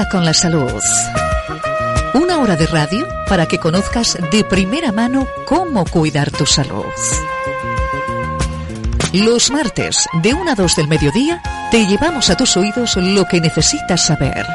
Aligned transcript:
Cita 0.00 0.08
con 0.08 0.24
la 0.24 0.32
salud. 0.32 0.82
Una 2.14 2.38
hora 2.38 2.56
de 2.56 2.66
radio 2.66 3.06
para 3.28 3.46
que 3.46 3.58
conozcas 3.58 4.16
de 4.30 4.44
primera 4.44 4.92
mano 4.92 5.26
cómo 5.44 5.84
cuidar 5.84 6.30
tu 6.30 6.46
salud. 6.46 6.86
Los 9.12 9.50
martes, 9.50 10.06
de 10.22 10.32
1 10.32 10.50
a 10.50 10.54
2 10.54 10.76
del 10.76 10.88
mediodía, 10.88 11.42
te 11.70 11.86
llevamos 11.86 12.30
a 12.30 12.36
tus 12.36 12.56
oídos 12.56 12.96
lo 12.96 13.26
que 13.26 13.42
necesitas 13.42 14.06
saber. 14.06 14.46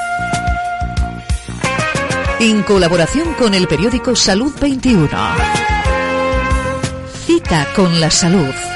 En 2.40 2.64
colaboración 2.64 3.34
con 3.36 3.54
el 3.54 3.68
periódico 3.68 4.16
Salud 4.16 4.54
21. 4.60 5.10
Cita 7.28 7.68
con 7.76 8.00
la 8.00 8.10
salud. 8.10 8.75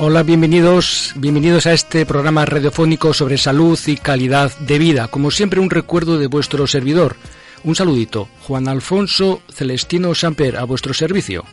Hola, 0.00 0.22
bienvenidos, 0.22 1.12
bienvenidos 1.16 1.66
a 1.66 1.72
este 1.72 2.06
programa 2.06 2.46
radiofónico 2.46 3.12
sobre 3.12 3.36
salud 3.36 3.76
y 3.88 3.96
calidad 3.96 4.56
de 4.58 4.78
vida. 4.78 5.08
Como 5.08 5.32
siempre, 5.32 5.58
un 5.58 5.70
recuerdo 5.70 6.18
de 6.18 6.28
vuestro 6.28 6.68
servidor. 6.68 7.16
Un 7.64 7.74
saludito. 7.74 8.28
Juan 8.46 8.68
Alfonso 8.68 9.42
Celestino 9.52 10.14
Samper, 10.14 10.56
a 10.56 10.62
vuestro 10.62 10.94
servicio. 10.94 11.44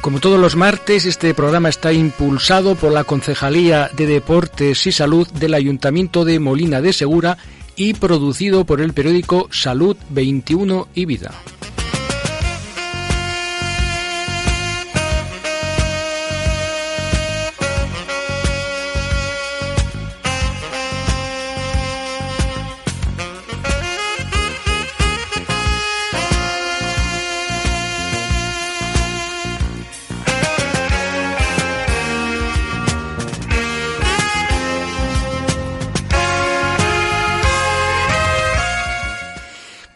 Como 0.00 0.20
todos 0.20 0.38
los 0.38 0.54
martes, 0.54 1.06
este 1.06 1.34
programa 1.34 1.68
está 1.68 1.92
impulsado 1.92 2.76
por 2.76 2.92
la 2.92 3.04
Concejalía 3.04 3.90
de 3.96 4.06
Deportes 4.06 4.86
y 4.86 4.92
Salud 4.92 5.28
del 5.32 5.54
Ayuntamiento 5.54 6.24
de 6.24 6.38
Molina 6.38 6.80
de 6.80 6.92
Segura 6.92 7.36
y 7.76 7.94
producido 7.94 8.64
por 8.64 8.80
el 8.80 8.92
periódico 8.92 9.48
Salud 9.50 9.96
21 10.10 10.88
y 10.94 11.04
Vida. 11.04 11.32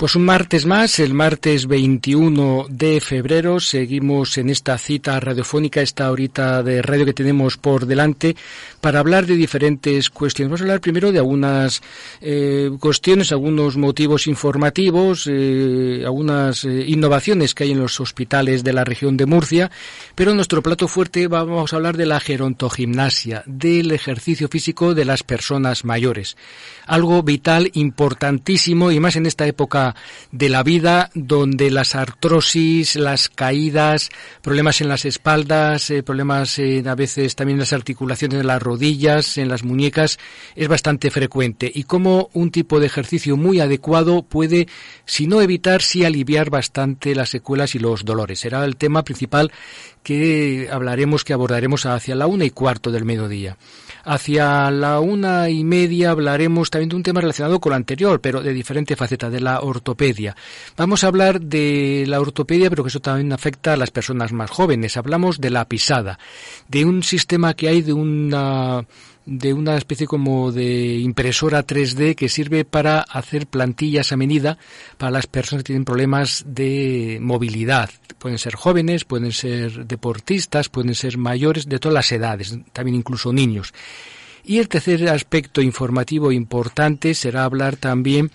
Pues 0.03 0.17
un 0.17 0.25
martes 0.25 0.67
más, 0.67 0.99
el 0.99 1.15
martes 1.15 1.69
21 1.69 2.67
de 2.69 3.01
febrero, 3.01 3.61
seguimos 3.61 4.37
en 4.37 4.51
esta 4.51 4.77
cita 4.77 5.21
radiofónica, 5.21 5.81
esta 5.81 6.11
horita 6.11 6.65
de 6.65 6.83
radio 6.83 7.05
que 7.05 7.13
tenemos 7.13 7.57
por 7.57 7.87
delante, 7.87 8.35
para 8.83 8.99
hablar 8.99 9.27
de 9.27 9.37
diferentes 9.37 10.11
cuestiones. 10.11 10.51
Vamos 10.51 10.61
a 10.61 10.65
hablar 10.65 10.81
primero 10.81 11.13
de 11.13 11.19
algunas 11.19 11.83
eh, 12.21 12.69
cuestiones, 12.81 13.31
algunos 13.31 13.77
motivos 13.77 14.27
informativos, 14.27 15.29
eh, 15.31 16.03
algunas 16.05 16.65
eh, 16.65 16.87
innovaciones 16.89 17.55
que 17.55 17.63
hay 17.63 17.71
en 17.71 17.79
los 17.79 18.01
hospitales 18.01 18.65
de 18.65 18.73
la 18.73 18.83
región 18.83 19.17
de 19.17 19.27
Murcia, 19.27 19.71
pero 20.17 20.35
nuestro 20.35 20.65
plato 20.65 20.89
fuerte 20.89 21.29
vamos 21.29 21.73
a 21.73 21.77
hablar 21.77 21.97
de 21.97 22.07
la 22.07 22.19
gerontogimnasia, 22.19 23.45
del 23.47 23.93
ejercicio 23.93 24.49
físico 24.49 24.95
de 24.95 25.05
las 25.05 25.23
personas 25.23 25.85
mayores. 25.85 26.37
Algo 26.85 27.23
vital, 27.23 27.71
importantísimo, 27.75 28.91
y 28.91 28.99
más 28.99 29.15
en 29.15 29.27
esta 29.27 29.47
época 29.47 29.95
de 30.33 30.49
la 30.49 30.65
vida 30.65 31.09
donde 31.15 31.71
las 31.71 31.95
artrosis, 31.95 32.97
las 32.97 33.29
caídas, 33.29 34.11
problemas 34.43 34.81
en 34.81 34.89
las 34.89 35.05
espaldas, 35.05 35.93
problemas 36.05 36.59
a 36.59 36.95
veces 36.97 37.37
también 37.37 37.59
en 37.59 37.61
las 37.61 37.73
articulaciones 37.73 38.39
de 38.39 38.45
las 38.45 38.61
rodillas, 38.73 39.37
en 39.37 39.49
las 39.49 39.65
muñecas, 39.65 40.19
es 40.57 40.67
bastante 40.67 41.11
frecuente 41.11 41.71
y 41.73 41.85
como 41.85 42.31
un 42.33 42.51
tipo 42.51 42.81
de 42.81 42.87
ejercicio 42.87 43.37
muy 43.37 43.61
adecuado 43.61 44.23
puede, 44.23 44.67
si 45.05 45.27
no 45.27 45.43
evitar, 45.43 45.83
sí 45.83 46.05
aliviar 46.05 46.49
bastante 46.49 47.15
las 47.15 47.29
secuelas 47.29 47.75
y 47.75 47.79
los 47.79 48.05
dolores. 48.05 48.41
Será 48.41 48.65
el 48.65 48.77
tema 48.77 49.05
principal 49.05 49.53
que 50.03 50.69
hablaremos, 50.73 51.23
que 51.23 51.35
abordaremos 51.35 51.85
hacia 51.85 52.15
la 52.15 52.27
una 52.27 52.45
y 52.45 52.51
cuarto 52.51 52.91
del 52.91 53.05
mediodía. 53.05 53.59
Hacia 54.05 54.71
la 54.71 55.01
una 55.01 55.49
y 55.49 55.63
media 55.65 56.11
hablaremos 56.11 56.71
también 56.71 56.89
de 56.89 56.97
un 56.97 57.03
tema 57.03 57.21
relacionado 57.21 57.61
con 57.61 57.71
lo 57.71 57.77
anterior, 57.77 58.21
pero 58.21 58.43
de 58.43 58.53
diferente 58.53 58.97
faceta, 58.97 59.31
de 59.31 59.41
la 59.41 59.61
ortopedia. 59.61 60.37
Vamos 60.77 61.05
a 61.05 61.07
hablar 61.07 61.41
de 61.41 62.05
la 62.09 62.21
ortopedia, 62.21 62.69
pero 62.69 62.83
que 62.83 62.89
eso 62.89 63.01
también 63.01 63.33
afecta 63.33 63.75
a 63.75 63.77
las 63.77 63.91
personas 63.91 64.33
más 64.33 64.51
jóvenes. 64.51 64.97
Hablamos 64.97 65.41
de 65.41 65.51
la 65.51 65.67
pisada, 65.67 66.19
de 66.69 66.85
un 66.85 67.03
sistema 67.03 67.55
que 67.55 67.69
hay 67.69 67.83
de 67.83 67.93
una 67.93 68.85
de 69.25 69.53
una 69.53 69.77
especie 69.77 70.07
como 70.07 70.53
de 70.53 70.99
impresora 70.99 71.67
3D 71.67 72.15
que 72.15 72.29
sirve 72.29 72.65
para 72.65 73.01
hacer 73.01 73.47
plantillas 73.47 74.13
a 74.13 74.17
medida 74.17 74.59
para 74.99 75.13
las 75.13 75.27
personas 75.27 75.63
que 75.63 75.69
tienen 75.69 75.85
problemas 75.85 76.45
de 76.47 77.19
movilidad. 77.21 77.91
Pueden 78.19 78.39
ser 78.39 78.55
jóvenes, 78.55 79.05
pueden 79.05 79.33
ser 79.33 79.87
deportistas, 79.87 80.69
pueden 80.69 80.95
ser 80.95 81.19
mayores, 81.19 81.69
de 81.69 81.79
todas 81.79 81.95
las 81.95 82.13
edades, 82.13 82.59
también 82.73 82.97
incluso 82.97 83.33
niños. 83.33 83.73
Y 84.45 84.59
el 84.59 84.69
tercer 84.69 85.09
aspecto 85.09 85.61
informativo 85.61 86.33
importante 86.33 87.15
será 87.15 87.45
hablar 87.45 87.77
también 87.77 88.31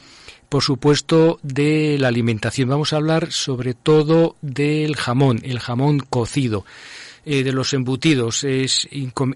por 0.49 0.63
supuesto, 0.63 1.39
de 1.43 1.97
la 1.99 2.07
alimentación. 2.07 2.69
Vamos 2.69 2.93
a 2.93 2.97
hablar 2.97 3.31
sobre 3.31 3.73
todo 3.73 4.35
del 4.41 4.95
jamón, 4.95 5.41
el 5.43 5.59
jamón 5.59 5.99
cocido. 5.99 6.65
Eh, 7.29 7.43
de 7.43 7.51
los 7.51 7.73
embutidos. 7.73 8.45
Es, 8.45 8.87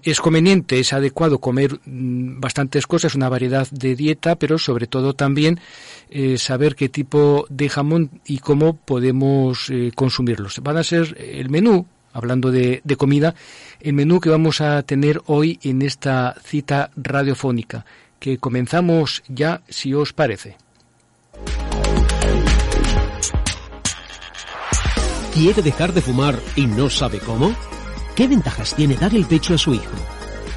es 0.02 0.20
conveniente, 0.22 0.80
es 0.80 0.94
adecuado 0.94 1.40
comer 1.40 1.78
mm, 1.84 2.40
bastantes 2.40 2.86
cosas, 2.86 3.14
una 3.14 3.28
variedad 3.28 3.68
de 3.70 3.94
dieta, 3.94 4.36
pero 4.36 4.56
sobre 4.56 4.86
todo 4.86 5.12
también 5.12 5.60
eh, 6.08 6.38
saber 6.38 6.74
qué 6.74 6.88
tipo 6.88 7.44
de 7.50 7.68
jamón 7.68 8.22
y 8.24 8.38
cómo 8.38 8.78
podemos 8.78 9.68
eh, 9.68 9.92
consumirlos. 9.94 10.60
Van 10.62 10.78
a 10.78 10.84
ser 10.84 11.18
el 11.20 11.50
menú, 11.50 11.84
hablando 12.14 12.50
de, 12.50 12.80
de 12.82 12.96
comida, 12.96 13.34
el 13.78 13.92
menú 13.92 14.20
que 14.20 14.30
vamos 14.30 14.62
a 14.62 14.82
tener 14.84 15.20
hoy 15.26 15.58
en 15.62 15.82
esta 15.82 16.34
cita 16.42 16.90
radiofónica, 16.96 17.84
que 18.18 18.38
comenzamos 18.38 19.22
ya, 19.28 19.60
si 19.68 19.92
os 19.92 20.14
parece. 20.14 20.56
¿Quiere 25.34 25.60
dejar 25.60 25.92
de 25.92 26.00
fumar 26.00 26.38
y 26.56 26.64
no 26.64 26.88
sabe 26.88 27.18
cómo? 27.18 27.54
¿Qué 28.14 28.28
ventajas 28.28 28.74
tiene 28.74 28.96
dar 28.96 29.14
el 29.14 29.24
pecho 29.24 29.54
a 29.54 29.58
su 29.58 29.72
hijo? 29.72 29.96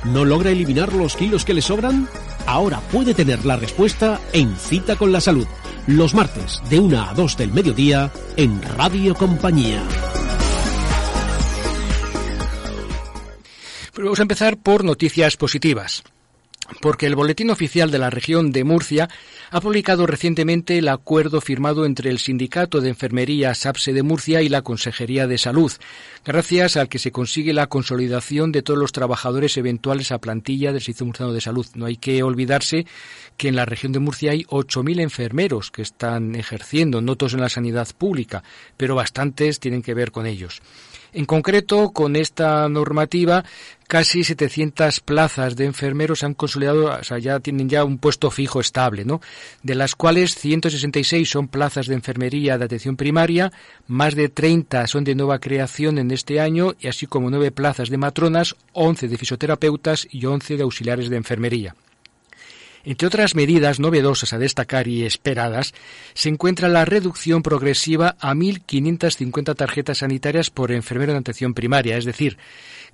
¿No 0.03 0.25
logra 0.25 0.51
eliminar 0.51 0.91
los 0.91 1.15
kilos 1.15 1.45
que 1.45 1.53
le 1.53 1.61
sobran? 1.61 2.07
Ahora 2.45 2.81
puede 2.91 3.13
tener 3.13 3.45
la 3.45 3.55
respuesta 3.55 4.19
en 4.33 4.55
Cita 4.57 4.97
con 4.97 5.13
la 5.13 5.21
Salud, 5.21 5.47
los 5.87 6.13
martes 6.13 6.61
de 6.69 6.79
1 6.79 7.01
a 7.01 7.13
2 7.13 7.37
del 7.37 7.53
mediodía 7.53 8.11
en 8.35 8.61
Radio 8.61 9.15
Compañía. 9.15 9.81
Pero 13.93 14.07
vamos 14.07 14.19
a 14.19 14.23
empezar 14.23 14.57
por 14.57 14.83
noticias 14.83 15.37
positivas. 15.37 16.03
Porque 16.81 17.05
el 17.05 17.15
Boletín 17.15 17.49
Oficial 17.49 17.91
de 17.91 17.99
la 17.99 18.09
Región 18.09 18.51
de 18.51 18.63
Murcia 18.63 19.09
ha 19.51 19.61
publicado 19.61 20.07
recientemente 20.07 20.77
el 20.77 20.87
acuerdo 20.87 21.41
firmado 21.41 21.85
entre 21.85 22.09
el 22.09 22.19
Sindicato 22.19 22.81
de 22.81 22.89
Enfermería 22.89 23.53
SAPSE 23.53 23.93
de 23.93 24.03
Murcia 24.03 24.41
y 24.41 24.49
la 24.49 24.61
Consejería 24.63 25.27
de 25.27 25.37
Salud, 25.37 25.71
gracias 26.25 26.77
al 26.77 26.89
que 26.89 26.99
se 26.99 27.11
consigue 27.11 27.53
la 27.53 27.67
consolidación 27.67 28.51
de 28.51 28.61
todos 28.61 28.79
los 28.79 28.91
trabajadores 28.91 29.57
eventuales 29.57 30.11
a 30.11 30.19
plantilla 30.19 30.71
del 30.71 30.81
Servicio 30.81 31.05
Murciano 31.05 31.33
de 31.33 31.41
Salud. 31.41 31.65
No 31.75 31.85
hay 31.85 31.97
que 31.97 32.23
olvidarse 32.23 32.85
que 33.37 33.47
en 33.47 33.55
la 33.55 33.65
región 33.65 33.91
de 33.91 33.99
Murcia 33.99 34.31
hay 34.31 34.43
8.000 34.45 35.01
enfermeros 35.01 35.71
que 35.71 35.81
están 35.81 36.35
ejerciendo, 36.35 37.01
no 37.01 37.15
todos 37.15 37.33
en 37.33 37.41
la 37.41 37.49
sanidad 37.49 37.87
pública, 37.97 38.43
pero 38.77 38.95
bastantes 38.95 39.59
tienen 39.59 39.81
que 39.81 39.93
ver 39.93 40.11
con 40.11 40.25
ellos. 40.25 40.61
En 41.15 41.23
concreto, 41.23 41.91
con 41.91 42.17
esta 42.17 42.67
normativa, 42.67 43.45
casi 43.87 44.23
700 44.23 44.99
plazas 44.99 45.55
de 45.55 45.65
enfermeros 45.65 46.23
han 46.23 46.33
consolidado, 46.33 46.85
o 46.85 47.03
sea, 47.03 47.19
ya 47.19 47.39
tienen 47.39 47.69
ya 47.69 47.83
un 47.83 47.97
puesto 47.97 48.31
fijo 48.31 48.59
estable, 48.59 49.05
¿no? 49.05 49.21
De 49.63 49.75
las 49.75 49.95
cuales 49.95 50.35
166 50.35 51.29
son 51.29 51.47
plazas 51.47 51.87
de 51.87 51.95
enfermería 51.95 52.57
de 52.57 52.65
atención 52.65 52.95
primaria, 52.95 53.51
más 53.87 54.15
de 54.15 54.29
30 54.29 54.87
son 54.87 55.03
de 55.03 55.15
nueva 55.15 55.39
creación 55.39 55.97
en 55.97 56.11
este 56.11 56.39
año, 56.39 56.73
y 56.79 56.87
así 56.87 57.07
como 57.07 57.29
9 57.29 57.51
plazas 57.51 57.89
de 57.89 57.97
matronas, 57.97 58.55
11 58.73 59.07
de 59.07 59.17
fisioterapeutas 59.17 60.07
y 60.11 60.25
11 60.25 60.57
de 60.57 60.63
auxiliares 60.63 61.09
de 61.09 61.17
enfermería. 61.17 61.75
Entre 62.85 63.07
otras 63.07 63.33
medidas 63.33 63.79
novedosas 63.79 64.31
a 64.33 64.37
destacar 64.37 64.87
y 64.87 65.05
esperadas, 65.05 65.73
se 66.13 66.29
encuentra 66.29 66.69
la 66.69 66.85
reducción 66.85 67.41
progresiva 67.41 68.15
a 68.19 68.35
1.550 68.35 69.55
tarjetas 69.55 69.97
sanitarias 69.99 70.51
por 70.51 70.71
enfermero 70.71 71.13
de 71.13 71.17
atención 71.17 71.55
primaria, 71.55 71.97
es 71.97 72.05
decir, 72.05 72.37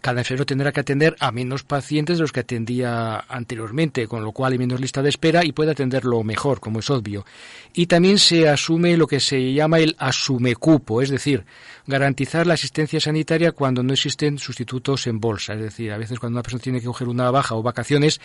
cada 0.01 0.21
enfermero 0.21 0.45
tendrá 0.45 0.71
que 0.71 0.79
atender 0.79 1.15
a 1.19 1.31
menos 1.31 1.63
pacientes 1.63 2.17
de 2.17 2.23
los 2.23 2.31
que 2.31 2.41
atendía 2.41 3.23
anteriormente, 3.29 4.07
con 4.07 4.23
lo 4.23 4.31
cual 4.31 4.53
hay 4.53 4.57
menos 4.57 4.81
lista 4.81 5.01
de 5.01 5.09
espera 5.09 5.45
y 5.45 5.51
puede 5.51 5.71
atenderlo 5.71 6.23
mejor, 6.23 6.59
como 6.59 6.79
es 6.79 6.89
obvio. 6.89 7.25
Y 7.73 7.85
también 7.85 8.17
se 8.17 8.49
asume 8.49 8.97
lo 8.97 9.07
que 9.07 9.19
se 9.19 9.53
llama 9.53 9.79
el 9.79 9.95
asumecupo, 9.99 11.01
es 11.01 11.09
decir, 11.09 11.45
garantizar 11.85 12.47
la 12.47 12.55
asistencia 12.55 12.99
sanitaria 12.99 13.51
cuando 13.51 13.83
no 13.83 13.93
existen 13.93 14.39
sustitutos 14.39 15.05
en 15.07 15.19
bolsa. 15.19 15.53
Es 15.53 15.61
decir, 15.61 15.91
a 15.91 15.97
veces 15.97 16.19
cuando 16.19 16.37
una 16.37 16.43
persona 16.43 16.63
tiene 16.63 16.79
que 16.79 16.87
coger 16.87 17.07
una 17.07 17.29
baja 17.29 17.55
o 17.55 17.61
vacaciones, 17.61 18.19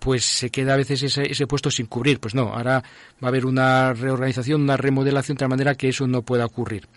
pues 0.00 0.24
se 0.24 0.50
queda 0.50 0.74
a 0.74 0.76
veces 0.76 1.02
ese, 1.02 1.30
ese 1.30 1.46
puesto 1.46 1.70
sin 1.70 1.86
cubrir. 1.86 2.18
Pues 2.18 2.34
no, 2.34 2.52
ahora 2.52 2.82
va 3.22 3.26
a 3.26 3.28
haber 3.28 3.46
una 3.46 3.92
reorganización, 3.92 4.62
una 4.62 4.76
remodelación 4.76 5.36
de 5.36 5.40
tal 5.40 5.48
manera 5.48 5.76
que 5.76 5.88
eso 5.88 6.06
no 6.06 6.22
pueda 6.22 6.44
ocurrir. 6.44 6.88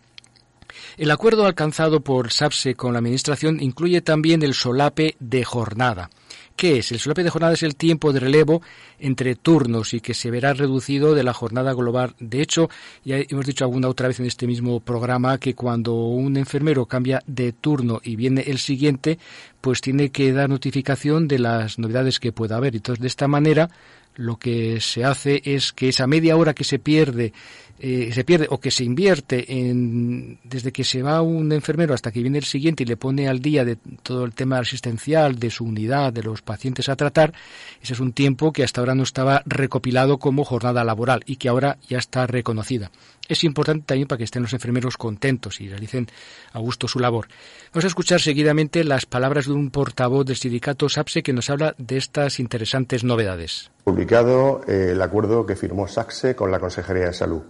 El 0.96 1.10
acuerdo 1.10 1.48
alcanzado 1.48 2.02
por 2.02 2.32
SAPSE 2.32 2.76
con 2.76 2.94
la 2.94 3.00
Administración 3.00 3.60
incluye 3.62 4.02
también 4.02 4.44
el 4.44 4.54
solape 4.54 5.16
de 5.20 5.44
jornada. 5.44 6.12
¿Qué 6.56 6.78
es? 6.78 6.92
El 6.92 7.00
solape 7.00 7.24
de 7.24 7.32
jornada 7.32 7.54
es 7.54 7.64
el 7.64 7.76
tiempo 7.76 8.14
de 8.14 8.20
relevo 8.20 8.62
entre 9.00 9.34
turnos 9.34 9.96
y 9.96 10.02
que 10.02 10.14
se 10.14 10.30
verá 10.30 10.54
reducido 10.54 11.16
de 11.16 11.24
la 11.24 11.34
jornada 11.34 11.74
global. 11.74 12.14
De 12.20 12.44
hecho, 12.44 12.70
ya 13.04 13.18
hemos 13.18 13.48
dicho 13.48 13.66
alguna 13.66 13.88
otra 13.88 14.08
vez 14.08 14.20
en 14.20 14.28
este 14.28 14.46
mismo 14.46 14.80
programa 14.82 15.40
que 15.40 15.56
cuando 15.56 15.96
un 15.96 16.38
enfermero 16.38 16.86
cambia 16.86 17.24
de 17.26 17.54
turno 17.54 18.00
y 18.04 18.16
viene 18.16 18.42
el 18.42 18.60
siguiente, 18.60 19.18
pues 19.62 19.82
tiene 19.82 20.12
que 20.12 20.32
dar 20.32 20.48
notificación 20.48 21.28
de 21.28 21.40
las 21.40 21.80
novedades 21.80 22.20
que 22.20 22.32
pueda 22.32 22.58
haber. 22.58 22.76
Entonces, 22.76 23.02
de 23.02 23.08
esta 23.08 23.28
manera, 23.28 23.70
lo 24.16 24.38
que 24.38 24.80
se 24.80 25.06
hace 25.06 25.42
es 25.44 25.74
que 25.74 25.90
esa 25.90 26.06
media 26.06 26.38
hora 26.38 26.54
que 26.54 26.64
se 26.64 26.78
pierde 26.78 27.34
eh, 27.80 28.12
se 28.14 28.24
pierde 28.24 28.48
o 28.50 28.60
que 28.60 28.72
se 28.72 28.84
invierte 28.84 29.52
en, 29.52 30.40
desde 30.44 30.72
que 30.72 30.84
se 30.84 31.02
va 31.02 31.22
un 31.22 31.52
enfermero 31.52 31.94
hasta 31.94 32.12
que 32.12 32.22
viene 32.22 32.38
el 32.38 32.44
siguiente 32.46 32.84
y 32.84 32.86
le 32.86 32.98
pone 32.98 33.28
al 33.28 33.40
día 33.40 33.66
de 33.66 33.78
todo 34.04 34.26
el 34.26 34.34
tema 34.34 34.60
asistencial, 34.60 35.38
de 35.38 35.50
su 35.50 35.66
unidad, 35.66 36.14
de 36.14 36.24
los 36.24 36.42
pacientes 36.42 36.88
a 36.88 36.96
tratar, 36.96 37.34
ese 37.82 37.94
es 37.94 38.00
un 38.00 38.14
tiempo 38.14 38.54
que 38.54 38.64
hasta 38.64 38.82
ahora 38.82 38.96
no 38.96 39.04
estaba 39.04 39.44
recopilado 39.46 40.18
como 40.18 40.46
jornada 40.46 40.84
laboral 40.84 41.24
y 41.26 41.36
que 41.38 41.50
ahora 41.50 41.78
ya 41.88 41.98
está 41.98 42.28
reconocida. 42.28 42.92
Es 43.28 43.44
importante 43.44 43.86
también 43.86 44.08
para 44.08 44.18
que 44.18 44.26
estén 44.26 44.42
los 44.42 44.54
enfermeros 44.54 44.98
contentos 44.98 45.62
y 45.62 45.70
realicen 45.70 46.08
a 46.52 46.60
gusto 46.60 46.88
su 46.88 47.00
labor. 47.00 47.28
Vamos 47.74 47.86
a 47.86 47.88
escuchar 47.88 48.20
seguidamente 48.20 48.84
las 48.84 49.06
palabras 49.06 49.46
de 49.46 49.54
un 49.54 49.72
portavoz 49.72 50.26
del 50.26 50.36
sindicato 50.36 50.90
SAPSE 50.90 51.24
que 51.24 51.32
nos 51.32 51.50
habla 51.50 51.74
de 51.78 51.98
estas 51.98 52.40
interesantes 52.40 53.04
novedades. 53.04 53.72
Publicado 53.86 54.62
eh, 54.68 54.90
el 54.92 55.02
acuerdo 55.02 55.46
que 55.46 55.56
firmó 55.56 55.88
SAPSE 55.88 56.36
con 56.36 56.52
la 56.52 56.60
Consejería 56.60 57.06
de 57.06 57.14
Salud. 57.14 57.44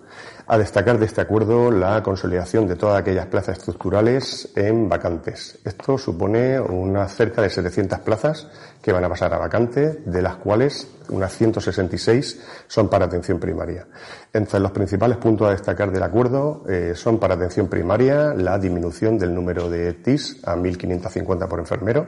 A 0.45 0.57
destacar 0.57 0.99
de 0.99 1.05
este 1.05 1.21
acuerdo 1.21 1.71
la 1.71 2.03
consolidación 2.03 2.67
de 2.67 2.75
todas 2.75 2.99
aquellas 2.99 3.27
plazas 3.27 3.59
estructurales 3.59 4.49
en 4.57 4.89
vacantes. 4.89 5.57
Esto 5.63 5.97
supone 5.97 6.59
unas 6.59 7.15
cerca 7.15 7.41
de 7.41 7.49
700 7.49 7.99
plazas 7.99 8.49
que 8.81 8.91
van 8.91 9.05
a 9.05 9.09
pasar 9.09 9.33
a 9.33 9.37
vacante, 9.37 10.01
de 10.05 10.21
las 10.21 10.35
cuales 10.35 10.89
unas 11.07 11.31
166 11.37 12.41
son 12.67 12.89
para 12.89 13.05
atención 13.05 13.39
primaria. 13.39 13.87
Entre 14.33 14.59
los 14.59 14.71
principales 14.71 15.15
puntos 15.15 15.47
a 15.47 15.51
destacar 15.51 15.91
del 15.91 16.03
acuerdo 16.03 16.65
eh, 16.67 16.91
son 16.93 17.19
para 17.19 17.35
atención 17.35 17.69
primaria 17.69 18.33
la 18.33 18.59
disminución 18.59 19.17
del 19.17 19.33
número 19.33 19.69
de 19.69 19.93
TIS 19.93 20.41
a 20.43 20.57
1.550 20.57 21.47
por 21.47 21.59
enfermero. 21.59 22.07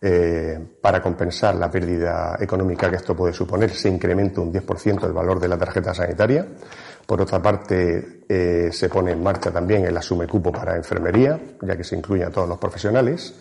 Eh, 0.00 0.58
para 0.80 1.00
compensar 1.00 1.54
la 1.54 1.70
pérdida 1.70 2.36
económica 2.38 2.90
que 2.90 2.96
esto 2.96 3.16
puede 3.16 3.32
suponer, 3.32 3.70
se 3.70 3.88
incrementa 3.88 4.40
un 4.40 4.52
10% 4.52 5.04
el 5.06 5.12
valor 5.12 5.40
de 5.40 5.48
la 5.48 5.56
tarjeta 5.56 5.94
sanitaria. 5.94 6.46
Por 7.06 7.22
otra 7.22 7.40
parte, 7.40 8.22
eh, 8.28 8.68
se 8.72 8.88
pone 8.88 9.12
en 9.12 9.22
marcha 9.22 9.50
también 9.50 9.84
el 9.86 9.96
asume 9.96 10.26
cupo 10.26 10.52
para 10.52 10.76
enfermería, 10.76 11.40
ya 11.62 11.76
que 11.76 11.84
se 11.84 11.96
incluye 11.96 12.24
a 12.24 12.30
todos 12.30 12.48
los 12.48 12.58
profesionales, 12.58 13.34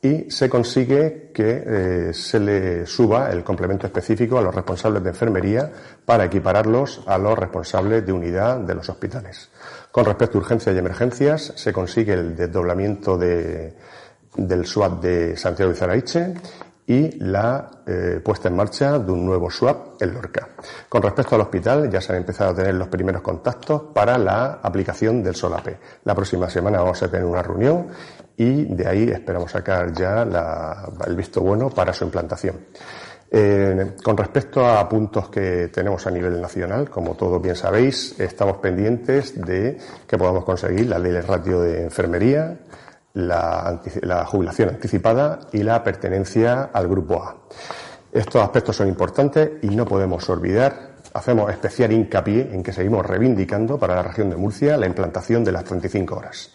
y 0.00 0.28
se 0.28 0.50
consigue 0.50 1.30
que 1.32 1.62
eh, 1.64 2.12
se 2.12 2.40
le 2.40 2.86
suba 2.86 3.30
el 3.30 3.44
complemento 3.44 3.86
específico 3.86 4.38
a 4.38 4.42
los 4.42 4.52
responsables 4.52 5.04
de 5.04 5.10
enfermería 5.10 5.70
para 6.04 6.24
equipararlos 6.24 7.04
a 7.06 7.16
los 7.18 7.38
responsables 7.38 8.04
de 8.04 8.12
unidad 8.12 8.58
de 8.58 8.74
los 8.74 8.88
hospitales. 8.88 9.50
Con 9.92 10.04
respecto 10.04 10.38
a 10.38 10.40
urgencias 10.40 10.74
y 10.74 10.78
emergencias, 10.78 11.52
se 11.54 11.72
consigue 11.72 12.14
el 12.14 12.34
desdoblamiento 12.34 13.16
de, 13.16 13.74
del 14.36 14.66
SWAT 14.66 15.00
de 15.00 15.36
Santiago 15.36 15.72
de 15.72 15.78
Zaraiche 15.78 16.34
y 16.86 17.18
la 17.20 17.70
eh, 17.86 18.20
puesta 18.22 18.48
en 18.48 18.56
marcha 18.56 18.98
de 18.98 19.12
un 19.12 19.24
nuevo 19.24 19.50
swap 19.50 20.02
en 20.02 20.14
Lorca. 20.14 20.48
Con 20.88 21.02
respecto 21.02 21.36
al 21.36 21.42
hospital, 21.42 21.90
ya 21.90 22.00
se 22.00 22.12
han 22.12 22.18
empezado 22.18 22.50
a 22.50 22.54
tener 22.54 22.74
los 22.74 22.88
primeros 22.88 23.22
contactos 23.22 23.82
para 23.94 24.18
la 24.18 24.58
aplicación 24.62 25.22
del 25.22 25.34
SOLAPE. 25.34 25.78
La 26.04 26.14
próxima 26.14 26.50
semana 26.50 26.78
vamos 26.78 27.02
a 27.02 27.10
tener 27.10 27.24
una 27.24 27.42
reunión 27.42 27.86
y 28.36 28.64
de 28.64 28.88
ahí 28.88 29.08
esperamos 29.08 29.52
sacar 29.52 29.92
ya 29.92 30.22
el 31.06 31.16
visto 31.16 31.40
bueno 31.40 31.70
para 31.70 31.92
su 31.92 32.04
implantación. 32.04 32.56
Eh, 33.34 33.92
con 34.04 34.14
respecto 34.14 34.66
a 34.66 34.86
puntos 34.86 35.30
que 35.30 35.68
tenemos 35.68 36.06
a 36.06 36.10
nivel 36.10 36.38
nacional, 36.38 36.90
como 36.90 37.14
todos 37.14 37.40
bien 37.40 37.56
sabéis, 37.56 38.18
estamos 38.20 38.58
pendientes 38.58 39.40
de 39.40 39.78
que 40.06 40.18
podamos 40.18 40.44
conseguir 40.44 40.88
la 40.88 40.98
ley 40.98 41.12
de 41.12 41.22
ratio 41.22 41.60
de 41.60 41.84
enfermería, 41.84 42.58
la, 43.14 43.80
jubilación 44.26 44.70
anticipada 44.70 45.40
y 45.52 45.62
la 45.62 45.82
pertenencia 45.82 46.70
al 46.72 46.88
Grupo 46.88 47.22
A. 47.22 47.36
Estos 48.12 48.42
aspectos 48.42 48.76
son 48.76 48.88
importantes 48.88 49.52
y 49.62 49.68
no 49.68 49.86
podemos 49.86 50.28
olvidar, 50.28 50.96
hacemos 51.14 51.50
especial 51.50 51.92
hincapié 51.92 52.50
en 52.52 52.62
que 52.62 52.72
seguimos 52.72 53.04
reivindicando 53.06 53.78
para 53.78 53.96
la 53.96 54.02
región 54.02 54.30
de 54.30 54.36
Murcia 54.36 54.76
la 54.76 54.86
implantación 54.86 55.44
de 55.44 55.52
las 55.52 55.64
35 55.64 56.14
horas. 56.14 56.50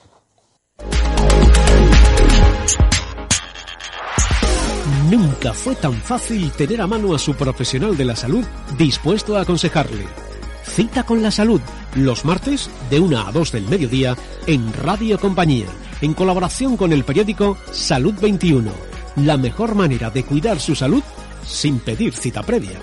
Nunca 5.09 5.53
fue 5.53 5.73
tan 5.75 5.93
fácil 5.93 6.51
tener 6.51 6.81
a 6.81 6.87
mano 6.87 7.15
a 7.15 7.19
su 7.19 7.33
profesional 7.33 7.95
de 7.95 8.05
la 8.05 8.15
salud 8.15 8.43
dispuesto 8.77 9.37
a 9.37 9.41
aconsejarle. 9.41 10.05
Cita 10.63 11.03
con 11.03 11.23
la 11.23 11.31
salud, 11.31 11.61
los 11.95 12.25
martes 12.25 12.69
de 12.89 12.99
1 12.99 13.17
a 13.27 13.31
2 13.31 13.51
del 13.53 13.67
mediodía 13.67 14.15
en 14.45 14.73
Radio 14.73 15.17
Compañía 15.17 15.67
en 16.01 16.13
colaboración 16.13 16.77
con 16.77 16.93
el 16.93 17.03
periódico 17.03 17.57
Salud 17.71 18.13
21. 18.21 18.71
La 19.17 19.37
mejor 19.37 19.75
manera 19.75 20.09
de 20.09 20.23
cuidar 20.23 20.59
su 20.59 20.75
salud 20.75 21.03
sin 21.45 21.79
pedir 21.79 22.13
cita 22.13 22.43
previa. 22.43 22.79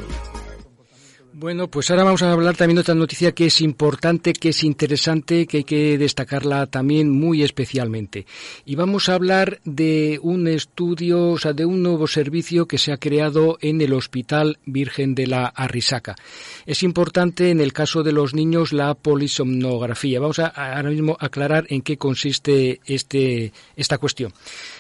Bueno, 1.44 1.68
pues 1.68 1.90
ahora 1.90 2.04
vamos 2.04 2.22
a 2.22 2.32
hablar 2.32 2.56
también 2.56 2.76
de 2.76 2.80
otra 2.80 2.94
noticia 2.94 3.32
que 3.32 3.44
es 3.44 3.60
importante, 3.60 4.32
que 4.32 4.48
es 4.48 4.64
interesante, 4.64 5.46
que 5.46 5.58
hay 5.58 5.64
que 5.64 5.98
destacarla 5.98 6.66
también 6.68 7.10
muy 7.10 7.42
especialmente. 7.42 8.24
Y 8.64 8.76
vamos 8.76 9.10
a 9.10 9.14
hablar 9.14 9.60
de 9.66 10.18
un 10.22 10.48
estudio, 10.48 11.32
o 11.32 11.38
sea, 11.38 11.52
de 11.52 11.66
un 11.66 11.82
nuevo 11.82 12.06
servicio 12.06 12.66
que 12.66 12.78
se 12.78 12.92
ha 12.92 12.96
creado 12.96 13.58
en 13.60 13.82
el 13.82 13.92
Hospital 13.92 14.58
Virgen 14.64 15.14
de 15.14 15.26
la 15.26 15.44
Arrisaca. 15.44 16.16
Es 16.64 16.82
importante 16.82 17.50
en 17.50 17.60
el 17.60 17.74
caso 17.74 18.02
de 18.02 18.12
los 18.12 18.32
niños 18.32 18.72
la 18.72 18.94
polisomnografía. 18.94 20.20
Vamos 20.20 20.38
a 20.38 20.46
ahora 20.46 20.88
mismo 20.88 21.14
aclarar 21.20 21.66
en 21.68 21.82
qué 21.82 21.98
consiste 21.98 22.80
este, 22.86 23.52
esta 23.76 23.98
cuestión. 23.98 24.32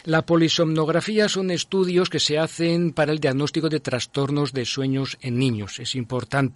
La 0.04 0.24
polisomnografía 0.24 1.28
son 1.28 1.50
estudios 1.50 2.08
que 2.08 2.20
se 2.20 2.38
hacen 2.38 2.94
para 2.94 3.12
el 3.12 3.20
diagnóstico 3.20 3.68
de 3.68 3.80
trastornos 3.80 4.54
de 4.54 4.64
sueños 4.64 5.18
en 5.20 5.38
niños. 5.38 5.78
Es 5.78 5.94
importante 5.94 6.53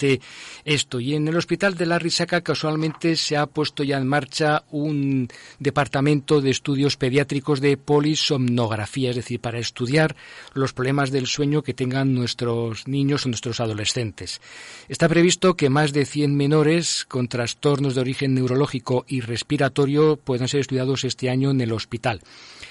esto. 0.64 1.00
Y 1.00 1.14
en 1.14 1.28
el 1.28 1.36
Hospital 1.36 1.74
de 1.74 1.86
la 1.86 1.98
Risaca 1.98 2.40
casualmente 2.40 3.16
se 3.16 3.36
ha 3.36 3.46
puesto 3.46 3.82
ya 3.82 3.98
en 3.98 4.06
marcha 4.06 4.64
un 4.70 5.28
departamento 5.58 6.40
de 6.40 6.50
estudios 6.50 6.96
pediátricos 6.96 7.60
de 7.60 7.76
polisomnografía, 7.76 9.10
es 9.10 9.16
decir, 9.16 9.40
para 9.40 9.58
estudiar 9.58 10.16
los 10.54 10.72
problemas 10.72 11.10
del 11.10 11.26
sueño 11.26 11.62
que 11.62 11.74
tengan 11.74 12.14
nuestros 12.14 12.86
niños 12.86 13.24
o 13.24 13.28
nuestros 13.28 13.60
adolescentes. 13.60 14.40
Está 14.88 15.08
previsto 15.08 15.54
que 15.54 15.70
más 15.70 15.92
de 15.92 16.04
100 16.04 16.36
menores 16.36 17.04
con 17.06 17.28
trastornos 17.28 17.94
de 17.94 18.00
origen 18.00 18.34
neurológico 18.34 19.04
y 19.08 19.20
respiratorio 19.20 20.16
puedan 20.16 20.48
ser 20.48 20.60
estudiados 20.60 21.04
este 21.04 21.30
año 21.30 21.50
en 21.50 21.60
el 21.60 21.72
hospital. 21.72 22.20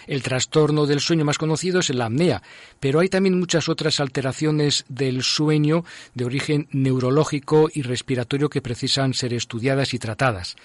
El 0.07 0.23
trastorno 0.23 0.85
del 0.85 1.01
sueño 1.01 1.25
más 1.25 1.37
conocido 1.37 1.81
es 1.81 1.89
la 1.89 2.05
apnea, 2.05 2.41
pero 2.79 3.01
hay 3.01 3.09
también 3.09 3.37
muchas 3.37 3.67
otras 3.67 3.99
alteraciones 3.99 4.85
del 4.87 5.21
sueño 5.21 5.83
de 6.15 6.25
origen 6.25 6.67
neurológico 6.71 7.69
y 7.73 7.81
respiratorio 7.81 8.49
que 8.49 8.61
precisan 8.61 9.13
ser 9.13 9.33
estudiadas 9.33 9.93
y 9.93 9.99
tratadas, 9.99 10.55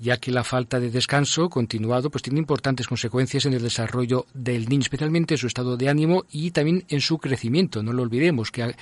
ya 0.00 0.16
que 0.16 0.32
la 0.32 0.42
falta 0.42 0.80
de 0.80 0.90
descanso 0.90 1.48
continuado 1.48 2.10
pues 2.10 2.22
tiene 2.22 2.40
importantes 2.40 2.88
consecuencias 2.88 3.46
en 3.46 3.54
el 3.54 3.62
desarrollo 3.62 4.26
del 4.34 4.68
niño, 4.68 4.82
especialmente 4.82 5.34
en 5.34 5.38
su 5.38 5.46
estado 5.46 5.76
de 5.76 5.88
ánimo 5.88 6.24
y 6.30 6.50
también 6.50 6.84
en 6.88 7.00
su 7.00 7.18
crecimiento. 7.18 7.82
No 7.84 7.92
lo 7.92 8.02
olvidemos 8.02 8.50
que, 8.50 8.74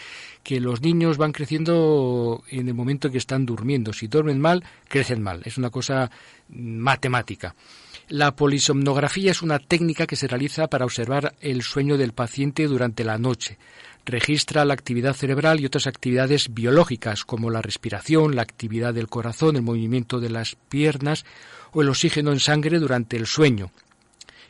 que 0.42 0.60
los 0.60 0.80
niños 0.80 1.18
van 1.18 1.32
creciendo 1.32 2.42
en 2.48 2.68
el 2.68 2.74
momento 2.74 3.08
en 3.08 3.12
que 3.12 3.18
están 3.18 3.44
durmiendo. 3.44 3.92
Si 3.92 4.08
duermen 4.08 4.40
mal, 4.40 4.64
crecen 4.88 5.22
mal. 5.22 5.42
Es 5.44 5.58
una 5.58 5.70
cosa 5.70 6.10
matemática. 6.48 7.54
La 8.08 8.36
polisomnografía 8.36 9.32
es 9.32 9.42
una 9.42 9.58
técnica 9.58 10.06
que 10.06 10.14
se 10.14 10.28
realiza 10.28 10.68
para 10.68 10.84
observar 10.84 11.34
el 11.40 11.62
sueño 11.62 11.98
del 11.98 12.12
paciente 12.12 12.68
durante 12.68 13.02
la 13.02 13.18
noche. 13.18 13.58
Registra 14.04 14.64
la 14.64 14.74
actividad 14.74 15.12
cerebral 15.12 15.58
y 15.58 15.66
otras 15.66 15.88
actividades 15.88 16.54
biológicas 16.54 17.24
como 17.24 17.50
la 17.50 17.62
respiración, 17.62 18.36
la 18.36 18.42
actividad 18.42 18.94
del 18.94 19.08
corazón, 19.08 19.56
el 19.56 19.62
movimiento 19.62 20.20
de 20.20 20.30
las 20.30 20.54
piernas 20.68 21.24
o 21.72 21.82
el 21.82 21.88
oxígeno 21.88 22.30
en 22.30 22.38
sangre 22.38 22.78
durante 22.78 23.16
el 23.16 23.26
sueño. 23.26 23.72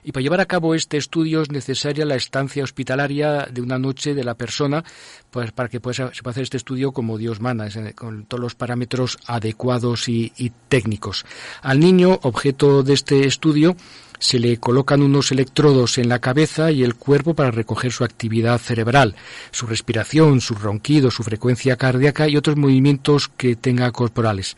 Y 0.06 0.12
para 0.12 0.22
llevar 0.22 0.40
a 0.40 0.46
cabo 0.46 0.76
este 0.76 0.98
estudio 0.98 1.42
es 1.42 1.50
necesaria 1.50 2.04
la 2.04 2.14
estancia 2.14 2.62
hospitalaria 2.62 3.48
de 3.50 3.60
una 3.60 3.76
noche 3.76 4.14
de 4.14 4.22
la 4.22 4.36
persona, 4.36 4.84
pues 5.32 5.50
para 5.50 5.68
que 5.68 5.80
pueda, 5.80 6.14
se 6.14 6.22
pueda 6.22 6.30
hacer 6.30 6.44
este 6.44 6.58
estudio 6.58 6.92
como 6.92 7.18
Dios 7.18 7.40
manda, 7.40 7.66
con 7.96 8.24
todos 8.24 8.40
los 8.40 8.54
parámetros 8.54 9.18
adecuados 9.26 10.08
y, 10.08 10.32
y 10.36 10.52
técnicos. 10.68 11.26
Al 11.60 11.80
niño, 11.80 12.20
objeto 12.22 12.84
de 12.84 12.94
este 12.94 13.26
estudio, 13.26 13.74
se 14.20 14.38
le 14.38 14.58
colocan 14.58 15.02
unos 15.02 15.32
electrodos 15.32 15.98
en 15.98 16.08
la 16.08 16.20
cabeza 16.20 16.70
y 16.70 16.84
el 16.84 16.94
cuerpo 16.94 17.34
para 17.34 17.50
recoger 17.50 17.90
su 17.90 18.04
actividad 18.04 18.58
cerebral, 18.58 19.16
su 19.50 19.66
respiración, 19.66 20.40
su 20.40 20.54
ronquido, 20.54 21.10
su 21.10 21.24
frecuencia 21.24 21.76
cardíaca 21.76 22.28
y 22.28 22.36
otros 22.36 22.56
movimientos 22.56 23.28
que 23.28 23.56
tenga 23.56 23.90
corporales. 23.90 24.56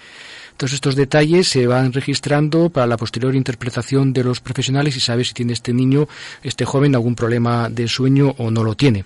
Todos 0.59 0.73
estos 0.73 0.97
detalles 0.97 1.47
se 1.47 1.69
van 1.69 1.93
registrando 1.93 2.69
para 2.69 2.89
la 2.89 2.97
posterior 2.97 3.37
interpretación 3.37 4.13
de 4.13 4.25
los 4.25 4.41
profesionales 4.41 4.97
y 4.97 5.01
sabe 5.01 5.23
si 5.23 5.33
tiene 5.33 5.53
este 5.53 5.73
niño, 5.73 6.09
este 6.43 6.65
joven, 6.65 6.97
algún 6.97 7.15
problema 7.15 7.69
de 7.71 7.87
sueño 7.87 8.35
o 8.39 8.51
no 8.51 8.65
lo 8.65 8.75
tiene. 8.75 9.05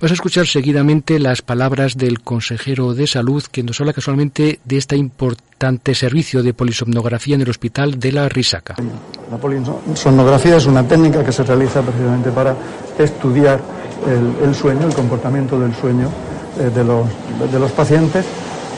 Vas 0.00 0.12
a 0.12 0.14
escuchar 0.14 0.46
seguidamente 0.46 1.18
las 1.18 1.42
palabras 1.42 1.96
del 1.96 2.20
consejero 2.20 2.94
de 2.94 3.08
salud 3.08 3.42
que 3.50 3.64
nos 3.64 3.80
habla 3.80 3.92
casualmente 3.92 4.60
de 4.64 4.76
este 4.76 4.96
importante 4.96 5.92
servicio 5.96 6.40
de 6.44 6.54
polisomnografía 6.54 7.34
en 7.34 7.40
el 7.40 7.50
hospital 7.50 7.98
de 7.98 8.12
la 8.12 8.28
Risaca. 8.28 8.76
La 9.28 9.38
polisomnografía 9.38 10.58
es 10.58 10.66
una 10.66 10.86
técnica 10.86 11.24
que 11.24 11.32
se 11.32 11.42
realiza 11.42 11.82
precisamente 11.82 12.30
para 12.30 12.54
estudiar 12.96 13.60
el, 14.06 14.48
el 14.48 14.54
sueño, 14.54 14.86
el 14.86 14.94
comportamiento 14.94 15.58
del 15.58 15.74
sueño 15.74 16.08
eh, 16.60 16.70
de 16.70 17.58
los 17.58 17.72
pacientes 17.72 18.24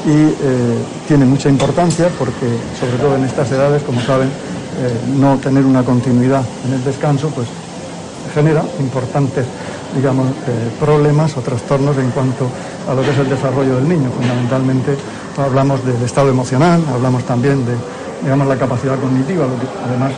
y 0.05 0.11
eh, 0.11 0.85
tiene 1.09 1.25
mucha 1.25 1.49
importancia 1.49 2.09
porque, 2.19 2.47
sobre 2.79 2.99
todo 2.99 3.17
en 3.17 3.25
estas 3.25 3.51
edades, 3.51 3.83
como 3.83 4.01
saben, 4.03 4.29
eh, 4.29 5.01
no 5.17 5.39
tener 5.39 5.65
una 5.65 5.83
continuidad 5.83 6.43
en 6.67 6.75
el 6.75 6.85
descanso, 6.85 7.31
pues 7.31 7.49
genera 8.35 8.63
importantes, 8.81 9.47
digamos, 9.97 10.29
eh, 10.29 10.71
problemas 10.79 11.37
o 11.37 11.41
trastornos 11.41 11.97
en 11.97 12.11
cuanto 12.11 12.49
a 12.89 12.95
lo 12.95 13.03
que 13.03 13.11
es 13.11 13.19
el 13.19 13.31
desarrollo 13.31 13.77
del 13.77 13.89
niño. 13.89 14.11
Fundamentalmente 14.11 14.97
hablamos 15.39 15.85
del 15.87 16.03
estado 16.03 16.29
emocional, 16.29 16.83
hablamos 16.93 17.25
también 17.25 17.65
de, 17.65 17.73
digamos, 18.23 18.47
la 18.47 18.57
capacidad 18.57 18.99
cognitiva, 18.99 19.47
lo 19.47 19.59
que 19.59 19.67
además 19.89 20.13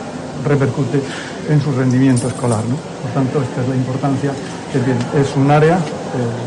repercute 0.45 1.01
en 1.49 1.61
su 1.61 1.71
rendimiento 1.71 2.27
escolar. 2.27 2.63
¿no? 2.65 2.75
Por 3.03 3.11
tanto, 3.13 3.41
esta 3.41 3.61
es 3.61 3.69
la 3.69 3.75
importancia 3.75 4.31
que 4.73 4.79
tiene. 4.79 4.99
Es 5.15 5.33
un 5.37 5.49
área, 5.49 5.79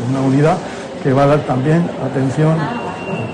una 0.09 0.21
unidad 0.21 0.57
que 1.01 1.11
va 1.11 1.23
a 1.23 1.27
dar 1.27 1.39
también 1.41 1.89
atención 2.03 2.55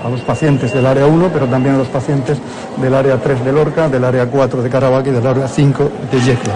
a 0.04 0.08
los 0.08 0.20
pacientes 0.22 0.72
del 0.72 0.86
área 0.86 1.06
1, 1.06 1.30
pero 1.32 1.46
también 1.46 1.74
a 1.74 1.78
los 1.78 1.88
pacientes 1.88 2.38
del 2.80 2.94
área 2.94 3.16
3 3.16 3.44
de 3.44 3.52
Lorca, 3.52 3.88
del 3.88 4.04
área 4.04 4.26
4 4.26 4.62
de 4.62 4.70
Caravaca 4.70 5.08
y 5.08 5.12
del 5.12 5.26
área 5.26 5.48
5 5.48 5.90
de 6.10 6.20
Yecla. 6.20 6.54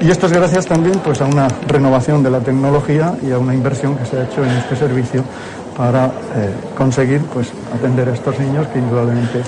Y 0.00 0.10
esto 0.10 0.26
es 0.26 0.32
gracias 0.32 0.66
también 0.66 0.98
pues, 0.98 1.20
a 1.20 1.26
una 1.26 1.46
renovación 1.68 2.22
de 2.22 2.30
la 2.30 2.40
tecnología 2.40 3.14
y 3.22 3.30
a 3.30 3.38
una 3.38 3.54
inversión 3.54 3.96
que 3.96 4.04
se 4.04 4.18
ha 4.18 4.24
hecho 4.24 4.44
en 4.44 4.50
este 4.50 4.74
servicio 4.74 5.22
para 5.76 6.06
eh, 6.06 6.10
conseguir 6.76 7.20
pues, 7.32 7.52
atender 7.72 8.08
a 8.08 8.12
estos 8.12 8.38
niños, 8.38 8.66
que 8.68 8.80
indudablemente 8.80 9.42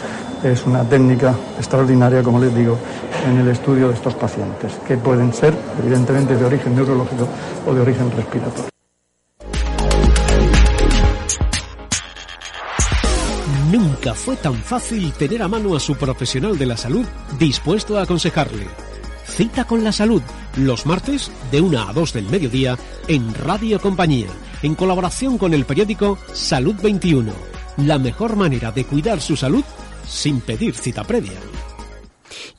es 0.44 0.64
una 0.66 0.84
técnica 0.84 1.34
extraordinaria, 1.58 2.22
como 2.22 2.38
les 2.38 2.54
digo, 2.54 2.78
en 3.28 3.38
el 3.38 3.48
estudio 3.48 3.88
de 3.88 3.94
estos 3.94 4.14
pacientes, 4.14 4.72
que 4.86 4.96
pueden 4.96 5.32
ser, 5.32 5.54
evidentemente, 5.82 6.36
de 6.36 6.44
origen 6.44 6.76
neurológico 6.76 7.26
o 7.66 7.74
de 7.74 7.80
origen 7.80 8.10
respiratorio. 8.14 8.73
Nunca 13.84 14.14
fue 14.14 14.34
tan 14.36 14.54
fácil 14.54 15.12
tener 15.12 15.42
a 15.42 15.48
mano 15.48 15.76
a 15.76 15.80
su 15.80 15.94
profesional 15.94 16.56
de 16.56 16.64
la 16.64 16.74
salud 16.74 17.04
dispuesto 17.38 17.98
a 17.98 18.02
aconsejarle. 18.04 18.66
Cita 19.26 19.66
con 19.66 19.84
la 19.84 19.92
salud, 19.92 20.22
los 20.56 20.86
martes 20.86 21.30
de 21.52 21.60
1 21.60 21.88
a 21.90 21.92
2 21.92 22.12
del 22.14 22.24
mediodía 22.30 22.78
en 23.08 23.34
Radio 23.34 23.78
Compañía, 23.78 24.28
en 24.62 24.74
colaboración 24.74 25.36
con 25.36 25.52
el 25.52 25.66
periódico 25.66 26.16
Salud 26.32 26.76
21. 26.82 27.30
La 27.76 27.98
mejor 27.98 28.36
manera 28.36 28.72
de 28.72 28.86
cuidar 28.86 29.20
su 29.20 29.36
salud 29.36 29.64
sin 30.08 30.40
pedir 30.40 30.74
cita 30.74 31.04
previa. 31.04 31.38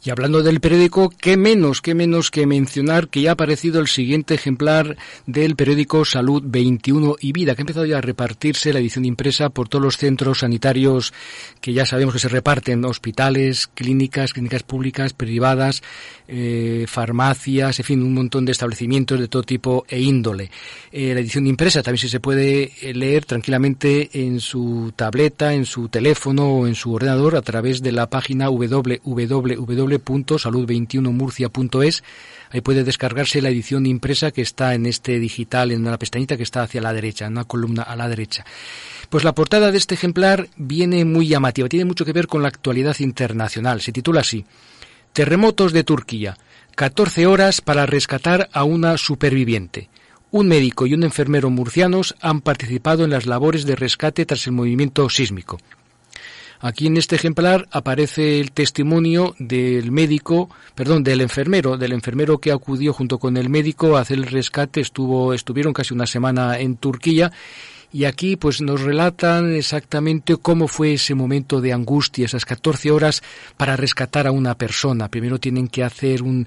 Y 0.04 0.10
hablando 0.10 0.44
del 0.44 0.60
periódico, 0.60 1.10
qué 1.10 1.38
menos, 1.38 1.82
qué 1.82 1.96
menos 1.96 2.32
que 2.32 2.46
mencionar 2.46 3.08
que 3.08 3.22
ya 3.22 3.32
ha 3.32 3.34
aparecido 3.34 3.80
el 3.80 3.88
siguiente 3.88 4.36
ejemplar 4.36 4.98
del 5.26 5.56
periódico 5.56 6.06
Salud 6.06 6.44
21 6.46 7.16
y 7.20 7.32
Vida, 7.32 7.56
que 7.56 7.62
ha 7.62 7.64
empezado 7.64 7.86
ya 7.86 7.98
a 7.98 8.02
repartirse 8.02 8.72
la 8.72 8.80
edición 8.80 9.06
impresa 9.06 9.50
por 9.50 9.68
todos 9.68 9.84
los 9.84 9.98
centros 9.98 10.40
sanitarios 10.40 11.14
que 11.62 11.74
ya 11.74 11.86
sabemos 11.86 12.14
que 12.14 12.20
se 12.20 12.30
reparten, 12.30 12.86
hospitales, 12.86 13.68
clínicas, 13.68 14.34
clínicas 14.34 14.64
públicas, 14.64 15.14
privadas, 15.14 15.82
eh, 16.28 16.86
farmacias, 16.88 17.80
en 17.80 17.86
fin, 17.86 18.04
un 18.04 18.14
montón 18.14 18.46
de 18.46 18.52
establecimientos 18.52 19.20
de 19.20 19.28
todo 19.28 19.44
tipo 19.44 19.86
e 19.88 20.00
índole. 20.00 20.52
Eh, 20.92 21.14
la 21.14 21.20
edición 21.20 21.48
impresa 21.48 21.82
también 21.82 22.10
se 22.10 22.20
puede 22.20 22.72
leer 22.94 23.26
tranquilamente 23.26 24.10
en 24.14 24.40
su 24.40 24.94
tableta, 24.96 25.54
en 25.54 25.66
su 25.66 25.90
teléfono 25.90 26.48
o 26.48 26.68
en 26.68 26.76
su 26.76 26.94
ordenador 26.94 27.36
a 27.36 27.42
través 27.42 27.82
de 27.82 27.92
la 27.92 28.10
página 28.10 28.50
www 28.50 29.65
www.salud21murcia.es. 29.66 32.04
Ahí 32.52 32.62
puede 32.62 32.84
descargarse 32.84 33.42
la 33.42 33.50
edición 33.50 33.86
impresa 33.86 34.32
que 34.32 34.42
está 34.42 34.74
en 34.74 34.86
este 34.86 35.20
digital, 35.20 35.72
en 35.72 35.88
una 35.88 35.98
pestañita 35.98 36.38
que 36.38 36.44
está 36.44 36.64
hacia 36.64 36.82
la 36.82 36.94
derecha, 36.94 37.26
en 37.26 37.34
una 37.34 37.44
columna 37.46 37.84
a 37.84 37.96
la 37.96 38.08
derecha. 38.08 38.46
Pues 39.10 39.24
la 39.24 39.36
portada 39.36 39.72
de 39.72 39.78
este 39.78 39.96
ejemplar 39.96 40.48
viene 40.58 41.06
muy 41.06 41.28
llamativa, 41.28 41.70
tiene 41.70 41.86
mucho 41.86 42.06
que 42.06 42.14
ver 42.14 42.28
con 42.28 42.42
la 42.42 42.48
actualidad 42.48 42.96
internacional. 43.00 43.82
Se 43.82 43.92
titula 43.92 44.22
así, 44.22 44.46
Terremotos 45.14 45.74
de 45.74 45.84
Turquía, 45.84 46.38
14 46.76 47.26
horas 47.26 47.62
para 47.62 47.86
rescatar 47.86 48.50
a 48.52 48.64
una 48.64 48.98
superviviente. 48.98 49.90
Un 50.32 50.50
médico 50.50 50.86
y 50.86 50.94
un 50.94 51.04
enfermero 51.04 51.50
murcianos 51.50 52.16
han 52.20 52.42
participado 52.42 53.06
en 53.06 53.12
las 53.12 53.26
labores 53.26 53.66
de 53.66 53.78
rescate 53.78 54.26
tras 54.26 54.46
el 54.48 54.54
movimiento 54.54 55.10
sísmico. 55.10 55.58
Aquí 56.66 56.88
en 56.88 56.98
este 56.98 57.16
ejemplar 57.16 57.68
aparece 57.70 58.40
el 58.40 58.52
testimonio 58.52 59.36
del 59.38 59.92
médico, 59.92 60.50
perdón, 60.74 61.04
del 61.04 61.22
enfermero, 61.22 61.78
del 61.78 61.92
enfermero 61.92 62.40
que 62.40 62.52
acudió 62.52 62.92
junto 62.92 63.20
con 63.20 63.38
el 63.38 63.50
médico 63.50 63.96
a 63.96 64.02
hacer 64.02 64.18
el 64.18 64.26
rescate, 64.26 64.82
estuvo, 64.82 65.36
estuvieron 65.36 65.74
casi 65.74 65.94
una 65.94 66.08
semana 66.08 66.58
en 66.58 66.78
Turquía 66.78 67.32
y 67.96 68.04
aquí 68.04 68.36
pues 68.36 68.60
nos 68.60 68.82
relatan 68.82 69.54
exactamente 69.54 70.36
cómo 70.36 70.68
fue 70.68 70.96
ese 70.96 71.16
momento 71.16 71.62
de 71.62 71.72
angustia, 71.72 72.26
esas 72.26 72.44
14 72.44 72.92
horas 72.92 73.24
para 73.56 73.78
rescatar 73.78 74.28
a 74.28 74.34
una 74.34 74.58
persona. 74.58 75.08
Primero 75.08 75.40
tienen 75.40 75.70
que 75.70 75.82
hacer 75.82 76.22
un, 76.22 76.46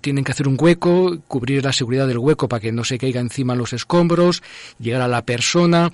tienen 0.00 0.24
que 0.24 0.32
hacer 0.32 0.48
un 0.48 0.56
hueco, 0.58 1.18
cubrir 1.28 1.62
la 1.62 1.74
seguridad 1.74 2.08
del 2.08 2.16
hueco 2.16 2.48
para 2.48 2.60
que 2.60 2.72
no 2.72 2.84
se 2.84 2.96
caiga 2.96 3.20
encima 3.20 3.54
los 3.54 3.74
escombros, 3.74 4.42
llegar 4.78 5.02
a 5.02 5.08
la 5.08 5.26
persona, 5.26 5.92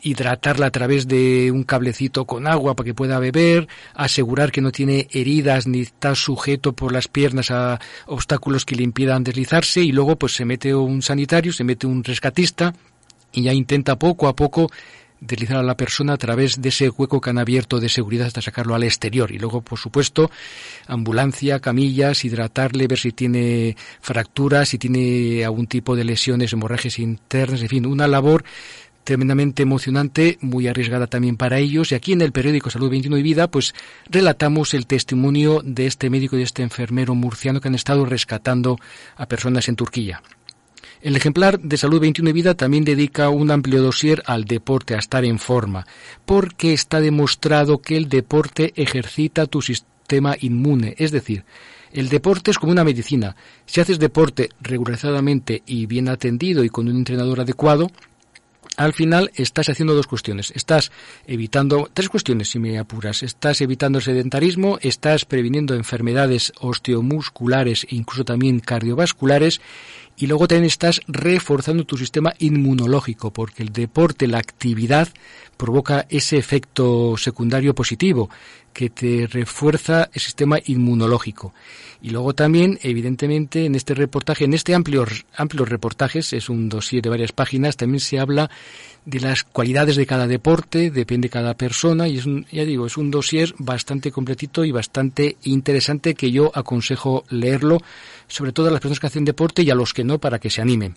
hidratarla 0.00 0.66
a 0.66 0.70
través 0.70 1.08
de 1.08 1.50
un 1.50 1.64
cablecito 1.64 2.24
con 2.24 2.46
agua 2.46 2.76
para 2.76 2.84
que 2.84 2.94
pueda 2.94 3.18
beber, 3.18 3.66
asegurar 3.94 4.52
que 4.52 4.60
no 4.60 4.70
tiene 4.70 5.08
heridas 5.10 5.66
ni 5.66 5.80
está 5.80 6.14
sujeto 6.14 6.72
por 6.72 6.92
las 6.92 7.08
piernas 7.08 7.50
a 7.50 7.80
obstáculos 8.06 8.64
que 8.64 8.76
le 8.76 8.84
impidan 8.84 9.24
deslizarse 9.24 9.80
y 9.80 9.90
luego 9.90 10.14
pues 10.14 10.36
se 10.36 10.44
mete 10.44 10.72
un 10.72 11.02
sanitario, 11.02 11.52
se 11.52 11.64
mete 11.64 11.88
un 11.88 12.04
rescatista 12.04 12.74
y 13.34 13.42
ya 13.42 13.52
intenta 13.52 13.98
poco 13.98 14.28
a 14.28 14.36
poco 14.36 14.70
deslizar 15.20 15.56
a 15.56 15.62
la 15.62 15.76
persona 15.76 16.14
a 16.14 16.16
través 16.18 16.60
de 16.60 16.68
ese 16.68 16.90
hueco 16.90 17.20
que 17.20 17.30
han 17.30 17.38
abierto 17.38 17.80
de 17.80 17.88
seguridad 17.88 18.26
hasta 18.26 18.42
sacarlo 18.42 18.74
al 18.74 18.82
exterior. 18.82 19.32
Y 19.32 19.38
luego, 19.38 19.62
por 19.62 19.78
supuesto, 19.78 20.30
ambulancia, 20.86 21.60
camillas, 21.60 22.24
hidratarle, 22.24 22.86
ver 22.86 22.98
si 22.98 23.12
tiene 23.12 23.76
fracturas, 24.00 24.68
si 24.68 24.78
tiene 24.78 25.44
algún 25.44 25.66
tipo 25.66 25.96
de 25.96 26.04
lesiones, 26.04 26.52
hemorragias 26.52 26.98
internas, 26.98 27.62
en 27.62 27.68
fin, 27.68 27.86
una 27.86 28.06
labor 28.06 28.44
tremendamente 29.04 29.62
emocionante, 29.62 30.38
muy 30.40 30.66
arriesgada 30.66 31.06
también 31.06 31.36
para 31.36 31.58
ellos. 31.58 31.92
Y 31.92 31.94
aquí 31.94 32.12
en 32.12 32.22
el 32.22 32.32
periódico 32.32 32.70
Salud 32.70 32.90
21 32.90 33.18
y 33.18 33.22
Vida, 33.22 33.48
pues 33.48 33.74
relatamos 34.08 34.74
el 34.74 34.86
testimonio 34.86 35.60
de 35.62 35.86
este 35.86 36.10
médico 36.10 36.36
y 36.36 36.38
de 36.38 36.44
este 36.44 36.62
enfermero 36.62 37.14
murciano 37.14 37.60
que 37.60 37.68
han 37.68 37.74
estado 37.74 38.06
rescatando 38.06 38.78
a 39.16 39.26
personas 39.26 39.68
en 39.68 39.76
Turquía. 39.76 40.22
El 41.04 41.16
ejemplar 41.16 41.60
de 41.60 41.76
Salud 41.76 42.00
21 42.00 42.30
y 42.30 42.32
Vida 42.32 42.54
también 42.54 42.82
dedica 42.82 43.28
un 43.28 43.50
amplio 43.50 43.82
dossier 43.82 44.22
al 44.24 44.46
deporte, 44.46 44.94
a 44.94 44.98
estar 44.98 45.22
en 45.26 45.38
forma, 45.38 45.86
porque 46.24 46.72
está 46.72 46.98
demostrado 46.98 47.82
que 47.82 47.98
el 47.98 48.08
deporte 48.08 48.72
ejercita 48.74 49.44
tu 49.44 49.60
sistema 49.60 50.34
inmune, 50.40 50.94
es 50.96 51.10
decir, 51.10 51.44
el 51.92 52.08
deporte 52.08 52.52
es 52.52 52.58
como 52.58 52.72
una 52.72 52.84
medicina. 52.84 53.36
Si 53.66 53.82
haces 53.82 53.98
deporte 53.98 54.48
regularizadamente 54.62 55.62
y 55.66 55.84
bien 55.84 56.08
atendido 56.08 56.64
y 56.64 56.70
con 56.70 56.88
un 56.88 56.96
entrenador 56.96 57.40
adecuado, 57.40 57.90
al 58.76 58.92
final 58.92 59.30
estás 59.34 59.68
haciendo 59.68 59.94
dos 59.94 60.06
cuestiones. 60.06 60.52
Estás 60.56 60.90
evitando, 61.26 61.88
tres 61.92 62.08
cuestiones 62.08 62.50
si 62.50 62.58
me 62.58 62.78
apuras. 62.78 63.22
Estás 63.22 63.60
evitando 63.60 63.98
el 63.98 64.04
sedentarismo, 64.04 64.78
estás 64.80 65.24
previniendo 65.24 65.74
enfermedades 65.74 66.52
osteomusculares 66.60 67.84
e 67.84 67.94
incluso 67.94 68.24
también 68.24 68.60
cardiovasculares 68.60 69.60
y 70.16 70.26
luego 70.26 70.46
también 70.46 70.66
estás 70.66 71.00
reforzando 71.06 71.84
tu 71.84 71.96
sistema 71.96 72.34
inmunológico 72.38 73.32
porque 73.32 73.62
el 73.62 73.72
deporte, 73.72 74.26
la 74.28 74.38
actividad 74.38 75.08
provoca 75.56 76.06
ese 76.08 76.36
efecto 76.36 77.16
secundario 77.16 77.74
positivo 77.74 78.28
que 78.72 78.90
te 78.90 79.26
refuerza 79.26 80.10
el 80.12 80.20
sistema 80.20 80.58
inmunológico. 80.66 81.54
Y 82.02 82.10
luego 82.10 82.34
también, 82.34 82.78
evidentemente, 82.82 83.64
en 83.64 83.76
este 83.76 83.94
reportaje, 83.94 84.44
en 84.44 84.52
este 84.52 84.74
amplio, 84.74 85.06
amplios 85.36 85.68
reportajes, 85.68 86.32
es 86.34 86.50
un 86.50 86.68
dossier 86.68 87.02
de 87.02 87.08
varias 87.08 87.32
páginas, 87.32 87.76
también 87.76 88.00
se 88.00 88.18
habla 88.18 88.50
de 89.06 89.20
las 89.20 89.44
cualidades 89.44 89.96
de 89.96 90.06
cada 90.06 90.26
deporte, 90.26 90.90
depende 90.90 91.26
de 91.26 91.32
cada 91.32 91.54
persona, 91.54 92.08
y 92.08 92.18
es 92.18 92.26
un, 92.26 92.46
ya 92.50 92.64
digo, 92.64 92.86
es 92.86 92.96
un 92.96 93.10
dossier 93.10 93.54
bastante 93.58 94.10
completito 94.10 94.64
y 94.64 94.72
bastante 94.72 95.36
interesante 95.44 96.14
que 96.14 96.30
yo 96.30 96.50
aconsejo 96.54 97.24
leerlo, 97.30 97.78
sobre 98.28 98.52
todo 98.52 98.68
a 98.68 98.70
las 98.70 98.80
personas 98.80 99.00
que 99.00 99.06
hacen 99.06 99.24
deporte 99.24 99.62
y 99.62 99.70
a 99.70 99.74
los 99.74 99.92
que 99.92 100.04
no, 100.04 100.18
para 100.18 100.38
que 100.38 100.50
se 100.50 100.62
animen. 100.62 100.94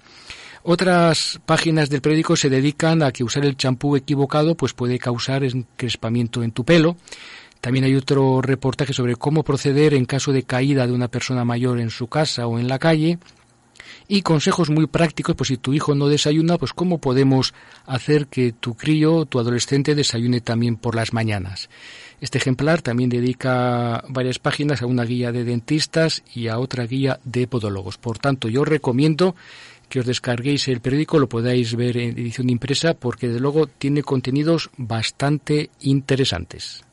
Otras 0.64 1.40
páginas 1.46 1.90
del 1.90 2.02
periódico 2.02 2.36
se 2.36 2.50
dedican 2.50 3.02
a 3.02 3.12
que 3.12 3.24
usar 3.24 3.46
el 3.46 3.56
champú 3.56 3.96
equivocado 3.96 4.56
pues 4.56 4.74
puede 4.74 5.00
causar 5.00 5.44
encrespamiento 5.44 6.44
en 6.44 6.52
tu 6.52 6.66
pelo. 6.66 6.98
También 7.62 7.86
hay 7.86 7.96
otro 7.96 8.42
reportaje 8.42 8.94
sobre 8.94 9.16
cómo 9.16 9.44
proceder 9.44 9.94
en 9.94 10.06
caso 10.06 10.32
de 10.32 10.44
caída 10.44 10.86
de 10.86 10.94
una 10.94 11.08
persona 11.08 11.46
mayor 11.46 11.80
en 11.80 11.90
su 11.90 12.08
casa 12.08 12.48
o 12.48 12.60
en 12.60 12.68
la 12.68 12.80
calle. 12.80 13.18
Y 14.10 14.22
consejos 14.22 14.70
muy 14.70 14.88
prácticos, 14.88 15.36
pues 15.36 15.50
si 15.50 15.58
tu 15.58 15.74
hijo 15.74 15.96
no 15.96 16.08
desayuna, 16.08 16.58
pues 16.58 16.74
cómo 16.74 17.00
podemos 17.00 17.54
hacer 17.86 18.28
que 18.28 18.54
tu 18.54 18.76
crío, 18.76 19.26
tu 19.26 19.40
adolescente, 19.40 19.96
desayune 19.96 20.40
también 20.40 20.78
por 20.78 20.96
las 20.96 21.14
mañanas. 21.14 21.70
Este 22.20 22.40
ejemplar 22.40 22.82
también 22.82 23.10
dedica 23.10 24.04
varias 24.10 24.40
páginas 24.40 24.82
a 24.82 24.88
una 24.88 25.04
guía 25.04 25.32
de 25.32 25.44
dentistas 25.44 26.24
y 26.34 26.48
a 26.48 26.58
otra 26.58 26.86
guía 26.86 27.20
de 27.24 27.48
podólogos. 27.48 27.98
Por 27.98 28.18
tanto, 28.18 28.48
yo 28.48 28.66
recomiendo 28.66 29.36
que 29.88 30.00
os 30.00 30.06
descarguéis 30.06 30.68
el 30.68 30.82
periódico, 30.82 31.20
lo 31.20 31.30
podáis 31.30 31.76
ver 31.76 31.98
en 31.98 32.18
edición 32.18 32.50
impresa, 32.50 32.94
porque 32.94 33.30
de 33.30 33.40
luego 33.40 33.68
tiene 33.68 34.04
contenidos 34.04 34.70
bastante 34.78 35.70
interesantes. 35.82 36.84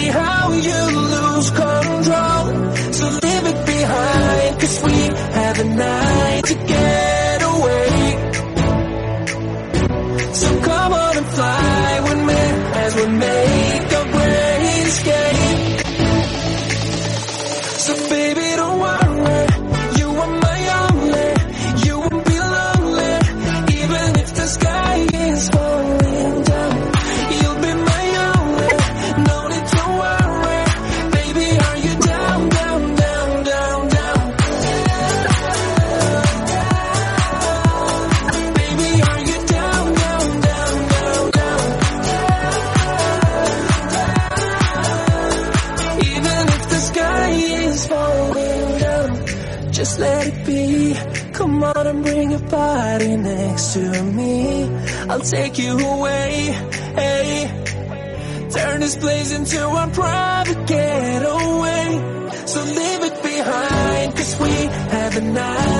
See 0.00 0.08
how 0.08 0.52
you 0.52 1.09
I'll 55.20 55.26
take 55.26 55.58
you 55.58 55.78
away. 55.78 56.44
Hey, 56.94 57.46
turn 58.48 58.80
this 58.80 58.96
place 58.96 59.32
into 59.32 59.68
a 59.68 59.90
private 59.92 60.66
getaway. 60.66 62.30
So 62.46 62.64
leave 62.64 63.02
it 63.04 63.22
behind, 63.22 64.16
cause 64.16 64.40
we 64.40 64.50
have 64.50 65.16
a 65.18 65.20
night 65.20 65.79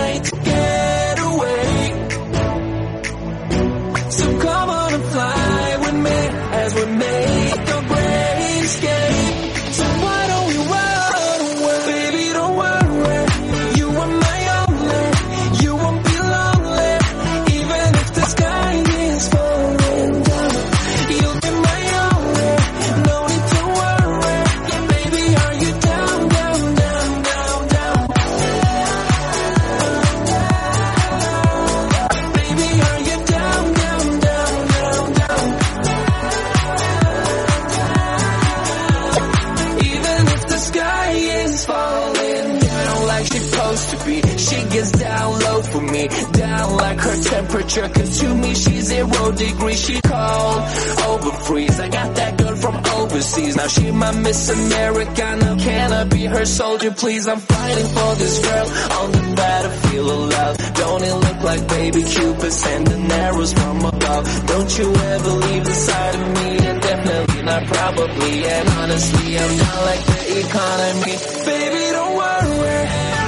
she 53.71 53.91
my 53.91 54.13
Miss 54.13 54.49
Americana 54.49 55.57
Can 55.59 55.93
I 55.93 56.05
be 56.05 56.25
her 56.27 56.45
soldier? 56.45 56.91
Please 56.91 57.27
I'm 57.29 57.39
fighting 57.39 57.87
for 57.97 58.15
this 58.17 58.37
girl. 58.47 58.67
On 59.01 59.13
the 59.13 59.35
battlefield 59.37 60.11
of 60.11 60.21
love. 60.37 60.57
Don't 60.75 61.03
it 61.03 61.15
look 61.15 61.41
like 61.43 61.69
baby 61.69 62.03
Cupid 62.03 62.53
Sending 62.53 63.13
arrows 63.13 63.53
from 63.53 63.77
above? 63.85 64.47
Don't 64.47 64.79
you 64.79 64.89
ever 64.95 65.31
leave 65.47 65.65
the 65.65 65.75
side 65.75 66.15
of 66.15 66.29
me 66.39 66.51
And 66.69 66.81
definitely 66.81 67.43
not 67.43 67.63
probably. 67.67 68.35
And 68.45 68.69
honestly 68.81 69.39
I'm 69.39 69.57
not 69.57 69.81
like 69.89 70.05
the 70.07 70.39
economy. 70.47 71.15
Baby 71.47 71.85
don't 71.97 72.15
worry. 72.17 72.81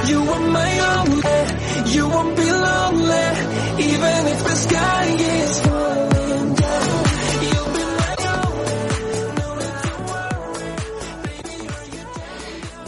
You 0.09 0.19
are 0.33 0.47
my 0.51 0.82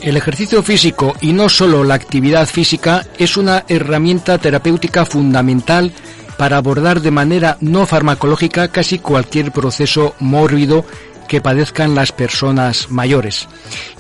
El 0.06 0.18
ejercicio 0.18 0.62
físico 0.62 1.16
y 1.20 1.34
no 1.34 1.50
solo 1.50 1.84
la 1.84 1.96
actividad 1.96 2.48
física 2.48 3.08
es 3.18 3.38
una 3.38 3.66
herramienta 3.68 4.38
terapéutica 4.38 5.04
fundamental 5.04 5.92
para 6.38 6.58
abordar 6.58 7.02
de 7.02 7.10
manera 7.10 7.58
no 7.60 7.88
farmacológica 7.88 8.68
casi 8.68 9.00
cualquier 9.00 9.52
proceso 9.52 10.14
mórbido 10.20 10.86
que 11.28 11.42
padezcan 11.42 11.96
las 11.96 12.12
personas 12.12 12.92
mayores. 12.92 13.48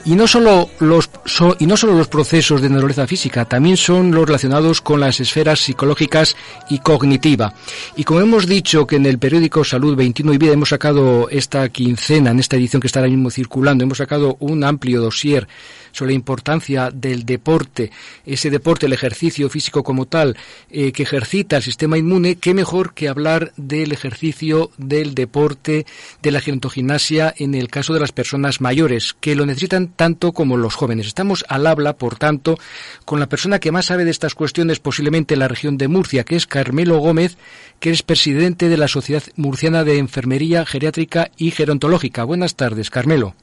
Y 0.05 0.13
no 0.13 0.27
solo 0.27 0.69
los 0.79 1.09
y 1.57 1.65
no 1.65 1.75
solo 1.75 1.95
los 1.95 2.07
procesos 2.07 2.61
de 2.61 2.69
naturaleza 2.69 3.07
física, 3.07 3.45
también 3.45 3.75
son 3.75 4.11
los 4.11 4.27
relacionados 4.27 4.81
con 4.81 4.99
las 4.99 5.19
esferas 5.19 5.59
psicológicas 5.59 6.35
y 6.69 6.77
cognitiva. 6.79 7.51
Y 7.95 8.03
como 8.03 8.21
hemos 8.21 8.45
dicho 8.45 8.85
que 8.85 8.97
en 8.97 9.07
el 9.07 9.17
periódico 9.17 9.63
Salud 9.63 9.95
21 9.95 10.33
y 10.33 10.37
Vida 10.37 10.53
hemos 10.53 10.69
sacado 10.69 11.29
esta 11.29 11.67
quincena, 11.69 12.29
en 12.29 12.39
esta 12.39 12.57
edición 12.57 12.79
que 12.79 12.85
está 12.85 12.99
ahora 12.99 13.09
mismo 13.09 13.31
circulando, 13.31 13.83
hemos 13.83 13.97
sacado 13.97 14.37
un 14.39 14.63
amplio 14.63 15.01
dossier 15.01 15.47
sobre 15.95 16.11
la 16.11 16.15
importancia 16.15 16.91
del 16.91 17.25
deporte, 17.25 17.91
ese 18.25 18.49
deporte, 18.49 18.85
el 18.85 18.93
ejercicio 18.93 19.49
físico 19.49 19.83
como 19.83 20.05
tal, 20.05 20.35
eh, 20.69 20.91
que 20.91 21.03
ejercita 21.03 21.57
el 21.57 21.63
sistema 21.63 21.97
inmune, 21.97 22.35
qué 22.35 22.53
mejor 22.53 22.93
que 22.93 23.07
hablar 23.07 23.53
del 23.55 23.93
ejercicio, 23.93 24.71
del 24.77 25.15
deporte, 25.15 25.85
de 26.21 26.31
la 26.31 26.41
gerontogimnasia 26.41 27.33
en 27.37 27.55
el 27.55 27.69
caso 27.69 27.93
de 27.93 28.01
las 28.01 28.11
personas 28.11 28.59
mayores, 28.59 29.15
que 29.19 29.35
lo 29.35 29.45
necesitan 29.45 29.87
tanto 29.87 30.33
como 30.33 30.57
los 30.57 30.75
jóvenes. 30.75 31.07
Estamos 31.07 31.45
al 31.47 31.65
habla, 31.65 31.95
por 31.95 32.17
tanto, 32.17 32.59
con 33.05 33.19
la 33.19 33.29
persona 33.29 33.59
que 33.59 33.71
más 33.71 33.85
sabe 33.85 34.03
de 34.03 34.11
estas 34.11 34.35
cuestiones 34.35 34.79
posiblemente 34.79 35.35
en 35.35 35.39
la 35.39 35.47
región 35.47 35.77
de 35.77 35.87
Murcia, 35.87 36.25
que 36.25 36.35
es 36.35 36.45
Carmelo 36.45 36.97
Gómez, 36.97 37.37
que 37.79 37.91
es 37.91 38.03
presidente 38.03 38.67
de 38.67 38.77
la 38.77 38.87
Sociedad 38.87 39.23
Murciana 39.35 39.83
de 39.83 39.97
Enfermería 39.97 40.65
Geriátrica 40.65 41.31
y 41.37 41.51
Gerontológica. 41.51 42.23
Buenas 42.23 42.55
tardes, 42.55 42.89
Carmelo. 42.89 43.35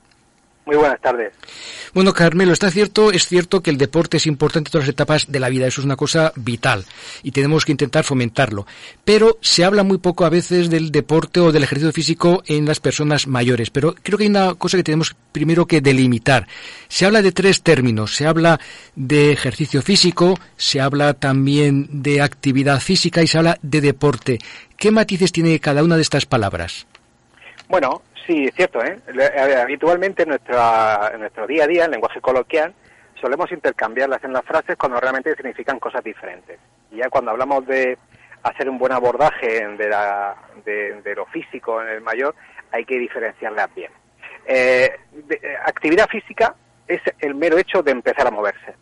Muy 0.64 0.76
buenas 0.76 1.00
tardes. 1.00 1.32
Bueno, 1.92 2.12
Carmelo, 2.12 2.52
está 2.52 2.70
cierto, 2.70 3.10
es 3.10 3.26
cierto 3.26 3.62
que 3.62 3.70
el 3.70 3.78
deporte 3.78 4.18
es 4.18 4.26
importante 4.26 4.68
en 4.68 4.72
todas 4.72 4.86
las 4.86 4.92
etapas 4.92 5.30
de 5.30 5.40
la 5.40 5.48
vida, 5.48 5.66
eso 5.66 5.80
es 5.80 5.84
una 5.84 5.96
cosa 5.96 6.32
vital 6.36 6.84
y 7.24 7.32
tenemos 7.32 7.64
que 7.64 7.72
intentar 7.72 8.04
fomentarlo. 8.04 8.64
Pero 9.04 9.38
se 9.40 9.64
habla 9.64 9.82
muy 9.82 9.98
poco 9.98 10.24
a 10.24 10.30
veces 10.30 10.70
del 10.70 10.92
deporte 10.92 11.40
o 11.40 11.50
del 11.50 11.64
ejercicio 11.64 11.92
físico 11.92 12.44
en 12.46 12.64
las 12.64 12.78
personas 12.78 13.26
mayores, 13.26 13.70
pero 13.70 13.94
creo 14.02 14.16
que 14.16 14.24
hay 14.24 14.30
una 14.30 14.54
cosa 14.54 14.76
que 14.76 14.84
tenemos 14.84 15.16
primero 15.32 15.66
que 15.66 15.80
delimitar. 15.80 16.46
Se 16.88 17.06
habla 17.06 17.22
de 17.22 17.32
tres 17.32 17.62
términos, 17.62 18.14
se 18.14 18.26
habla 18.28 18.60
de 18.94 19.32
ejercicio 19.32 19.82
físico, 19.82 20.38
se 20.56 20.80
habla 20.80 21.14
también 21.14 21.88
de 21.90 22.22
actividad 22.22 22.80
física 22.80 23.20
y 23.22 23.26
se 23.26 23.38
habla 23.38 23.58
de 23.62 23.80
deporte. 23.80 24.38
¿Qué 24.76 24.92
matices 24.92 25.32
tiene 25.32 25.58
cada 25.58 25.82
una 25.82 25.96
de 25.96 26.02
estas 26.02 26.24
palabras? 26.24 26.86
Bueno, 27.68 28.02
Sí, 28.26 28.44
es 28.44 28.54
cierto. 28.54 28.82
¿eh? 28.84 28.98
Habitualmente 29.62 30.22
en, 30.22 30.30
nuestra, 30.30 31.10
en 31.12 31.20
nuestro 31.20 31.46
día 31.46 31.64
a 31.64 31.66
día, 31.66 31.84
en 31.84 31.92
lenguaje 31.92 32.20
coloquial, 32.20 32.74
solemos 33.20 33.50
intercambiarlas 33.52 34.22
en 34.24 34.32
las 34.32 34.44
frases 34.44 34.76
cuando 34.76 35.00
realmente 35.00 35.34
significan 35.34 35.78
cosas 35.78 36.02
diferentes. 36.04 36.58
Y 36.90 36.96
ya 36.96 37.08
cuando 37.08 37.30
hablamos 37.30 37.66
de 37.66 37.98
hacer 38.42 38.68
un 38.68 38.78
buen 38.78 38.92
abordaje 38.92 39.66
de, 39.66 39.88
la, 39.88 40.36
de, 40.64 41.14
lo 41.14 41.26
físico 41.26 41.80
en 41.82 41.88
el 41.88 42.00
mayor, 42.00 42.34
hay 42.70 42.84
que 42.84 42.98
diferenciarlas 42.98 43.72
bien. 43.74 43.92
Eh, 44.46 44.90
eh, 45.30 45.56
actividad 45.64 46.08
física 46.08 46.54
es 46.88 47.00
el 47.20 47.34
mero 47.34 47.58
hecho 47.58 47.82
de 47.82 47.92
empezar 47.92 48.26
a 48.26 48.30
moverse. 48.30 48.74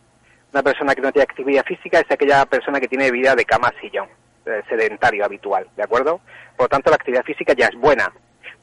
Una 0.53 0.63
persona 0.63 0.95
que 0.95 1.03
no 1.03 1.13
tiene 1.13 1.25
actividad 1.25 1.65
física 1.65 2.01
es 2.01 2.11
aquella 2.11 2.45
persona 2.47 2.81
que 2.81 2.89
tiene 2.89 3.11
vida 3.11 3.35
de 3.35 3.45
cama 3.45 3.73
sillón, 3.81 4.09
eh, 4.47 4.63
sedentario 4.69 5.25
habitual, 5.25 5.69
¿de 5.77 5.83
acuerdo? 5.83 6.21
Por 6.57 6.65
lo 6.65 6.69
tanto, 6.69 6.91
la 6.91 6.97
actividad 6.97 7.23
física 7.23 7.53
ya 7.53 7.67
es 7.67 7.77
buena, 7.77 8.11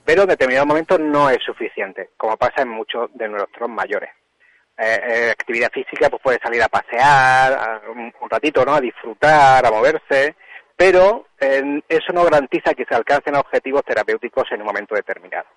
pero 0.04 0.23
en 0.23 0.30
determinados 0.30 0.67
momentos 0.67 1.00
no 1.00 1.30
es 1.30 1.43
suficiente, 1.43 2.12
como 2.17 2.38
pasa 2.38 2.62
en 2.62 2.69
muchos 2.69 3.10
de 3.13 3.28
nuestros 3.28 3.69
mayores. 3.69 4.10
Eh, 4.78 5.00
eh, 5.08 5.30
actividad 5.32 5.71
física 5.71 6.10
pues 6.10 6.21
puede 6.21 6.39
salir 6.39 6.62
a 6.62 6.67
pasear 6.67 7.82
un, 7.89 8.13
ratito, 8.30 8.63
¿no? 8.63 8.76
A 8.76 8.82
disfrutar, 8.82 9.65
a 9.65 9.71
moverse, 9.71 10.36
pero 10.76 11.26
eso 11.39 12.13
no 12.13 12.23
garantiza 12.23 12.73
que 12.73 12.86
se 12.86 12.93
alcancen 12.93 13.36
objetivos 13.36 13.84
terapéuticos 13.84 14.45
en 14.52 14.62
un 14.62 14.67
momento 14.67 14.93
determinado. 14.93 15.47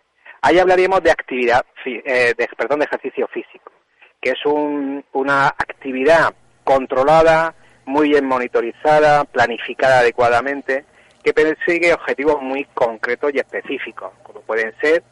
Ahí 0.43 0.59
hablaríamos 0.59 1.03
de 1.03 1.11
actividad, 1.11 1.65
eh, 1.85 2.35
de, 2.37 2.49
perdón, 2.57 2.79
de 2.79 2.87
ejercicio 2.87 3.29
físico, 3.29 3.73
que 4.21 4.31
es 4.31 4.39
una 4.47 5.49
actividad 5.49 6.35
controlada, 6.65 7.55
muy 7.85 8.09
bien 8.09 8.25
monitorizada, 8.25 9.25
planificada 9.25 9.99
adecuadamente, 9.99 10.87
que 11.23 11.33
persigue 11.33 11.93
objetivos 11.93 12.41
muy 12.41 12.65
concretos 12.75 13.33
y 13.35 13.39
específicos, 13.39 14.13
como 14.23 14.41
pueden 14.41 14.75
ser 14.81 15.03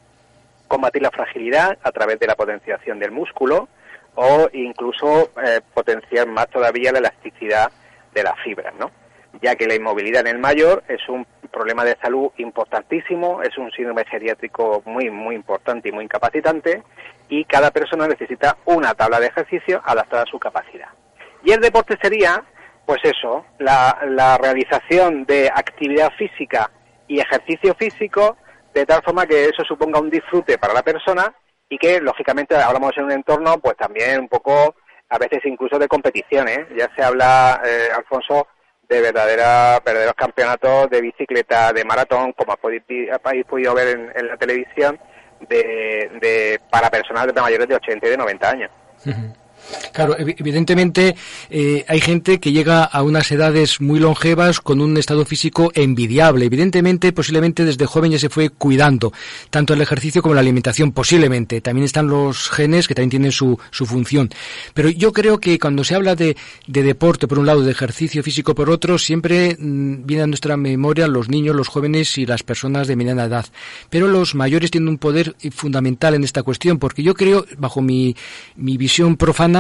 combatir 0.67 1.03
la 1.03 1.11
fragilidad 1.11 1.79
a 1.83 1.93
través 1.93 2.19
de 2.19 2.27
la 2.27 2.35
potenciación 2.35 2.99
del 2.99 3.11
músculo 3.11 3.69
o 4.15 4.49
incluso 4.53 5.31
eh, 5.43 5.61
potenciar 5.73 6.27
más 6.27 6.49
todavía 6.49 6.93
la 6.93 6.99
elasticidad 6.99 7.71
de 8.13 8.23
las 8.23 8.39
fibras, 8.43 8.75
¿no? 8.79 8.91
ya 9.43 9.57
que 9.57 9.67
la 9.67 9.75
inmovilidad 9.75 10.27
en 10.27 10.37
el 10.37 10.39
mayor 10.39 10.83
es 10.89 11.07
un 11.09 11.27
problema 11.51 11.85
de 11.85 11.97
salud 12.01 12.31
importantísimo, 12.39 13.43
es 13.43 13.57
un 13.57 13.71
síndrome 13.71 14.05
geriátrico 14.05 14.83
muy, 14.85 15.11
muy 15.11 15.35
importante 15.35 15.89
y 15.89 15.93
muy 15.93 16.05
incapacitante, 16.05 16.83
y 17.29 17.45
cada 17.45 17.71
persona 17.71 18.09
necesita 18.09 18.57
una 18.65 18.95
tabla 18.95 19.21
de 19.21 19.27
ejercicio 19.27 19.81
adaptada 19.85 20.23
a 20.23 20.31
su 20.31 20.39
capacidad. 20.39 20.89
Y 21.45 21.53
el 21.53 21.61
deporte 21.61 21.97
sería 22.01 22.43
pues 22.89 23.03
eso, 23.05 23.45
la, 23.59 24.39
realización 24.41 25.27
de 25.27 25.51
actividad 25.55 26.11
física 26.17 26.71
y 27.07 27.21
ejercicio 27.21 27.75
físico, 27.75 28.39
de 28.73 28.87
tal 28.87 29.03
forma 29.03 29.27
que 29.27 29.45
eso 29.45 29.63
suponga 29.63 30.01
un 30.01 30.09
disfrute 30.09 30.57
para 30.57 30.73
la 30.73 30.83
persona 30.83 31.31
y 31.69 31.77
que, 31.77 32.01
lógicamente, 32.01 32.57
hablamos 32.57 32.93
en 32.97 33.05
un 33.05 33.13
entorno, 33.13 33.59
pues 33.59 33.77
también 33.77 34.21
un 34.21 34.29
poco, 34.29 34.75
a 35.11 35.19
veces 35.19 35.41
incluso 35.45 35.79
de 35.79 35.87
competiciones. 35.87 36.61
Ya 36.79 36.89
se 36.97 37.05
habla, 37.05 37.61
eh, 37.63 37.89
Alfonso, 37.95 38.49
de 38.89 39.03
verdaderos 39.03 40.15
campeonatos 40.17 40.89
de 40.89 41.03
bicicleta, 41.03 41.75
de 41.75 41.85
maratón, 41.85 42.33
como 42.33 42.55
habéis 42.55 43.45
podido 43.45 43.75
ver 43.75 44.13
en, 44.17 44.29
la 44.29 44.39
televisión, 44.39 44.99
de, 45.41 46.11
de, 46.23 46.59
para 46.71 46.89
personas 46.89 47.27
de 47.27 47.39
mayores 47.39 47.69
de 47.69 47.75
80 47.75 48.07
y 48.07 48.11
de 48.13 48.17
90 48.17 48.51
años. 48.51 48.71
Claro, 49.93 50.17
evidentemente 50.19 51.17
eh, 51.51 51.85
hay 51.89 52.01
gente 52.01 52.39
que 52.39 52.53
llega 52.53 52.85
a 52.85 53.03
unas 53.03 53.31
edades 53.33 53.81
muy 53.81 53.99
longevas 53.99 54.61
con 54.61 54.81
un 54.81 54.97
estado 54.97 55.25
físico 55.25 55.71
envidiable. 55.75 56.47
Evidentemente, 56.47 57.13
posiblemente 57.13 57.65
desde 57.65 57.87
joven 57.87 58.13
ya 58.13 58.19
se 58.19 58.29
fue 58.29 58.51
cuidando, 58.51 59.13
tanto 59.51 59.75
el 59.75 59.81
ejercicio 59.81 60.23
como 60.23 60.35
la 60.35 60.41
alimentación, 60.41 60.93
posiblemente. 60.93 61.61
También 61.61 61.85
están 61.85 62.07
los 62.07 62.49
genes 62.51 62.87
que 62.87 62.95
también 62.95 63.11
tienen 63.11 63.33
su, 63.33 63.59
su 63.71 63.87
función. 63.87 64.31
Pero 64.75 64.89
yo 64.89 65.13
creo 65.13 65.39
que 65.39 65.59
cuando 65.59 65.85
se 65.85 65.95
habla 65.95 66.15
de, 66.15 66.37
de 66.67 66.83
deporte 66.83 67.27
por 67.27 67.39
un 67.39 67.47
lado, 67.47 67.63
de 67.63 67.73
ejercicio 67.73 68.23
físico 68.23 68.55
por 68.55 68.71
otro, 68.71 68.99
siempre 68.99 69.57
mm, 69.59 70.07
viene 70.07 70.23
a 70.23 70.27
nuestra 70.27 70.57
memoria 70.57 71.09
los 71.09 71.29
niños, 71.29 71.57
los 71.57 71.69
jóvenes 71.69 72.19
y 72.19 72.27
las 72.27 72.43
personas 72.43 72.87
de 72.87 72.97
mediana 72.97 73.25
edad. 73.25 73.47
Pero 73.91 74.07
los 74.07 74.35
mayores 74.35 74.71
tienen 74.71 74.89
un 74.89 74.99
poder 74.99 75.35
fundamental 75.51 76.15
en 76.15 76.25
esta 76.25 76.43
cuestión, 76.43 76.79
porque 76.79 77.03
yo 77.03 77.15
creo, 77.15 77.45
bajo 77.59 77.83
mi, 77.83 78.15
mi 78.57 78.77
visión 78.77 79.17
profana, 79.17 79.58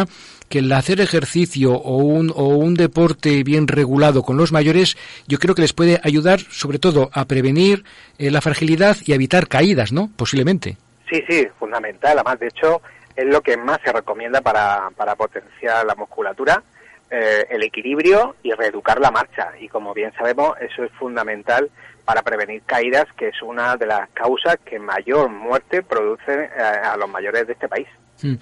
que 0.48 0.60
el 0.60 0.72
hacer 0.72 1.00
ejercicio 1.00 1.72
o 1.72 1.96
un, 1.96 2.32
o 2.34 2.48
un 2.48 2.74
deporte 2.74 3.42
bien 3.44 3.68
regulado 3.68 4.22
con 4.22 4.36
los 4.36 4.52
mayores, 4.52 4.96
yo 5.26 5.38
creo 5.38 5.54
que 5.54 5.62
les 5.62 5.72
puede 5.72 6.00
ayudar 6.02 6.40
sobre 6.40 6.78
todo 6.78 7.10
a 7.12 7.24
prevenir 7.26 7.84
eh, 8.18 8.30
la 8.30 8.40
fragilidad 8.40 8.96
y 9.04 9.12
evitar 9.12 9.48
caídas, 9.48 9.92
¿no? 9.92 10.10
Posiblemente. 10.16 10.76
Sí, 11.10 11.22
sí, 11.28 11.46
fundamental. 11.58 12.18
Además, 12.18 12.40
de 12.40 12.48
hecho, 12.48 12.82
es 13.16 13.26
lo 13.26 13.40
que 13.40 13.56
más 13.56 13.78
se 13.84 13.92
recomienda 13.92 14.40
para, 14.40 14.90
para 14.96 15.16
potenciar 15.16 15.84
la 15.84 15.94
musculatura, 15.94 16.62
eh, 17.10 17.46
el 17.50 17.62
equilibrio 17.62 18.36
y 18.42 18.52
reeducar 18.52 19.00
la 19.00 19.10
marcha. 19.10 19.52
Y 19.60 19.68
como 19.68 19.94
bien 19.94 20.12
sabemos, 20.16 20.56
eso 20.60 20.84
es 20.84 20.92
fundamental 20.92 21.70
para 22.04 22.22
prevenir 22.22 22.62
caídas, 22.64 23.06
que 23.16 23.28
es 23.28 23.42
una 23.42 23.76
de 23.76 23.86
las 23.86 24.08
causas 24.10 24.56
que 24.64 24.78
mayor 24.78 25.28
muerte 25.28 25.82
produce 25.82 26.44
eh, 26.44 26.60
a 26.60 26.96
los 26.96 27.08
mayores 27.08 27.46
de 27.46 27.52
este 27.54 27.68
país. 27.68 27.88
Mm. 28.22 28.34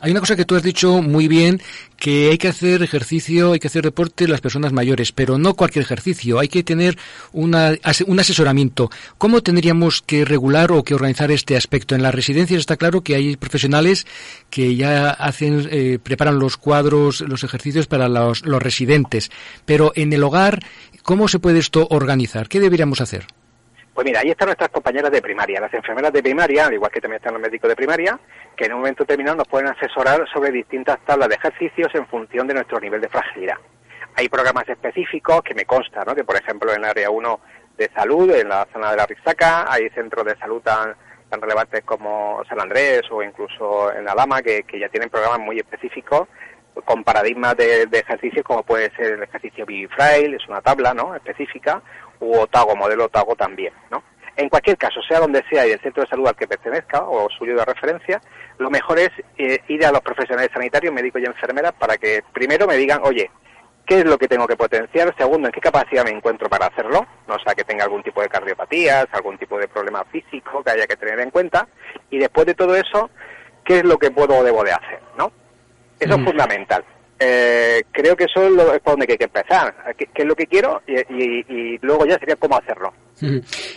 Hay 0.00 0.10
una 0.10 0.20
cosa 0.20 0.36
que 0.36 0.44
tú 0.44 0.56
has 0.56 0.62
dicho 0.62 1.00
muy 1.00 1.28
bien, 1.28 1.60
que 1.96 2.30
hay 2.30 2.38
que 2.38 2.48
hacer 2.48 2.82
ejercicio, 2.82 3.52
hay 3.52 3.60
que 3.60 3.68
hacer 3.68 3.82
deporte 3.84 4.28
las 4.28 4.40
personas 4.40 4.72
mayores, 4.72 5.12
pero 5.12 5.38
no 5.38 5.54
cualquier 5.54 5.84
ejercicio, 5.84 6.38
hay 6.38 6.48
que 6.48 6.62
tener 6.62 6.98
una, 7.32 7.72
un 8.06 8.20
asesoramiento. 8.20 8.90
¿Cómo 9.18 9.42
tendríamos 9.42 10.02
que 10.02 10.24
regular 10.24 10.72
o 10.72 10.82
que 10.82 10.94
organizar 10.94 11.30
este 11.30 11.56
aspecto? 11.56 11.94
En 11.94 12.02
las 12.02 12.14
residencias 12.14 12.60
está 12.60 12.76
claro 12.76 13.02
que 13.02 13.14
hay 13.14 13.36
profesionales 13.36 14.06
que 14.50 14.76
ya 14.76 15.10
hacen, 15.10 15.68
eh, 15.70 15.98
preparan 16.02 16.38
los 16.38 16.56
cuadros, 16.56 17.20
los 17.20 17.44
ejercicios 17.44 17.86
para 17.86 18.08
los, 18.08 18.44
los 18.44 18.62
residentes, 18.62 19.30
pero 19.64 19.92
en 19.94 20.12
el 20.12 20.24
hogar, 20.24 20.64
¿cómo 21.02 21.28
se 21.28 21.38
puede 21.38 21.58
esto 21.58 21.86
organizar? 21.90 22.48
¿Qué 22.48 22.60
deberíamos 22.60 23.00
hacer? 23.00 23.26
Pues 23.94 24.06
mira, 24.06 24.20
ahí 24.20 24.30
están 24.30 24.46
nuestras 24.46 24.70
compañeras 24.70 25.10
de 25.10 25.20
primaria, 25.20 25.60
las 25.60 25.74
enfermeras 25.74 26.12
de 26.12 26.22
primaria, 26.22 26.66
al 26.66 26.72
igual 26.72 26.90
que 26.90 27.00
también 27.00 27.18
están 27.18 27.34
los 27.34 27.42
médicos 27.42 27.68
de 27.68 27.76
primaria, 27.76 28.18
que 28.56 28.64
en 28.64 28.72
un 28.72 28.78
momento 28.78 29.04
determinado 29.04 29.36
nos 29.36 29.48
pueden 29.48 29.68
asesorar 29.68 30.26
sobre 30.32 30.50
distintas 30.50 30.98
tablas 31.04 31.28
de 31.28 31.34
ejercicios 31.34 31.94
en 31.94 32.06
función 32.06 32.46
de 32.46 32.54
nuestro 32.54 32.80
nivel 32.80 33.02
de 33.02 33.10
fragilidad. 33.10 33.56
Hay 34.14 34.30
programas 34.30 34.66
específicos 34.66 35.42
que 35.42 35.54
me 35.54 35.66
consta, 35.66 36.04
¿no? 36.06 36.14
que 36.14 36.24
por 36.24 36.36
ejemplo 36.36 36.72
en 36.72 36.78
el 36.78 36.84
área 36.84 37.10
1 37.10 37.40
de 37.76 37.90
salud, 37.94 38.30
en 38.30 38.48
la 38.48 38.66
zona 38.72 38.92
de 38.92 38.96
la 38.96 39.06
Risaca, 39.06 39.70
hay 39.70 39.90
centros 39.90 40.24
de 40.24 40.36
salud 40.36 40.62
tan 40.62 40.96
relevantes 41.30 41.82
como 41.84 42.42
San 42.48 42.60
Andrés 42.60 43.02
o 43.10 43.22
incluso 43.22 43.92
en 43.92 44.08
Alama, 44.08 44.40
que, 44.40 44.62
que 44.62 44.78
ya 44.78 44.88
tienen 44.88 45.10
programas 45.10 45.40
muy 45.40 45.58
específicos 45.58 46.28
con 46.84 47.04
paradigmas 47.04 47.56
de, 47.56 47.86
de 47.86 47.98
ejercicios 47.98 48.44
como 48.44 48.62
puede 48.62 48.90
ser 48.96 49.12
el 49.12 49.22
ejercicio 49.22 49.66
Frail, 49.90 50.34
es 50.34 50.48
una 50.48 50.60
tabla 50.60 50.94
¿no? 50.94 51.14
específica, 51.14 51.82
u 52.22 52.38
Otago, 52.38 52.76
modelo 52.76 53.06
Otago 53.06 53.34
también. 53.34 53.72
¿no? 53.90 54.02
En 54.36 54.48
cualquier 54.48 54.78
caso, 54.78 55.00
sea 55.06 55.20
donde 55.20 55.44
sea 55.50 55.66
y 55.66 55.72
el 55.72 55.80
centro 55.80 56.02
de 56.02 56.08
salud 56.08 56.26
al 56.26 56.36
que 56.36 56.46
pertenezca 56.46 57.02
o 57.02 57.28
suyo 57.30 57.56
de 57.56 57.64
referencia, 57.64 58.20
lo 58.58 58.70
mejor 58.70 58.98
es 58.98 59.10
eh, 59.36 59.58
ir 59.68 59.84
a 59.84 59.92
los 59.92 60.00
profesionales 60.00 60.50
sanitarios, 60.52 60.94
médicos 60.94 61.20
y 61.20 61.26
enfermeras 61.26 61.72
para 61.72 61.96
que 61.98 62.22
primero 62.32 62.66
me 62.66 62.76
digan, 62.76 63.00
oye, 63.02 63.30
¿qué 63.84 63.98
es 63.98 64.04
lo 64.04 64.16
que 64.16 64.28
tengo 64.28 64.46
que 64.46 64.56
potenciar? 64.56 65.14
Segundo, 65.18 65.48
¿en 65.48 65.52
qué 65.52 65.60
capacidad 65.60 66.04
me 66.04 66.10
encuentro 66.10 66.48
para 66.48 66.66
hacerlo? 66.66 67.06
No 67.28 67.38
sea 67.40 67.54
que 67.54 67.64
tenga 67.64 67.84
algún 67.84 68.02
tipo 68.02 68.22
de 68.22 68.28
cardiopatías, 68.28 69.06
algún 69.12 69.36
tipo 69.36 69.58
de 69.58 69.68
problema 69.68 70.04
físico 70.04 70.62
que 70.62 70.70
haya 70.70 70.86
que 70.86 70.96
tener 70.96 71.20
en 71.20 71.30
cuenta. 71.30 71.68
Y 72.08 72.18
después 72.18 72.46
de 72.46 72.54
todo 72.54 72.74
eso, 72.74 73.10
¿qué 73.64 73.78
es 73.78 73.84
lo 73.84 73.98
que 73.98 74.10
puedo 74.10 74.36
o 74.36 74.44
debo 74.44 74.64
de 74.64 74.72
hacer? 74.72 75.00
¿no? 75.18 75.30
Eso 75.98 76.14
es 76.14 76.20
mm. 76.20 76.24
fundamental. 76.24 76.84
Eh, 77.24 77.84
creo 77.92 78.16
que 78.16 78.24
eso 78.24 78.42
es, 78.42 78.50
lo, 78.50 78.64
por 78.80 78.94
donde 78.94 79.06
hay 79.08 79.18
que 79.18 79.24
empezar. 79.24 79.94
¿Qué, 79.96 80.08
es 80.14 80.24
lo 80.24 80.34
que 80.34 80.46
quiero? 80.46 80.82
y, 80.86 81.78
luego 81.82 82.04
ya 82.06 82.18
sería 82.18 82.36
cómo 82.36 82.56
hacerlo. 82.56 82.92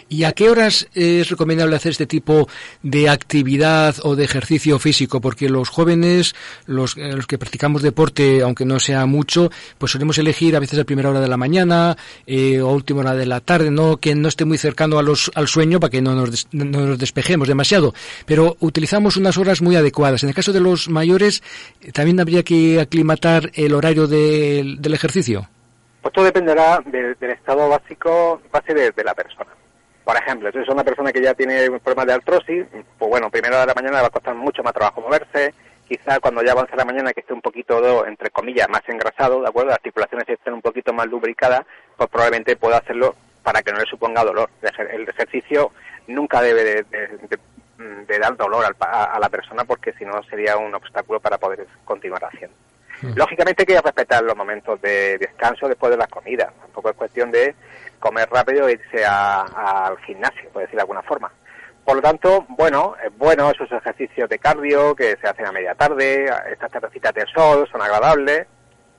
¿Y 0.09 0.23
a 0.23 0.31
qué 0.31 0.49
horas 0.49 0.87
es 0.93 1.29
recomendable 1.29 1.75
hacer 1.75 1.91
este 1.91 2.07
tipo 2.07 2.47
de 2.83 3.09
actividad 3.09 3.95
o 4.03 4.15
de 4.15 4.23
ejercicio 4.23 4.79
físico? 4.79 5.21
Porque 5.21 5.49
los 5.49 5.69
jóvenes, 5.69 6.35
los, 6.65 6.97
eh, 6.97 7.13
los 7.13 7.27
que 7.27 7.37
practicamos 7.37 7.81
deporte, 7.81 8.41
aunque 8.41 8.65
no 8.65 8.79
sea 8.79 9.05
mucho, 9.05 9.51
pues 9.77 9.91
solemos 9.91 10.17
elegir 10.17 10.55
a 10.55 10.59
veces 10.59 10.79
a 10.79 10.83
primera 10.83 11.09
hora 11.09 11.21
de 11.21 11.27
la 11.27 11.37
mañana 11.37 11.97
eh, 12.25 12.61
o 12.61 12.71
última 12.71 13.01
hora 13.01 13.13
de 13.13 13.25
la 13.25 13.39
tarde, 13.39 13.71
no 13.71 13.97
que 13.97 14.15
no 14.15 14.27
esté 14.27 14.45
muy 14.45 14.57
cercano 14.57 14.99
a 14.99 15.03
los, 15.03 15.31
al 15.35 15.47
sueño 15.47 15.79
para 15.79 15.91
que 15.91 16.01
no 16.01 16.15
nos, 16.15 16.47
no 16.51 16.65
nos 16.65 16.99
despejemos 16.99 17.47
demasiado. 17.47 17.93
Pero 18.25 18.57
utilizamos 18.59 19.17
unas 19.17 19.37
horas 19.37 19.61
muy 19.61 19.75
adecuadas. 19.75 20.23
En 20.23 20.29
el 20.29 20.35
caso 20.35 20.53
de 20.53 20.59
los 20.59 20.89
mayores, 20.89 21.43
también 21.93 22.19
habría 22.19 22.43
que 22.43 22.79
aclimatar 22.79 23.51
el 23.53 23.73
horario 23.73 24.07
del 24.07 24.93
ejercicio. 24.93 25.49
Pues 26.05 26.13
todo 26.13 26.25
dependerá 26.25 26.83
del 26.85 27.17
estado 27.31 27.67
básico, 27.67 28.39
base 28.51 28.75
de, 28.75 29.03
la 29.03 29.15
persona. 29.15 29.49
Por 30.03 30.15
ejemplo, 30.15 30.51
si 30.51 30.59
es 30.59 30.69
una 30.69 30.83
persona 30.83 31.11
que 31.11 31.19
ya 31.19 31.33
tiene 31.33 31.67
problemas 31.79 32.05
de 32.05 32.13
artrosis, 32.13 32.67
pues 32.99 33.09
bueno, 33.09 33.31
primero 33.31 33.59
de 33.59 33.65
la 33.65 33.73
mañana 33.73 33.95
le 33.95 34.01
va 34.03 34.07
a 34.09 34.11
costar 34.11 34.35
mucho 34.35 34.61
más 34.61 34.75
trabajo 34.75 35.01
moverse, 35.01 35.55
quizá 35.87 36.19
cuando 36.19 36.43
ya 36.43 36.51
avance 36.51 36.75
la 36.75 36.85
mañana 36.85 37.11
que 37.11 37.21
esté 37.21 37.33
un 37.33 37.41
poquito, 37.41 38.05
entre 38.05 38.29
comillas, 38.29 38.69
más 38.69 38.83
engrasado, 38.87 39.41
¿de 39.41 39.47
acuerdo? 39.47 39.69
Las 39.69 39.79
articulaciones 39.79 40.29
estén 40.29 40.53
un 40.53 40.61
poquito 40.61 40.93
más 40.93 41.07
lubricadas, 41.07 41.65
pues 41.97 42.07
probablemente 42.07 42.55
pueda 42.55 42.77
hacerlo 42.77 43.15
para 43.41 43.63
que 43.63 43.71
no 43.71 43.79
le 43.79 43.85
suponga 43.87 44.23
dolor. 44.23 44.51
El 44.77 45.09
ejercicio 45.09 45.71
nunca 46.05 46.39
debe 46.43 46.83
de, 46.83 48.19
dar 48.19 48.37
dolor 48.37 48.63
a 48.79 49.19
la 49.19 49.29
persona 49.29 49.63
porque 49.63 49.91
si 49.93 50.05
no 50.05 50.21
sería 50.29 50.55
un 50.55 50.75
obstáculo 50.75 51.19
para 51.19 51.39
poder 51.39 51.65
continuar 51.83 52.25
haciendo. 52.25 52.55
Lógicamente 53.13 53.63
hay 53.63 53.65
que 53.65 53.81
respetar 53.81 54.23
los 54.23 54.35
momentos 54.35 54.81
de 54.81 55.17
descanso 55.17 55.67
después 55.67 55.91
de 55.91 55.97
las 55.97 56.07
comidas. 56.07 56.51
Tampoco 56.61 56.89
es 56.89 56.95
cuestión 56.95 57.31
de 57.31 57.55
comer 57.99 58.29
rápido 58.29 58.67
e 58.67 58.73
irse 58.73 59.05
al 59.05 59.97
gimnasio, 59.99 60.49
por 60.51 60.61
decir 60.61 60.75
de 60.75 60.81
alguna 60.81 61.01
forma. 61.03 61.31
Por 61.83 61.97
lo 61.97 62.01
tanto, 62.01 62.45
bueno, 62.49 62.95
es 63.03 63.15
bueno 63.17 63.51
esos 63.51 63.71
ejercicios 63.71 64.27
de 64.27 64.39
cardio 64.39 64.95
que 64.95 65.17
se 65.21 65.27
hacen 65.27 65.45
a 65.45 65.51
media 65.51 65.75
tarde, 65.75 66.25
estas 66.51 66.71
tardecitas 66.71 67.13
de 67.13 67.25
sol 67.27 67.67
son 67.71 67.81
agradables. 67.81 68.47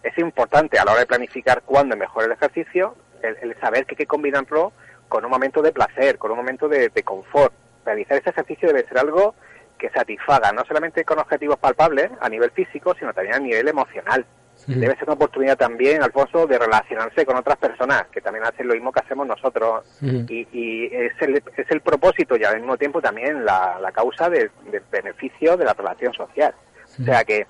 Es 0.03 0.17
importante 0.19 0.79
a 0.79 0.85
la 0.85 0.93
hora 0.93 1.01
de 1.01 1.07
planificar 1.07 1.63
cuándo 1.63 1.95
es 1.95 1.99
mejor 1.99 2.25
el 2.25 2.33
ejercicio, 2.33 2.95
el, 3.23 3.57
saber 3.61 3.87
que 3.87 3.95
hay 3.95 3.97
que 3.97 4.07
combinarlo 4.07 4.73
con 5.09 5.25
un 5.25 5.31
momento 5.31 5.63
de 5.63 5.73
placer, 5.73 6.17
con 6.19 6.31
un 6.31 6.37
momento 6.37 6.69
de 6.69 6.91
confort. 7.03 7.53
Realizar 7.85 8.19
ese 8.19 8.31
ejercicio 8.31 8.69
debe 8.69 8.87
ser 8.87 8.99
algo 8.99 9.35
que 9.79 9.91
satisfaga, 9.91 10.53
no 10.53 10.65
solamente 10.65 11.05
con 11.05 11.19
objetivos 11.19 11.59
palpables 11.59 12.11
a 12.21 12.29
nivel 12.29 12.51
físico, 12.51 12.95
sino 12.99 13.13
también 13.13 13.37
a 13.37 13.41
nivel 13.41 13.69
emocional. 13.69 14.25
Debe 14.67 14.95
ser 14.97 15.05
una 15.05 15.13
oportunidad 15.13 15.57
también, 15.57 16.03
Alfonso, 16.03 16.47
de 16.47 16.59
relacionarse 16.59 17.27
con 17.27 17.37
otras 17.37 17.59
personas 17.59 18.07
que 18.11 18.21
también 18.21 18.47
hacen 18.47 18.67
lo 18.67 18.75
mismo 18.75 18.91
que 18.91 19.01
hacemos 19.01 19.27
nosotros. 19.27 19.85
Y, 20.01 20.89
es, 20.93 21.13
el, 21.21 21.43
es 21.57 21.71
el 21.71 21.81
propósito 21.83 22.37
y 22.37 22.45
al 22.45 22.57
mismo 22.57 22.77
tiempo 22.77 23.01
también 23.01 23.45
la, 23.45 23.93
causa 23.95 24.31
del 24.31 24.51
beneficio 24.91 25.57
de 25.57 25.65
la 25.65 25.75
relación 25.75 26.13
social. 26.15 26.55
O 27.01 27.05
sea 27.05 27.23
que, 27.25 27.47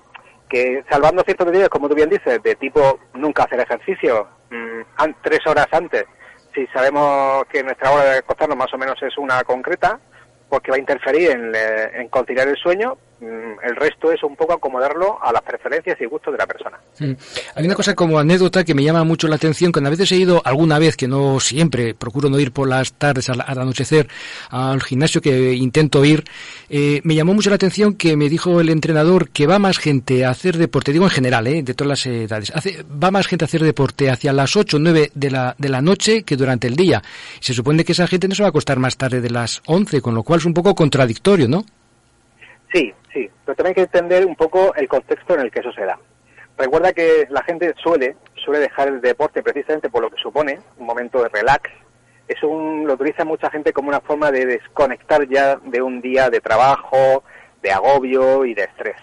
que 0.49 0.83
salvando 0.89 1.23
ciertos 1.23 1.47
detalles, 1.47 1.69
como 1.69 1.87
tú 1.87 1.95
bien 1.95 2.09
dices, 2.09 2.43
de 2.43 2.55
tipo 2.55 2.99
nunca 3.13 3.43
hacer 3.43 3.61
ejercicio 3.61 4.27
mm, 4.51 5.11
tres 5.23 5.39
horas 5.47 5.67
antes, 5.71 6.05
si 6.53 6.67
sabemos 6.67 7.45
que 7.45 7.63
nuestra 7.63 7.91
hora 7.91 8.03
de 8.03 8.17
acostarnos 8.19 8.57
más 8.57 8.73
o 8.73 8.77
menos 8.77 9.01
es 9.01 9.17
una 9.17 9.43
concreta, 9.43 9.99
porque 10.49 10.71
va 10.71 10.77
a 10.77 10.79
interferir 10.79 11.31
en, 11.31 11.53
en 11.55 12.07
conciliar 12.09 12.47
el 12.47 12.55
sueño, 12.57 12.97
el 13.19 13.75
resto 13.75 14.11
es 14.11 14.21
un 14.23 14.35
poco 14.35 14.53
acomodarlo 14.53 15.17
a 15.21 15.31
las 15.31 15.41
preferencias 15.41 15.99
y 15.99 16.05
gustos 16.05 16.31
de 16.33 16.37
la 16.37 16.45
persona. 16.45 16.79
Mm. 16.99 17.13
Hay 17.55 17.65
una 17.65 17.75
cosa 17.75 17.95
como 17.95 18.19
anécdota 18.19 18.63
que 18.63 18.75
me 18.75 18.83
llama 18.83 19.03
mucho 19.03 19.27
la 19.27 19.35
atención, 19.35 19.71
que 19.71 19.79
a 19.79 19.89
veces 19.89 20.11
he 20.11 20.17
ido 20.17 20.41
alguna 20.45 20.77
vez, 20.77 20.95
que 20.95 21.07
no 21.07 21.39
siempre, 21.39 21.95
procuro 21.95 22.29
no 22.29 22.39
ir 22.39 22.51
por 22.51 22.67
las 22.67 22.93
tardes 22.93 23.29
al, 23.29 23.41
anochecer 23.41 24.07
al 24.49 24.81
gimnasio 24.81 25.21
que 25.21 25.53
intento 25.53 26.05
ir, 26.05 26.25
eh, 26.69 27.01
me 27.03 27.15
llamó 27.15 27.33
mucho 27.33 27.49
la 27.49 27.55
atención 27.55 27.95
que 27.95 28.15
me 28.15 28.29
dijo 28.29 28.61
el 28.61 28.69
entrenador 28.69 29.29
que 29.29 29.47
va 29.47 29.57
más 29.57 29.79
gente 29.79 30.25
a 30.25 30.29
hacer 30.29 30.57
deporte, 30.57 30.93
digo 30.93 31.05
en 31.05 31.11
general, 31.11 31.47
eh, 31.47 31.63
de 31.63 31.73
todas 31.73 31.89
las 31.89 32.05
edades, 32.05 32.51
va 32.91 33.11
más 33.11 33.27
gente 33.27 33.45
a 33.45 33.47
hacer 33.47 33.63
deporte 33.63 34.11
hacia 34.11 34.31
las 34.33 34.55
8 34.55 34.77
o 34.77 34.79
9 34.79 35.11
de 35.13 35.31
la, 35.31 35.55
de 35.57 35.69
la 35.69 35.81
noche 35.81 36.23
que 36.23 36.35
durante 36.35 36.67
el 36.67 36.75
día. 36.75 37.01
Se 37.39 37.53
supone 37.53 37.83
que 37.83 37.93
esa 37.93 38.07
gente 38.07 38.27
no 38.27 38.35
se 38.35 38.43
va 38.43 38.47
a 38.47 38.49
acostar 38.49 38.79
más 38.79 38.97
tarde 38.97 39.21
de 39.21 39.29
las 39.29 39.61
11, 39.65 40.01
con 40.01 40.13
lo 40.13 40.23
cual 40.23 40.39
es 40.39 40.45
un 40.45 40.53
poco 40.53 40.75
contradictorio, 40.75 41.47
¿no? 41.47 41.65
Sí, 42.71 42.93
sí, 43.13 43.29
pero 43.45 43.55
también 43.55 43.71
hay 43.71 43.75
que 43.75 43.81
entender 43.81 44.25
un 44.25 44.35
poco 44.35 44.73
el 44.75 44.87
contexto 44.87 45.35
en 45.35 45.41
el 45.41 45.51
que 45.51 45.59
eso 45.59 45.71
se 45.71 45.85
da. 45.85 45.97
Recuerda 46.57 46.91
que 46.91 47.27
la 47.29 47.43
gente 47.43 47.73
suele, 47.81 48.17
suele 48.35 48.59
dejar 48.59 48.87
el 48.87 48.99
deporte 48.99 49.43
precisamente 49.43 49.89
por 49.89 50.01
lo 50.01 50.09
que 50.09 50.17
supone, 50.21 50.59
un 50.77 50.85
momento 50.85 51.21
de 51.21 51.29
relax. 51.29 51.69
Eso 52.27 52.47
lo 52.47 52.93
utiliza 52.93 53.23
mucha 53.23 53.49
gente 53.49 53.71
como 53.71 53.89
una 53.89 54.01
forma 54.01 54.31
de 54.31 54.45
desconectar 54.45 55.27
ya 55.29 55.57
de 55.57 55.81
un 55.81 56.01
día 56.01 56.29
de 56.29 56.41
trabajo, 56.41 57.23
de 57.61 57.71
agobio 57.71 58.43
y 58.43 58.53
de 58.53 58.63
estrés. 58.63 58.97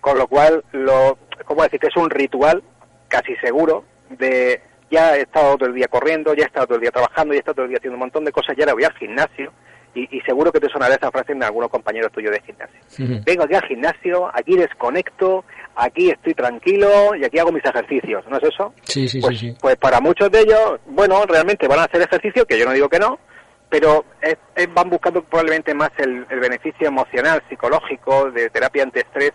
Con 0.00 0.16
lo 0.16 0.26
cual, 0.26 0.64
lo, 0.72 1.18
¿cómo 1.44 1.62
decir? 1.64 1.80
Que 1.80 1.88
es 1.88 1.96
un 1.96 2.08
ritual 2.08 2.62
casi 3.08 3.36
seguro 3.36 3.84
de 4.08 4.62
ya 4.90 5.16
he 5.16 5.22
estado 5.22 5.56
todo 5.56 5.68
el 5.68 5.74
día 5.74 5.88
corriendo, 5.88 6.34
ya 6.34 6.44
he 6.44 6.46
estado 6.46 6.66
todo 6.66 6.76
el 6.76 6.82
día 6.82 6.90
trabajando, 6.90 7.34
ya 7.34 7.38
he 7.38 7.40
estado 7.40 7.54
todo 7.56 7.64
el 7.64 7.70
día 7.70 7.78
haciendo 7.78 7.96
un 7.96 8.00
montón 8.00 8.24
de 8.24 8.32
cosas, 8.32 8.56
ya 8.56 8.64
ahora 8.64 8.74
voy 8.74 8.84
al 8.84 8.94
gimnasio 8.94 9.52
y, 9.94 10.20
seguro 10.22 10.50
que 10.50 10.60
te 10.60 10.70
sonará 10.70 10.94
esa 10.94 11.10
frase 11.10 11.34
de 11.34 11.44
algunos 11.44 11.70
compañeros 11.70 12.12
tuyos 12.12 12.32
de 12.32 12.40
gimnasio. 12.40 13.22
Vengo 13.24 13.44
aquí 13.44 13.54
al 13.54 13.66
gimnasio, 13.66 14.30
aquí 14.32 14.56
desconecto, 14.56 15.44
aquí 15.76 16.10
estoy 16.10 16.34
tranquilo 16.34 17.14
y 17.14 17.24
aquí 17.24 17.38
hago 17.38 17.52
mis 17.52 17.64
ejercicios, 17.64 18.24
¿no 18.28 18.38
es 18.38 18.44
eso? 18.44 18.72
Sí, 18.82 19.08
sí, 19.08 19.20
pues, 19.20 19.38
sí, 19.38 19.54
Pues 19.60 19.76
para 19.76 20.00
muchos 20.00 20.30
de 20.30 20.40
ellos, 20.40 20.80
bueno, 20.86 21.24
realmente 21.26 21.68
van 21.68 21.80
a 21.80 21.84
hacer 21.84 22.02
ejercicio, 22.02 22.46
que 22.46 22.58
yo 22.58 22.64
no 22.64 22.72
digo 22.72 22.88
que 22.88 22.98
no, 22.98 23.18
pero 23.68 24.04
van 24.74 24.90
buscando 24.90 25.22
probablemente 25.22 25.74
más 25.74 25.90
el, 25.98 26.26
el 26.28 26.40
beneficio 26.40 26.88
emocional, 26.88 27.42
psicológico, 27.48 28.30
de 28.30 28.50
terapia 28.50 28.82
antiestrés, 28.82 29.32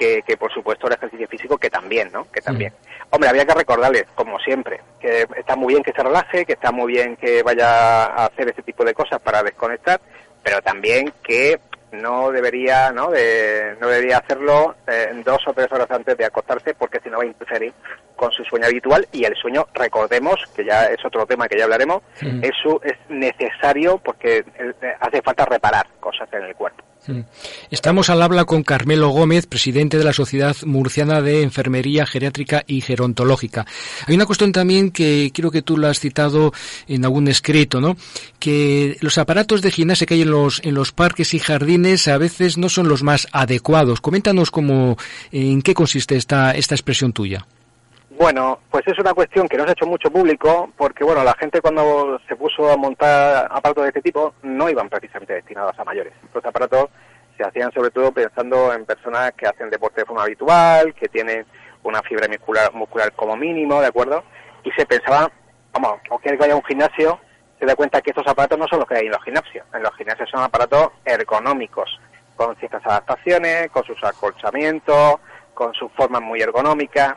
que, 0.00 0.22
que 0.22 0.38
por 0.38 0.50
supuesto 0.50 0.86
el 0.86 0.94
ejercicio 0.94 1.28
físico, 1.28 1.58
que 1.58 1.68
también, 1.68 2.10
¿no? 2.10 2.26
Que 2.32 2.40
también. 2.40 2.72
Hombre, 3.10 3.28
había 3.28 3.44
que 3.44 3.52
recordarles, 3.52 4.06
como 4.14 4.38
siempre, 4.38 4.80
que 4.98 5.26
está 5.36 5.56
muy 5.56 5.74
bien 5.74 5.82
que 5.82 5.92
se 5.92 6.02
relaje, 6.02 6.46
que 6.46 6.54
está 6.54 6.72
muy 6.72 6.94
bien 6.94 7.16
que 7.16 7.42
vaya 7.42 8.06
a 8.06 8.26
hacer 8.26 8.48
ese 8.48 8.62
tipo 8.62 8.82
de 8.82 8.94
cosas 8.94 9.20
para 9.20 9.42
desconectar, 9.42 10.00
pero 10.42 10.62
también 10.62 11.12
que 11.22 11.60
no 11.92 12.30
debería 12.30 12.92
no 12.92 13.10
de, 13.10 13.76
no 13.80 13.88
debería 13.88 14.18
hacerlo 14.18 14.76
eh, 14.86 15.10
dos 15.24 15.40
o 15.46 15.52
tres 15.52 15.70
horas 15.72 15.90
antes 15.90 16.16
de 16.16 16.24
acostarse 16.24 16.72
porque 16.74 17.00
si 17.00 17.10
no 17.10 17.18
va 17.18 17.24
a 17.24 17.26
interferir 17.26 17.74
con 18.16 18.30
su 18.30 18.44
sueño 18.44 18.66
habitual. 18.66 19.06
Y 19.12 19.24
el 19.24 19.34
sueño 19.34 19.66
recordemos 19.74 20.40
que 20.54 20.64
ya 20.64 20.84
es 20.84 21.04
otro 21.04 21.26
tema 21.26 21.48
que 21.48 21.58
ya 21.58 21.64
hablaremos 21.64 22.02
eso 22.42 22.80
es 22.84 22.96
necesario 23.08 23.98
porque 23.98 24.44
eh, 24.58 24.94
hace 25.00 25.20
falta 25.20 25.44
reparar 25.44 25.86
cosas 25.98 26.32
en 26.32 26.44
el 26.44 26.54
cuerpo 26.54 26.84
Estamos 27.70 28.10
al 28.10 28.22
habla 28.22 28.44
con 28.44 28.62
Carmelo 28.62 29.08
Gómez, 29.08 29.46
presidente 29.46 29.98
de 29.98 30.04
la 30.04 30.12
Sociedad 30.12 30.56
Murciana 30.64 31.20
de 31.22 31.42
Enfermería 31.42 32.06
Geriátrica 32.06 32.64
y 32.66 32.80
Gerontológica. 32.80 33.66
Hay 34.06 34.14
una 34.14 34.26
cuestión 34.26 34.52
también 34.52 34.90
que 34.90 35.30
creo 35.34 35.50
que 35.50 35.62
tú 35.62 35.76
la 35.76 35.90
has 35.90 36.00
citado 36.00 36.52
en 36.88 37.04
algún 37.04 37.28
escrito, 37.28 37.80
¿no? 37.80 37.96
Que 38.38 38.96
los 39.00 39.18
aparatos 39.18 39.62
de 39.62 39.70
gimnasia 39.70 40.06
que 40.06 40.14
hay 40.14 40.22
en 40.22 40.30
los, 40.30 40.60
en 40.64 40.74
los 40.74 40.92
parques 40.92 41.34
y 41.34 41.38
jardines 41.38 42.08
a 42.08 42.18
veces 42.18 42.58
no 42.58 42.68
son 42.68 42.88
los 42.88 43.02
más 43.02 43.28
adecuados. 43.32 44.00
Coméntanos 44.00 44.50
cómo, 44.50 44.96
en 45.32 45.62
qué 45.62 45.74
consiste 45.74 46.16
esta, 46.16 46.52
esta 46.52 46.74
expresión 46.74 47.12
tuya. 47.12 47.46
Bueno, 48.20 48.58
pues 48.70 48.86
es 48.86 48.98
una 48.98 49.14
cuestión 49.14 49.48
que 49.48 49.56
no 49.56 49.64
se 49.64 49.70
ha 49.70 49.72
hecho 49.72 49.86
mucho 49.86 50.10
público 50.10 50.68
porque, 50.76 51.04
bueno, 51.04 51.24
la 51.24 51.32
gente 51.40 51.62
cuando 51.62 52.20
se 52.28 52.36
puso 52.36 52.70
a 52.70 52.76
montar 52.76 53.48
aparatos 53.50 53.84
de 53.84 53.88
este 53.88 54.02
tipo 54.02 54.34
no 54.42 54.68
iban 54.68 54.90
precisamente 54.90 55.32
destinados 55.32 55.78
a 55.78 55.84
mayores. 55.84 56.12
Los 56.34 56.44
aparatos 56.44 56.90
se 57.38 57.44
hacían 57.44 57.72
sobre 57.72 57.90
todo 57.90 58.12
pensando 58.12 58.74
en 58.74 58.84
personas 58.84 59.32
que 59.32 59.46
hacen 59.46 59.70
deporte 59.70 60.02
de 60.02 60.04
forma 60.04 60.24
habitual, 60.24 60.92
que 60.92 61.08
tienen 61.08 61.46
una 61.82 62.02
fibra 62.02 62.28
muscular, 62.28 62.70
muscular 62.74 63.10
como 63.12 63.38
mínimo, 63.38 63.80
¿de 63.80 63.86
acuerdo? 63.86 64.22
Y 64.64 64.70
se 64.72 64.84
pensaba, 64.84 65.32
vamos, 65.72 66.00
o 66.10 66.18
que 66.18 66.36
vaya 66.36 66.52
a 66.52 66.56
un 66.56 66.64
gimnasio 66.64 67.18
se 67.58 67.64
da 67.64 67.74
cuenta 67.74 68.02
que 68.02 68.10
estos 68.10 68.26
aparatos 68.26 68.58
no 68.58 68.68
son 68.68 68.80
los 68.80 68.88
que 68.88 68.96
hay 68.96 69.06
en 69.06 69.12
los 69.12 69.24
gimnasios. 69.24 69.64
En 69.72 69.82
los 69.82 69.96
gimnasios 69.96 70.28
son 70.28 70.42
aparatos 70.42 70.90
ergonómicos, 71.06 71.98
con 72.36 72.54
ciertas 72.56 72.84
adaptaciones, 72.84 73.70
con 73.70 73.82
sus 73.84 74.04
acolchamientos, 74.04 75.20
con 75.54 75.72
sus 75.72 75.90
formas 75.92 76.20
muy 76.20 76.42
ergonómicas. 76.42 77.14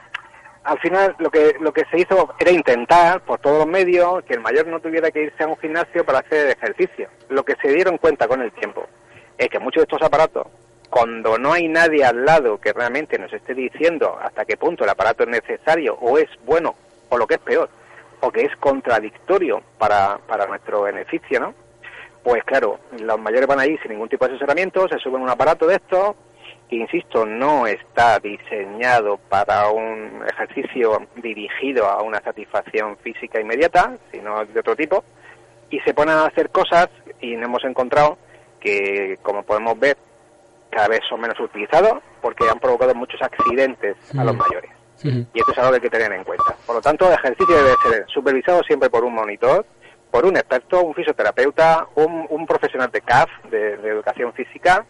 Al 0.63 0.79
final 0.79 1.15
lo 1.19 1.29
que 1.29 1.55
lo 1.59 1.73
que 1.73 1.83
se 1.91 1.99
hizo 1.99 2.33
era 2.39 2.51
intentar 2.51 3.21
por 3.21 3.39
todos 3.39 3.59
los 3.59 3.67
medios 3.67 4.23
que 4.23 4.33
el 4.33 4.39
mayor 4.39 4.67
no 4.67 4.79
tuviera 4.79 5.11
que 5.11 5.23
irse 5.23 5.43
a 5.43 5.47
un 5.47 5.57
gimnasio 5.57 6.05
para 6.05 6.19
hacer 6.19 6.49
ejercicio. 6.49 7.09
Lo 7.29 7.43
que 7.43 7.55
se 7.61 7.69
dieron 7.69 7.97
cuenta 7.97 8.27
con 8.27 8.41
el 8.41 8.51
tiempo 8.53 8.87
es 9.37 9.49
que 9.49 9.59
muchos 9.59 9.81
de 9.81 9.83
estos 9.83 10.01
aparatos 10.01 10.47
cuando 10.93 11.39
no 11.39 11.51
hay 11.51 11.67
nadie 11.67 12.05
al 12.05 12.23
lado 12.23 12.61
que 12.61 12.71
realmente 12.71 13.17
nos 13.17 13.33
esté 13.33 13.55
diciendo 13.55 14.15
hasta 14.21 14.45
qué 14.45 14.57
punto 14.57 14.83
el 14.83 14.91
aparato 14.91 15.23
es 15.23 15.29
necesario 15.29 15.95
o 15.95 16.19
es 16.19 16.29
bueno 16.45 16.75
o 17.09 17.17
lo 17.17 17.25
que 17.25 17.33
es 17.33 17.39
peor 17.39 17.67
o 18.19 18.31
que 18.31 18.41
es 18.41 18.55
contradictorio 18.57 19.63
para, 19.79 20.19
para 20.27 20.45
nuestro 20.45 20.83
beneficio, 20.83 21.39
¿no? 21.39 21.55
Pues 22.23 22.43
claro, 22.43 22.79
los 22.99 23.19
mayores 23.19 23.47
van 23.47 23.59
ahí 23.59 23.75
sin 23.79 23.91
ningún 23.91 24.07
tipo 24.07 24.25
de 24.25 24.33
asesoramiento, 24.33 24.87
se 24.87 24.99
suben 24.99 25.23
un 25.23 25.29
aparato 25.29 25.65
de 25.65 25.75
estos 25.75 26.15
insisto, 26.75 27.25
no 27.25 27.67
está 27.67 28.19
diseñado 28.19 29.17
para 29.17 29.69
un 29.69 30.23
ejercicio 30.27 31.07
dirigido 31.15 31.87
a 31.87 32.01
una 32.01 32.21
satisfacción 32.21 32.97
física 32.97 33.39
inmediata, 33.39 33.97
sino 34.11 34.45
de 34.45 34.59
otro 34.59 34.75
tipo, 34.75 35.03
y 35.69 35.79
se 35.81 35.93
ponen 35.93 36.15
a 36.15 36.25
hacer 36.25 36.49
cosas 36.49 36.89
y 37.19 37.35
no 37.35 37.45
hemos 37.45 37.63
encontrado 37.63 38.17
que, 38.59 39.17
como 39.21 39.43
podemos 39.43 39.79
ver, 39.79 39.97
cada 40.69 40.87
vez 40.87 41.01
son 41.07 41.21
menos 41.21 41.39
utilizados 41.39 42.01
porque 42.21 42.49
han 42.49 42.59
provocado 42.59 42.95
muchos 42.95 43.21
accidentes 43.21 43.95
a 44.17 44.23
los 44.23 44.35
mayores. 44.35 44.71
Y 45.03 45.39
esto 45.39 45.51
es 45.51 45.57
algo 45.57 45.71
que 45.71 45.75
hay 45.75 45.81
que 45.81 45.89
tener 45.89 46.13
en 46.13 46.23
cuenta. 46.23 46.55
Por 46.65 46.75
lo 46.75 46.81
tanto, 46.81 47.07
el 47.07 47.13
ejercicio 47.13 47.55
debe 47.55 47.75
ser 47.83 48.05
supervisado 48.07 48.63
siempre 48.63 48.89
por 48.89 49.03
un 49.03 49.13
monitor, 49.13 49.65
por 50.09 50.25
un 50.25 50.37
experto, 50.37 50.81
un 50.83 50.93
fisioterapeuta, 50.93 51.87
un, 51.95 52.45
profesional 52.45 52.89
de 52.91 53.01
CAF, 53.01 53.29
de, 53.49 53.73
educación 53.73 54.31
física. 54.33 54.85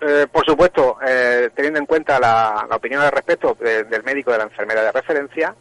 Eh, 0.00 0.26
por 0.30 0.44
supuesto, 0.44 0.98
eh, 1.06 1.50
teniendo 1.54 1.78
en 1.78 1.86
cuenta 1.86 2.18
la, 2.18 2.66
opinión 2.70 3.02
al 3.02 3.12
respecto 3.12 3.56
del 3.58 4.02
médico 4.02 4.30
de 4.30 4.38
la 4.38 4.44
enfermera 4.44 4.82
de 4.82 4.92
referencia 4.92 5.54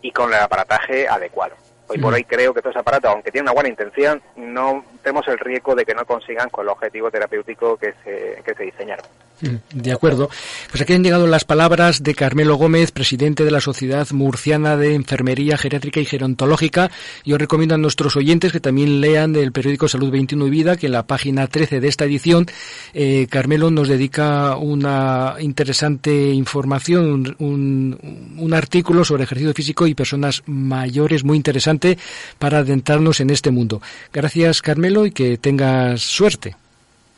y 0.00 0.10
con 0.10 0.32
el 0.32 0.40
aparataje 0.40 1.08
adecuado. 1.08 1.56
Hoy 1.88 1.98
por 1.98 2.14
hoy 2.14 2.24
creo 2.24 2.54
que 2.54 2.60
estos 2.60 2.76
aparatos, 2.76 3.10
aunque 3.10 3.30
tienen 3.30 3.46
una 3.46 3.54
buena 3.54 3.68
intención, 3.68 4.22
no 4.36 4.84
tenemos 5.04 5.28
el 5.28 5.38
riesgo 5.38 5.74
de 5.74 5.84
que 5.84 5.94
no 5.94 6.04
consigan 6.04 6.48
con 6.48 6.64
el 6.64 6.70
objetivo 6.70 7.10
terapéutico 7.10 7.76
que 7.76 7.92
se, 8.02 8.42
que 8.42 8.54
se 8.54 8.64
diseñaron. 8.64 9.04
Mm, 9.40 9.82
de 9.82 9.92
acuerdo. 9.92 10.30
Pues 10.70 10.80
aquí 10.80 10.92
han 10.92 11.02
llegado 11.02 11.26
las 11.26 11.44
palabras 11.44 12.02
de 12.02 12.14
Carmelo 12.14 12.56
Gómez, 12.56 12.92
presidente 12.92 13.44
de 13.44 13.50
la 13.50 13.60
Sociedad 13.60 14.06
Murciana 14.12 14.76
de 14.76 14.94
Enfermería 14.94 15.58
Geriátrica 15.58 16.00
y 16.00 16.04
Gerontológica. 16.04 16.90
Yo 17.24 17.36
recomiendo 17.36 17.74
a 17.74 17.78
nuestros 17.78 18.16
oyentes 18.16 18.52
que 18.52 18.60
también 18.60 19.00
lean 19.00 19.36
el 19.36 19.52
periódico 19.52 19.88
Salud 19.88 20.10
21 20.10 20.46
y 20.46 20.50
Vida, 20.50 20.76
que 20.76 20.86
en 20.86 20.92
la 20.92 21.06
página 21.06 21.46
13 21.48 21.80
de 21.80 21.88
esta 21.88 22.04
edición, 22.04 22.46
eh, 22.94 23.26
Carmelo 23.28 23.70
nos 23.70 23.88
dedica 23.88 24.56
una 24.56 25.34
interesante 25.40 26.30
información, 26.30 27.36
un, 27.38 28.36
un 28.38 28.54
artículo 28.54 29.04
sobre 29.04 29.24
ejercicio 29.24 29.52
físico 29.52 29.86
y 29.86 29.94
personas 29.94 30.42
mayores 30.46 31.24
muy 31.24 31.36
interesante 31.36 31.98
para 32.38 32.58
adentrarnos 32.58 33.20
en 33.20 33.30
este 33.30 33.50
mundo. 33.50 33.82
Gracias, 34.12 34.62
Carmelo, 34.62 34.93
y 35.06 35.10
que 35.10 35.38
tengas 35.38 36.00
suerte. 36.02 36.54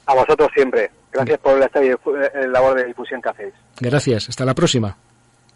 A 0.07 0.15
vosotros 0.15 0.49
siempre. 0.55 0.91
Gracias 1.12 1.39
por 1.39 1.61
esta 1.62 1.81
labor 2.47 2.77
de 2.77 2.85
difusión 2.85 3.21
que 3.23 3.29
hacéis. 3.29 3.55
Gracias. 3.81 4.29
Hasta 4.29 4.45
la 4.45 4.55
próxima. 4.55 4.97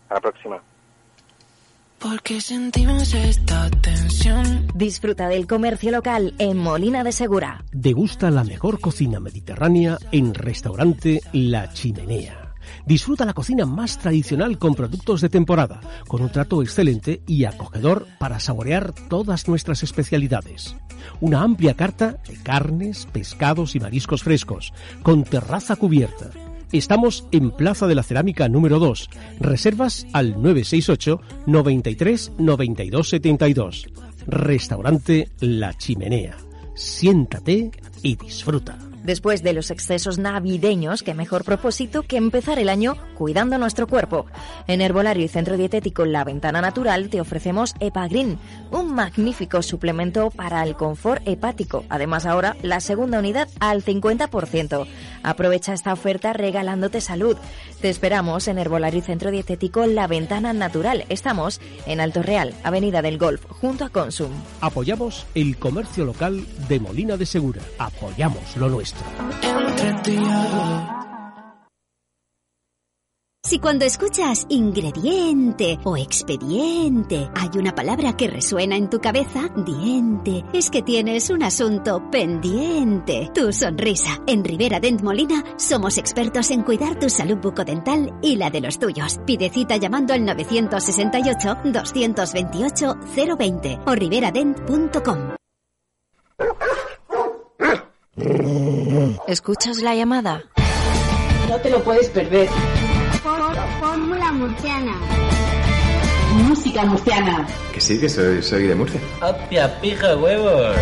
Hasta 0.03 0.15
la 0.15 0.21
próxima. 0.21 0.61
Porque 1.99 2.41
sentimos 2.41 3.13
esta 3.13 3.71
tensión. 3.83 4.69
Disfruta 4.75 5.29
del 5.29 5.47
comercio 5.47 5.91
local 5.91 6.35
en 6.39 6.57
Molina 6.57 7.05
de 7.05 7.13
Segura. 7.13 7.63
Degusta 7.73 8.31
la 8.31 8.43
mejor 8.43 8.81
cocina 8.81 9.21
mediterránea 9.21 9.99
en 10.11 10.33
restaurante 10.33 11.21
La 11.33 11.71
Chimenea. 11.73 12.50
Disfruta 12.87 13.25
la 13.25 13.35
cocina 13.35 13.67
más 13.67 13.99
tradicional 13.99 14.59
con 14.59 14.75
productos 14.75 15.21
de 15.21 15.29
temporada, 15.29 15.81
con 16.09 16.23
un 16.23 16.31
trato 16.31 16.63
excelente 16.63 17.23
y 17.27 17.45
acogedor 17.45 18.07
para 18.19 18.41
saborear 18.41 18.93
todas 19.09 19.49
nuestras 19.49 19.83
especialidades. 19.83 20.77
Una 21.21 21.43
amplia 21.43 21.75
carta 21.75 22.17
de 22.27 22.37
carnes, 22.43 23.07
pescados 23.13 23.75
y 23.75 23.81
mariscos 23.81 24.23
frescos, 24.23 24.73
con 25.03 25.25
terraza 25.25 25.77
cubierta. 25.77 26.31
Estamos 26.73 27.27
en 27.33 27.51
Plaza 27.51 27.87
de 27.87 27.97
la 27.97 28.03
Cerámica 28.03 28.49
número 28.49 28.79
2. 28.79 29.11
Reservas 29.41 30.07
al 30.13 30.41
968 30.41 31.21
93 31.47 32.33
92 32.39 33.09
72. 33.09 33.87
Restaurante 34.27 35.31
La 35.41 35.75
Chimenea. 35.75 36.37
Siéntate 36.75 37.73
y 38.03 38.17
disfruta. 38.17 38.90
Después 39.03 39.43
de 39.43 39.55
los 39.55 39.71
excesos 39.71 40.19
navideños, 40.19 41.03
qué 41.03 41.15
mejor 41.15 41.45
propósito 41.45 42.03
que 42.03 42.17
empezar 42.17 42.59
el 42.59 42.69
año 42.69 42.97
cuidando 43.17 43.57
nuestro 43.57 43.87
cuerpo. 43.87 44.27
En 44.67 44.81
Herbolario 44.81 45.25
y 45.25 45.29
Centro 45.29 45.57
Dietético 45.57 46.05
La 46.05 46.23
Ventana 46.23 46.61
Natural 46.61 47.09
te 47.09 47.21
ofrecemos 47.21 47.75
Epagrin, 47.81 48.39
un 48.71 48.95
magnífico 48.95 49.63
suplemento 49.63 50.31
para 50.31 50.63
el 50.63 50.77
confort 50.77 51.27
hepático. 51.27 51.85
Además 51.89 52.27
ahora 52.27 52.57
la 52.63 52.81
segunda 52.81 53.19
unidad 53.19 53.49
al 53.59 53.83
50%. 53.83 54.87
Aprovecha 55.23 55.73
esta 55.73 55.93
oferta 55.93 56.33
regalándote 56.33 57.01
salud. 57.01 57.37
Te 57.81 57.89
esperamos 57.89 58.49
en 58.49 58.59
Herbolario 58.59 59.01
y 59.01 59.03
Centro 59.03 59.31
Dietético 59.31 59.87
La 59.87 60.07
Ventana 60.07 60.53
Natural. 60.53 61.07
Estamos 61.09 61.61
en 61.87 62.01
Alto 62.01 62.23
Real, 62.23 62.55
Avenida 62.65 63.01
del 63.01 63.19
Golf, 63.19 63.45
junto 63.49 63.85
a 63.85 63.89
Consum. 63.89 64.33
Apoyamos 64.61 65.27
el 65.35 65.57
comercio 65.57 66.05
local 66.05 66.47
de 66.69 66.81
Molina 66.81 67.17
de 67.17 67.27
Segura. 67.27 67.63
Apoyamos 67.79 68.57
lo 68.57 68.69
nuestro. 68.69 69.00
Si 73.51 73.59
cuando 73.59 73.85
escuchas 73.85 74.47
ingrediente 74.49 75.81
o 75.83 75.97
expediente 75.97 77.29
hay 77.35 77.49
una 77.59 77.75
palabra 77.75 78.17
que 78.17 78.29
resuena 78.29 78.77
en 78.77 78.89
tu 78.89 79.01
cabeza, 79.01 79.49
diente, 79.57 80.45
es 80.53 80.71
que 80.71 80.83
tienes 80.83 81.31
un 81.31 81.43
asunto 81.43 82.01
pendiente. 82.13 83.29
Tu 83.35 83.53
sonrisa. 83.53 84.23
En 84.29 84.45
Rivera 84.45 84.79
Dent 84.79 85.03
Molina 85.03 85.43
somos 85.57 85.99
expertos 85.99 86.53
en 86.53 86.63
cuidar 86.63 86.97
tu 87.01 87.11
salud 87.11 87.39
bucodental 87.39 88.17
y 88.23 88.37
la 88.37 88.51
de 88.51 88.61
los 88.61 88.79
tuyos. 88.79 89.19
Pide 89.27 89.51
cita 89.51 89.77
llamando 89.79 90.15
al 90.15 90.25
968 90.25 91.57
228 91.65 92.99
020 93.37 93.81
o 93.85 93.95
riveradent.com. 93.97 95.19
¿Escuchas 99.27 99.79
la 99.79 99.95
llamada? 99.95 100.45
No 101.49 101.57
te 101.57 101.71
lo 101.71 101.83
puedes 101.83 102.09
perder. 102.09 102.49
Fórmula 103.81 104.33
murciana. 104.33 104.93
Música 106.49 106.85
murciana. 106.85 107.47
Que 107.73 107.81
sí, 107.81 107.99
que 107.99 108.09
soy, 108.09 108.43
soy 108.43 108.65
de 108.65 108.75
Murcia. 108.75 109.01
¡Hostia, 109.21 109.81
pija 109.81 110.17
huevos! 110.17 110.77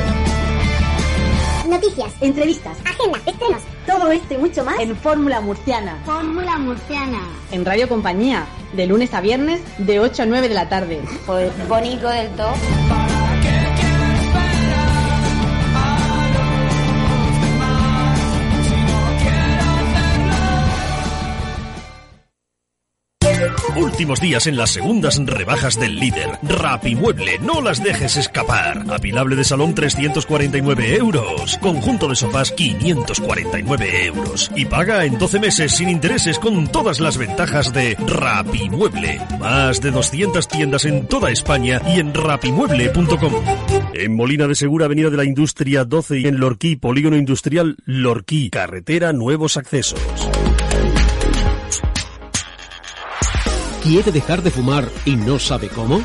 Noticias, 1.67 2.13
entrevistas, 2.21 2.79
agenda, 2.85 3.19
estrenos. 3.27 3.63
Todo 3.87 4.11
esto 4.11 4.35
y 4.35 4.39
mucho 4.39 4.65
más 4.65 4.79
en 4.81 4.97
Fórmula 4.97 5.41
Murciana. 5.41 5.99
Fórmula 6.05 6.59
Murciana. 6.59 7.21
En 7.51 7.65
Radio 7.65 7.89
Compañía, 7.89 8.47
de 8.75 8.87
lunes 8.87 9.13
a 9.15 9.21
viernes, 9.21 9.61
de 9.79 10.01
8 10.01 10.23
a 10.23 10.27
9 10.27 10.49
de 10.49 10.55
la 10.55 10.69
tarde. 10.69 11.01
Pues 11.27 11.51
bonito 11.69 12.09
del 12.09 12.29
todo. 12.31 12.53
Últimos 23.99 24.21
días 24.21 24.47
en 24.47 24.57
las 24.57 24.71
segundas 24.71 25.21
rebajas 25.27 25.77
del 25.81 25.97
líder. 25.97 26.39
Rapimueble, 26.45 27.41
no 27.41 27.61
las 27.61 27.83
dejes 27.83 28.17
escapar. 28.17 28.85
Apilable 28.93 29.35
de 29.35 29.43
salón 29.43 29.75
349 29.75 30.95
euros. 30.95 31.59
Conjunto 31.59 32.07
de 32.07 32.15
sofás 32.15 32.53
549 32.53 34.05
euros. 34.05 34.53
Y 34.55 34.67
paga 34.67 35.05
en 35.05 35.19
12 35.19 35.41
meses 35.41 35.73
sin 35.73 35.89
intereses 35.89 36.39
con 36.39 36.69
todas 36.69 37.01
las 37.01 37.19
ventajas 37.19 37.73
de 37.73 37.97
Rapimueble. 37.97 39.21
Más 39.41 39.81
de 39.81 39.91
200 39.91 40.47
tiendas 40.47 40.85
en 40.85 41.09
toda 41.09 41.33
España 41.33 41.83
y 41.89 41.99
en 41.99 42.15
rapimueble.com. 42.15 43.33
En 43.95 44.15
Molina 44.15 44.47
de 44.47 44.55
Segura, 44.55 44.85
Avenida 44.85 45.11
de 45.11 45.17
la 45.17 45.25
Industria 45.25 45.85
12 45.85 46.21
y 46.21 46.27
en 46.29 46.39
Lorquí, 46.39 46.77
Polígono 46.77 47.17
Industrial 47.17 47.77
Lorquí, 47.85 48.49
Carretera 48.49 49.13
Nuevos 49.13 49.57
Accesos. 49.57 49.99
¿Quiere 53.89 54.13
dejar 54.13 54.43
de 54.43 54.51
fumar 54.51 54.87
y 55.07 55.17
no 55.17 55.39
sabe 55.39 55.69
cómo? 55.69 56.03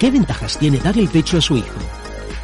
¿Qué 0.00 0.10
ventajas 0.10 0.58
tiene 0.58 0.78
dar 0.78 0.98
el 0.98 1.06
pecho 1.06 1.38
a 1.38 1.40
su 1.40 1.56
hijo? 1.56 1.78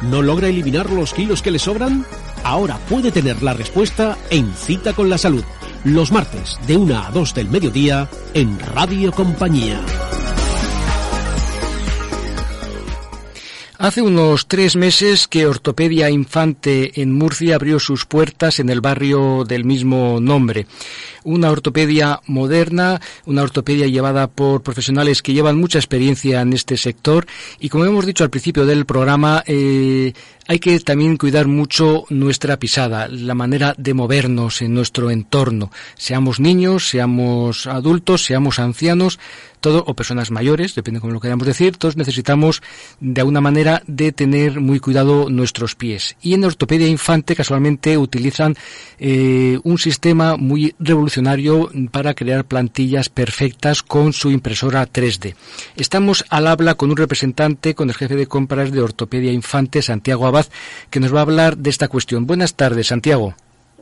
¿No 0.03 0.21
logra 0.21 0.47
eliminar 0.47 0.89
los 0.89 1.13
kilos 1.13 1.41
que 1.41 1.51
le 1.51 1.59
sobran? 1.59 2.05
Ahora 2.45 2.77
puede 2.87 3.11
tener 3.11 3.43
la 3.43 3.53
respuesta 3.53 4.17
en 4.29 4.53
Cita 4.53 4.93
con 4.93 5.09
la 5.09 5.17
Salud, 5.17 5.43
los 5.83 6.13
martes 6.13 6.57
de 6.65 6.77
1 6.77 6.97
a 6.97 7.11
2 7.11 7.33
del 7.33 7.49
mediodía 7.49 8.07
en 8.33 8.57
Radio 8.57 9.11
Compañía. 9.11 9.81
Hace 13.81 14.01
unos 14.01 14.49
tres 14.49 14.75
meses 14.75 15.29
que 15.29 15.45
Ortopedia 15.45 16.09
Infante 16.09 17.01
en 17.01 17.13
Murcia 17.13 17.55
abrió 17.55 17.79
sus 17.79 18.05
puertas 18.05 18.59
en 18.59 18.69
el 18.69 18.81
barrio 18.81 19.45
del 19.47 19.63
mismo 19.63 20.19
nombre. 20.19 20.67
Una 21.23 21.51
ortopedia 21.51 22.21
moderna, 22.27 23.01
una 23.25 23.43
ortopedia 23.43 23.87
llevada 23.87 24.27
por 24.27 24.61
profesionales 24.61 25.21
que 25.21 25.33
llevan 25.33 25.59
mucha 25.59 25.79
experiencia 25.79 26.41
en 26.41 26.53
este 26.53 26.77
sector 26.77 27.25
y 27.59 27.69
como 27.69 27.85
hemos 27.85 28.05
dicho 28.05 28.23
al 28.23 28.29
principio 28.29 28.65
del 28.65 28.85
programa, 28.85 29.43
eh, 29.45 30.13
hay 30.47 30.57
que 30.57 30.79
también 30.79 31.17
cuidar 31.17 31.47
mucho 31.47 32.05
nuestra 32.09 32.57
pisada, 32.57 33.07
la 33.07 33.35
manera 33.35 33.75
de 33.77 33.93
movernos 33.93 34.63
en 34.63 34.73
nuestro 34.73 35.11
entorno, 35.11 35.71
seamos 35.95 36.39
niños, 36.39 36.89
seamos 36.89 37.67
adultos, 37.67 38.25
seamos 38.25 38.57
ancianos, 38.57 39.19
todo, 39.59 39.83
o 39.85 39.93
personas 39.93 40.31
mayores, 40.31 40.73
depende 40.73 41.01
cómo 41.01 41.13
lo 41.13 41.19
queramos 41.19 41.45
decir, 41.45 41.77
todos 41.77 41.97
necesitamos 41.97 42.63
de 42.99 43.21
alguna 43.21 43.41
manera 43.41 43.83
de 43.85 44.11
tener 44.11 44.59
muy 44.59 44.79
cuidado 44.79 45.29
nuestros 45.29 45.75
pies. 45.75 46.15
Y 46.21 46.33
en 46.33 46.43
ortopedia 46.45 46.87
infante 46.87 47.35
casualmente 47.35 47.97
utilizan 47.97 48.55
eh, 48.97 49.59
un 49.63 49.77
sistema 49.77 50.37
muy 50.37 50.73
revolucionario 50.79 51.08
para 51.91 52.13
crear 52.13 52.45
plantillas 52.45 53.09
perfectas 53.09 53.83
con 53.83 54.13
su 54.13 54.31
impresora 54.31 54.87
3D. 54.87 55.35
Estamos 55.75 56.25
al 56.29 56.47
habla 56.47 56.75
con 56.75 56.91
un 56.91 56.97
representante, 56.97 57.75
con 57.75 57.89
el 57.89 57.95
jefe 57.95 58.15
de 58.15 58.27
compras 58.27 58.71
de 58.71 58.81
ortopedia 58.81 59.31
infante, 59.31 59.81
Santiago 59.81 60.27
Abad, 60.27 60.45
que 60.89 60.99
nos 60.99 61.13
va 61.13 61.19
a 61.19 61.23
hablar 61.23 61.57
de 61.57 61.69
esta 61.69 61.87
cuestión. 61.87 62.27
Buenas 62.27 62.55
tardes, 62.55 62.87
Santiago. 62.87 63.35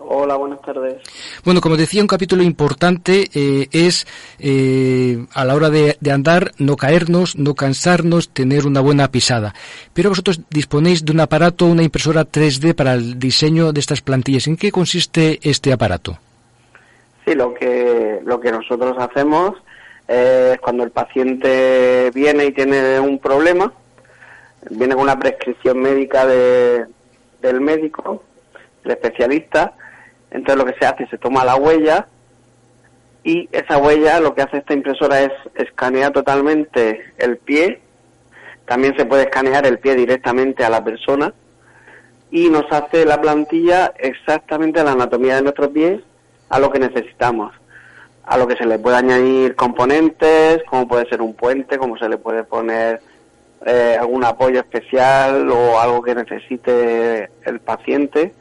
Hola, 0.10 0.38
buenas 0.38 0.62
tardes. 0.62 1.02
Bueno, 1.44 1.60
como 1.60 1.76
decía, 1.76 2.02
un 2.02 2.08
capítulo 2.08 2.42
importante 2.42 3.30
eh, 3.34 3.68
es 3.72 4.08
eh, 4.40 5.26
a 5.34 5.44
la 5.44 5.54
hora 5.54 5.70
de, 5.70 5.98
andar 6.10 6.54
no 6.58 6.78
caernos, 6.78 7.36
no 7.36 7.56
cansarnos, 7.56 8.30
tener 8.30 8.66
una 8.66 8.80
buena 8.80 9.12
pisada. 9.12 9.54
Pero 9.94 10.10
vosotros 10.10 10.40
disponéis 10.50 11.04
de 11.04 11.12
un 11.12 11.20
aparato, 11.20 11.66
una 11.66 11.84
impresora 11.84 12.26
3D 12.26 12.74
para 12.74 12.94
el 12.94 13.20
diseño 13.20 13.74
de 13.74 13.82
estas 13.82 14.02
plantillas. 14.02 14.48
¿En 14.48 14.56
qué 14.56 14.72
consiste 14.72 15.40
este 15.42 15.74
aparato? 15.74 16.18
Sí, 17.28 17.36
lo 17.36 17.54
que, 17.54 18.22
lo 18.24 18.40
que 18.40 18.54
nosotros 18.54 18.96
hacemos 18.98 19.54
es 20.08 20.58
cuando 20.60 20.86
el 20.86 20.92
paciente 20.92 22.10
viene 22.16 22.46
y 22.46 22.54
tiene 22.54 23.02
un 23.02 23.20
problema, 23.20 23.74
viene 24.70 24.94
con 24.96 25.04
una 25.04 25.20
prescripción 25.20 25.78
médica 25.78 26.26
de, 26.26 26.86
del 27.42 27.60
médico, 27.60 28.24
el 28.86 28.92
especialista, 28.92 29.74
entonces 30.32 30.56
lo 30.56 30.72
que 30.72 30.80
se 30.80 30.86
hace, 30.86 31.06
se 31.08 31.18
toma 31.18 31.44
la 31.44 31.58
huella 31.58 32.08
y 33.26 33.50
esa 33.52 33.78
huella 33.78 34.22
lo 34.22 34.34
que 34.34 34.44
hace 34.44 34.60
esta 34.60 34.74
impresora 34.74 35.20
es 35.20 35.34
escanear 35.56 36.14
totalmente 36.14 37.12
el 37.18 37.36
pie, 37.40 37.82
también 38.66 38.96
se 38.96 39.04
puede 39.04 39.24
escanear 39.24 39.68
el 39.68 39.80
pie 39.80 39.96
directamente 39.96 40.64
a 40.64 40.70
la 40.70 40.82
persona 40.82 41.34
y 42.32 42.50
nos 42.50 42.72
hace 42.72 43.04
la 43.04 43.20
plantilla 43.20 43.92
exactamente 43.98 44.82
la 44.82 44.94
anatomía 44.94 45.36
de 45.36 45.42
nuestro 45.42 45.70
pie 45.70 46.02
a 46.50 46.60
lo 46.60 46.72
que 46.72 46.80
necesitamos, 46.80 47.54
a 48.24 48.38
lo 48.38 48.48
que 48.48 48.56
se 48.56 48.66
le 48.66 48.80
puede 48.80 48.98
añadir 48.98 49.56
componentes, 49.56 50.64
como 50.70 50.88
puede 50.88 51.08
ser 51.10 51.22
un 51.22 51.34
puente, 51.34 51.78
como 51.78 51.98
se 51.98 52.10
le 52.10 52.18
puede 52.18 52.44
poner 52.44 53.02
eh, 53.66 53.98
algún 54.00 54.24
apoyo 54.24 54.60
especial 54.60 55.50
o 55.50 55.80
algo 55.80 56.02
que 56.02 56.16
necesite 56.16 57.30
el 57.46 57.60
paciente 57.60 58.34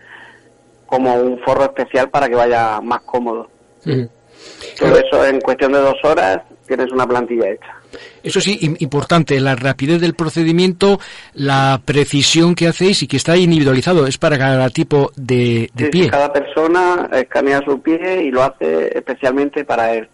como 0.86 1.14
un 1.14 1.38
forro 1.40 1.64
especial 1.64 2.10
para 2.10 2.28
que 2.28 2.34
vaya 2.34 2.80
más 2.80 3.00
cómodo. 3.02 3.48
Todo 4.78 4.98
eso 4.98 5.26
en 5.26 5.40
cuestión 5.40 5.72
de 5.72 5.80
dos 5.80 5.96
horas 6.04 6.42
tienes 6.66 6.90
una 6.92 7.06
plantilla 7.06 7.50
hecha. 7.50 7.75
Eso 8.22 8.40
sí, 8.40 8.76
importante, 8.80 9.38
la 9.40 9.54
rapidez 9.54 10.00
del 10.00 10.14
procedimiento, 10.14 10.98
la 11.34 11.80
precisión 11.84 12.54
que 12.54 12.68
hacéis 12.68 13.02
y 13.02 13.06
que 13.06 13.16
está 13.16 13.36
individualizado, 13.36 14.06
es 14.06 14.18
para 14.18 14.36
cada 14.38 14.68
tipo 14.70 15.12
de, 15.16 15.70
pie. 15.90 16.10
cada 16.10 16.32
persona 16.32 17.08
escanea 17.12 17.62
su 17.64 17.80
pie 17.80 18.24
y 18.24 18.30
lo 18.30 18.42
hace 18.42 18.96
especialmente 18.96 19.64
para 19.64 19.94
él. 19.94 20.08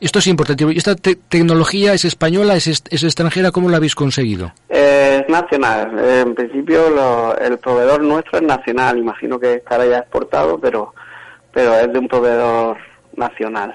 Esto 0.00 0.20
es 0.20 0.26
importante. 0.26 0.64
¿Y 0.72 0.78
esta 0.78 0.94
tecnología 0.94 1.92
es 1.92 2.04
española, 2.04 2.56
es, 2.56 2.66
es, 2.66 3.02
extranjera? 3.02 3.50
¿Cómo 3.50 3.68
la 3.68 3.76
habéis 3.76 3.94
conseguido? 3.94 4.52
es 4.68 5.28
nacional. 5.28 5.98
En 5.98 6.34
principio 6.34 7.34
el 7.38 7.58
proveedor 7.58 8.02
nuestro 8.02 8.38
es 8.38 8.44
nacional. 8.44 8.98
Imagino 8.98 9.38
que 9.38 9.54
estará 9.54 9.86
ya 9.86 9.98
exportado, 9.98 10.58
pero, 10.58 10.94
pero 11.52 11.74
es 11.74 11.92
de 11.92 11.98
un 11.98 12.08
proveedor 12.08 12.78
nacional. 13.16 13.74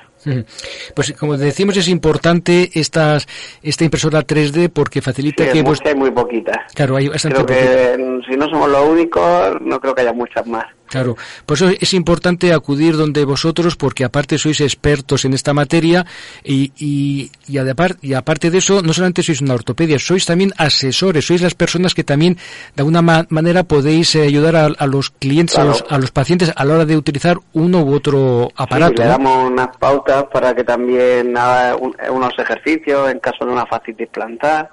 Pues 0.93 1.13
como 1.13 1.37
decimos 1.37 1.77
es 1.77 1.87
importante 1.87 2.69
estas, 2.73 3.27
esta 3.61 3.83
impresora 3.85 4.25
3D 4.25 4.69
porque 4.71 5.01
facilita 5.01 5.51
que... 5.51 5.63
hay 5.85 5.95
muy 5.95 6.11
poquitas. 6.11 6.57
Claro, 6.73 6.95
hay 6.95 7.09
creo 7.09 7.45
que 7.45 8.21
si 8.29 8.35
no 8.35 8.49
somos 8.49 8.69
los 8.69 8.85
únicos, 8.87 9.61
no 9.61 9.79
creo 9.79 9.95
que 9.95 10.01
haya 10.01 10.13
muchas 10.13 10.45
más. 10.47 10.65
Claro, 10.89 11.17
por 11.45 11.55
eso 11.55 11.69
es 11.69 11.93
importante 11.93 12.51
acudir 12.51 12.97
donde 12.97 13.23
vosotros, 13.23 13.75
porque 13.75 14.03
aparte 14.03 14.37
sois 14.37 14.59
expertos 14.61 15.23
en 15.23 15.33
esta 15.33 15.53
materia 15.53 16.05
y, 16.43 16.71
y, 16.77 17.31
y, 17.47 17.59
y 18.01 18.13
aparte 18.13 18.49
de 18.49 18.57
eso, 18.57 18.81
no 18.81 18.91
solamente 18.93 19.21
sois 19.21 19.41
una 19.41 19.53
ortopedia, 19.53 19.99
sois 19.99 20.25
también 20.25 20.51
asesores, 20.57 21.25
sois 21.25 21.41
las 21.41 21.53
personas 21.53 21.93
que 21.93 22.03
también 22.03 22.37
de 22.75 22.81
alguna 22.81 23.01
manera 23.29 23.63
podéis 23.63 24.15
eh, 24.15 24.23
ayudar 24.23 24.55
a, 24.55 24.87
los 24.87 25.11
clientes, 25.11 25.57
a, 25.59 25.63
los, 25.63 25.85
a 25.89 25.97
los 25.99 26.09
pacientes 26.09 26.51
a 26.55 26.65
la 26.65 26.73
hora 26.73 26.85
de 26.85 26.97
utilizar 26.97 27.37
uno 27.53 27.81
u 27.81 27.93
otro 27.93 28.49
aparato. 28.55 28.97
Sí, 28.97 29.03
le 29.03 29.09
damos 29.09 29.51
unas 29.51 29.77
pautas 29.77 30.25
para 30.33 30.55
que 30.55 30.63
también 30.63 31.37
haga 31.37 31.75
unos 31.75 32.33
ejercicios 32.37 33.11
en 33.11 33.19
caso 33.19 33.45
de 33.45 33.51
una 33.51 33.65
fascitis 33.67 34.07
plantar. 34.09 34.69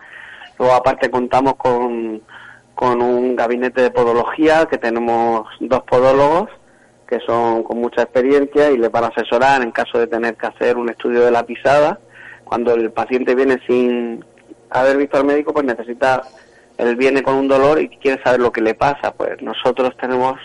Luego 0.59 0.75
aparte 0.75 1.11
contamos 1.11 1.57
con 1.57 2.23
con 2.77 3.01
un 3.01 3.35
gabinete 3.35 3.81
de 3.81 3.91
podología 3.91 4.67
que 4.67 4.77
tenemos 4.77 5.49
dos 5.61 5.83
podólogos 5.85 6.51
que 7.09 7.21
son 7.21 7.63
con 7.63 7.79
mucha 7.79 8.03
experiencia 8.03 8.71
y 8.71 8.77
le 8.77 8.89
van 8.89 9.05
a 9.05 9.07
asesorar 9.09 9.63
en 9.63 9.71
caso 9.71 9.99
de 9.99 10.07
tener 10.07 10.35
que 10.37 10.47
hacer 10.47 10.77
un 10.77 10.91
estudio 10.91 11.25
de 11.25 11.31
la 11.31 11.47
pisada. 11.47 11.99
Cuando 12.45 12.75
el 12.75 12.91
paciente 12.91 13.35
viene 13.35 13.59
sin 13.67 14.23
haber 14.71 14.99
visto 14.99 15.17
al 15.17 15.25
médico, 15.25 15.55
pues 15.55 15.65
necesita, 15.65 16.23
él 16.77 16.97
viene 16.97 17.23
con 17.23 17.37
un 17.37 17.49
dolor 17.49 17.81
y 17.81 17.89
quiere 17.89 18.23
saber 18.23 18.41
lo 18.41 18.53
que 18.53 18.61
le 18.61 18.75
pasa. 18.75 19.13
Pues 19.13 19.41
nosotros 19.41 19.97
tenemos 19.99 20.39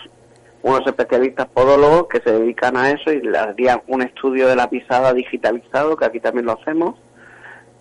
unos 0.62 0.86
especialistas 0.86 1.48
podólogos 1.48 2.06
que 2.08 2.20
se 2.20 2.32
dedican 2.32 2.76
a 2.78 2.92
eso 2.92 3.12
y 3.12 3.20
le 3.20 3.36
harían 3.36 3.82
un 3.88 4.00
estudio 4.00 4.48
de 4.48 4.56
la 4.56 4.70
pisada 4.70 5.12
digitalizado, 5.12 5.96
que 5.96 6.06
aquí 6.06 6.20
también 6.20 6.46
lo 6.46 6.52
hacemos, 6.52 6.94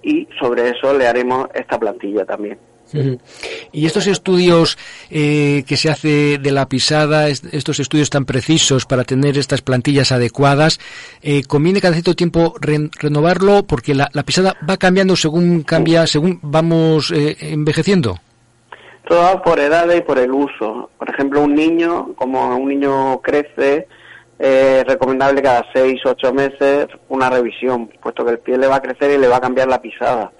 y 0.01 0.27
sobre 0.39 0.69
eso 0.69 0.93
le 0.93 1.07
haremos 1.07 1.47
esta 1.53 1.79
plantilla 1.79 2.25
también. 2.25 2.57
Y 3.71 3.85
estos 3.85 4.07
estudios 4.07 4.77
eh, 5.09 5.63
que 5.67 5.77
se 5.77 5.89
hace 5.89 6.37
de 6.37 6.51
la 6.51 6.67
pisada, 6.67 7.29
estos 7.29 7.79
estudios 7.79 8.09
tan 8.09 8.25
precisos 8.25 8.85
para 8.85 9.03
tener 9.03 9.37
estas 9.37 9.61
plantillas 9.61 10.11
adecuadas, 10.11 10.79
eh, 11.21 11.43
conviene 11.43 11.81
cada 11.81 11.93
cierto 11.93 12.15
tiempo 12.15 12.55
renovarlo 12.59 13.63
porque 13.63 13.95
la, 13.95 14.09
pisada 14.25 14.55
va 14.69 14.77
cambiando 14.77 15.15
según 15.15 15.63
cambia, 15.63 16.05
según 16.07 16.39
vamos 16.41 17.11
eh, 17.11 17.37
envejeciendo. 17.39 18.17
Todo 19.07 19.41
por 19.41 19.59
edad 19.59 19.89
y 19.93 20.01
por 20.01 20.19
el 20.19 20.31
uso. 20.31 20.89
Por 20.97 21.09
ejemplo, 21.09 21.41
un 21.41 21.55
niño, 21.55 22.13
como 22.15 22.55
un 22.55 22.69
niño 22.69 23.19
crece, 23.21 23.87
es 24.37 24.83
recomendable 24.85 25.41
cada 25.41 25.65
seis 25.73 25.99
ocho 26.05 26.33
meses 26.33 26.87
una 27.09 27.29
revisión, 27.29 27.89
puesto 28.01 28.23
que 28.25 28.31
el 28.31 28.39
pie 28.39 28.57
le 28.57 28.67
va 28.67 28.77
a 28.77 28.81
crecer 28.81 29.11
y 29.11 29.17
le 29.17 29.27
va 29.27 29.37
a 29.37 29.41
cambiar 29.41 29.67
la 29.67 29.81
pisada 29.81 30.31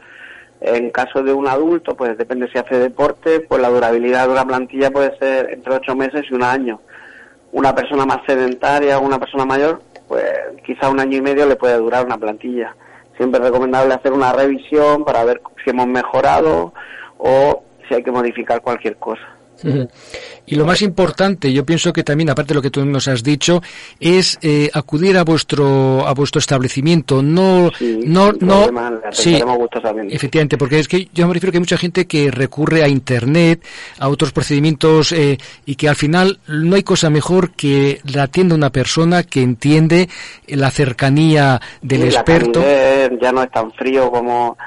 en 0.61 0.91
caso 0.91 1.23
de 1.23 1.33
un 1.33 1.47
adulto, 1.47 1.95
pues 1.95 2.17
depende 2.17 2.47
si 2.51 2.59
hace 2.59 2.77
deporte, 2.77 3.39
pues 3.39 3.59
la 3.59 3.69
durabilidad 3.69 4.27
de 4.27 4.33
una 4.33 4.45
plantilla 4.45 4.91
puede 4.91 5.17
ser 5.17 5.49
entre 5.51 5.73
ocho 5.73 5.95
meses 5.95 6.23
y 6.29 6.35
un 6.35 6.43
año. 6.43 6.79
Una 7.51 7.73
persona 7.73 8.05
más 8.05 8.19
sedentaria 8.27 8.99
o 8.99 9.01
una 9.01 9.19
persona 9.19 9.43
mayor, 9.43 9.81
pues 10.07 10.23
quizá 10.63 10.89
un 10.89 10.99
año 10.99 11.17
y 11.17 11.21
medio 11.21 11.47
le 11.47 11.55
puede 11.55 11.77
durar 11.77 12.05
una 12.05 12.17
plantilla. 12.17 12.75
Siempre 13.17 13.39
es 13.39 13.47
recomendable 13.47 13.93
hacer 13.93 14.13
una 14.13 14.31
revisión 14.31 15.03
para 15.03 15.25
ver 15.25 15.41
si 15.63 15.71
hemos 15.71 15.87
mejorado 15.87 16.73
o 17.17 17.63
si 17.87 17.95
hay 17.95 18.03
que 18.03 18.11
modificar 18.11 18.61
cualquier 18.61 18.97
cosa. 18.97 19.27
Y 20.45 20.55
lo 20.55 20.65
más 20.65 20.81
importante, 20.81 21.53
yo 21.53 21.65
pienso 21.65 21.93
que 21.93 22.03
también, 22.03 22.29
aparte 22.29 22.49
de 22.49 22.55
lo 22.55 22.61
que 22.61 22.69
tú 22.69 22.85
nos 22.85 23.07
has 23.07 23.23
dicho, 23.23 23.61
es 23.99 24.37
eh, 24.41 24.69
acudir 24.73 25.17
a 25.17 25.23
vuestro 25.23 26.05
a 26.07 26.13
vuestro 26.13 26.39
establecimiento. 26.39 27.21
No, 27.21 27.71
no, 27.79 28.31
no. 28.33 28.69
sí, 29.11 29.41
efectivamente, 30.09 30.57
porque 30.57 30.79
es 30.79 30.87
que 30.87 31.07
yo 31.13 31.27
me 31.27 31.33
refiero 31.33 31.51
que 31.51 31.57
hay 31.57 31.61
mucha 31.61 31.77
gente 31.77 32.05
que 32.05 32.31
recurre 32.31 32.83
a 32.83 32.87
Internet, 32.87 33.63
a 33.99 34.09
otros 34.09 34.31
procedimientos 34.31 35.11
eh, 35.11 35.37
y 35.65 35.75
que 35.75 35.87
al 35.87 35.95
final 35.95 36.39
no 36.47 36.75
hay 36.75 36.83
cosa 36.83 37.09
mejor 37.09 37.51
que 37.51 38.01
la 38.13 38.23
atienda 38.23 38.55
una 38.55 38.71
persona 38.71 39.23
que 39.23 39.41
entiende 39.41 40.09
la 40.47 40.71
cercanía 40.71 41.61
del 41.81 42.03
experto. 42.03 42.61
ya 43.21 43.31
no 43.31 43.43
es 43.43 43.51
tan 43.51 43.71
frío 43.71 44.11
como 44.11 44.57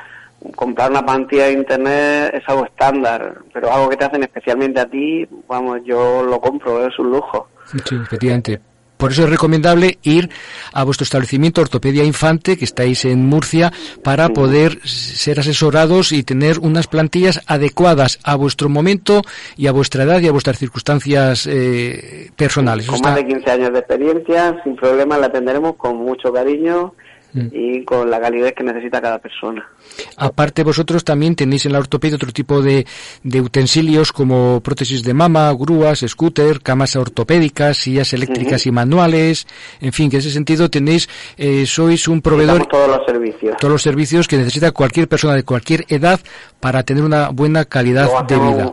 comprar 0.55 0.90
una 0.90 1.05
pantalla 1.05 1.47
de 1.47 1.53
internet 1.53 2.34
es 2.34 2.42
algo 2.49 2.64
estándar, 2.66 3.38
pero 3.53 3.72
algo 3.72 3.88
que 3.88 3.97
te 3.97 4.05
hacen 4.05 4.22
especialmente 4.22 4.80
a 4.80 4.86
ti, 4.86 5.26
vamos, 5.49 5.80
yo 5.84 6.22
lo 6.22 6.40
compro, 6.40 6.86
es 6.86 6.99
un 6.99 7.11
lujo. 7.11 7.49
Sí, 7.66 7.95
efectivamente. 7.95 8.61
por 8.99 9.11
eso 9.11 9.24
es 9.24 9.30
recomendable 9.30 9.99
ir 10.03 10.30
a 10.72 10.84
vuestro 10.84 11.05
establecimiento 11.05 11.61
Ortopedia 11.61 12.05
Infante, 12.05 12.57
que 12.57 12.64
estáis 12.64 13.05
en 13.05 13.26
Murcia, 13.26 13.72
para 14.03 14.28
poder 14.28 14.78
ser 14.86 15.40
asesorados 15.40 16.12
y 16.12 16.22
tener 16.22 16.59
unas 16.59 16.86
plantillas 16.86 17.40
adecuadas 17.47 18.18
a 18.22 18.36
vuestro 18.36 18.68
momento 18.68 19.22
y 19.57 19.66
a 19.66 19.72
vuestra 19.72 20.05
edad 20.05 20.20
y 20.20 20.28
a 20.28 20.32
vuestras 20.32 20.59
circunstancias 20.59 21.47
eh, 21.47 22.30
personales. 22.36 22.86
Con 22.86 23.01
más 23.01 23.16
de 23.16 23.26
15 23.26 23.51
años 23.51 23.72
de 23.72 23.78
experiencia, 23.78 24.61
sin 24.62 24.76
problema, 24.76 25.18
la 25.18 25.26
atenderemos 25.26 25.76
con 25.76 25.97
mucho 25.97 26.32
cariño 26.32 26.95
Mm. 27.35 27.49
y 27.51 27.85
con 27.85 28.09
la 28.09 28.20
calidez 28.20 28.55
que 28.55 28.62
necesita 28.62 29.03
cada 29.03 29.18
persona. 29.18 29.68
Aparte 30.16 30.62
vosotros 30.62 31.03
también 31.03 31.35
tenéis 31.35 31.66
en 31.66 31.72
la 31.72 31.80
ortopedia 31.80 32.14
otro 32.14 32.30
tipo 32.30 32.62
de, 32.62 32.87
de 33.24 33.41
utensilios 33.41 34.12
como 34.12 34.61
prótesis 34.61 35.03
de 35.03 35.14
mama, 35.14 35.53
grúas, 35.53 36.05
scooter, 36.07 36.61
camas 36.61 36.95
ortopédicas, 36.95 37.78
sillas 37.78 38.12
eléctricas 38.12 38.66
y 38.66 38.70
manuales, 38.70 39.49
en 39.80 39.93
fin, 39.93 40.11
que 40.11 40.16
en 40.16 40.20
ese 40.20 40.30
sentido 40.30 40.70
tenéis, 40.70 41.09
eh, 41.37 41.66
sois 41.66 42.07
un 42.07 42.22
proveedor 42.22 42.66
todos 42.66 42.89
los 42.89 43.05
servicios. 43.05 43.57
todos 43.57 43.72
los 43.72 43.82
servicios 43.82 44.28
que 44.28 44.37
necesita 44.37 44.70
cualquier 44.70 45.09
persona 45.09 45.35
de 45.35 45.43
cualquier 45.43 45.87
edad 45.89 46.20
para 46.61 46.85
tener 46.85 47.03
una 47.03 47.30
buena 47.30 47.64
calidad 47.64 48.09
de 48.28 48.39
vida. 48.39 48.72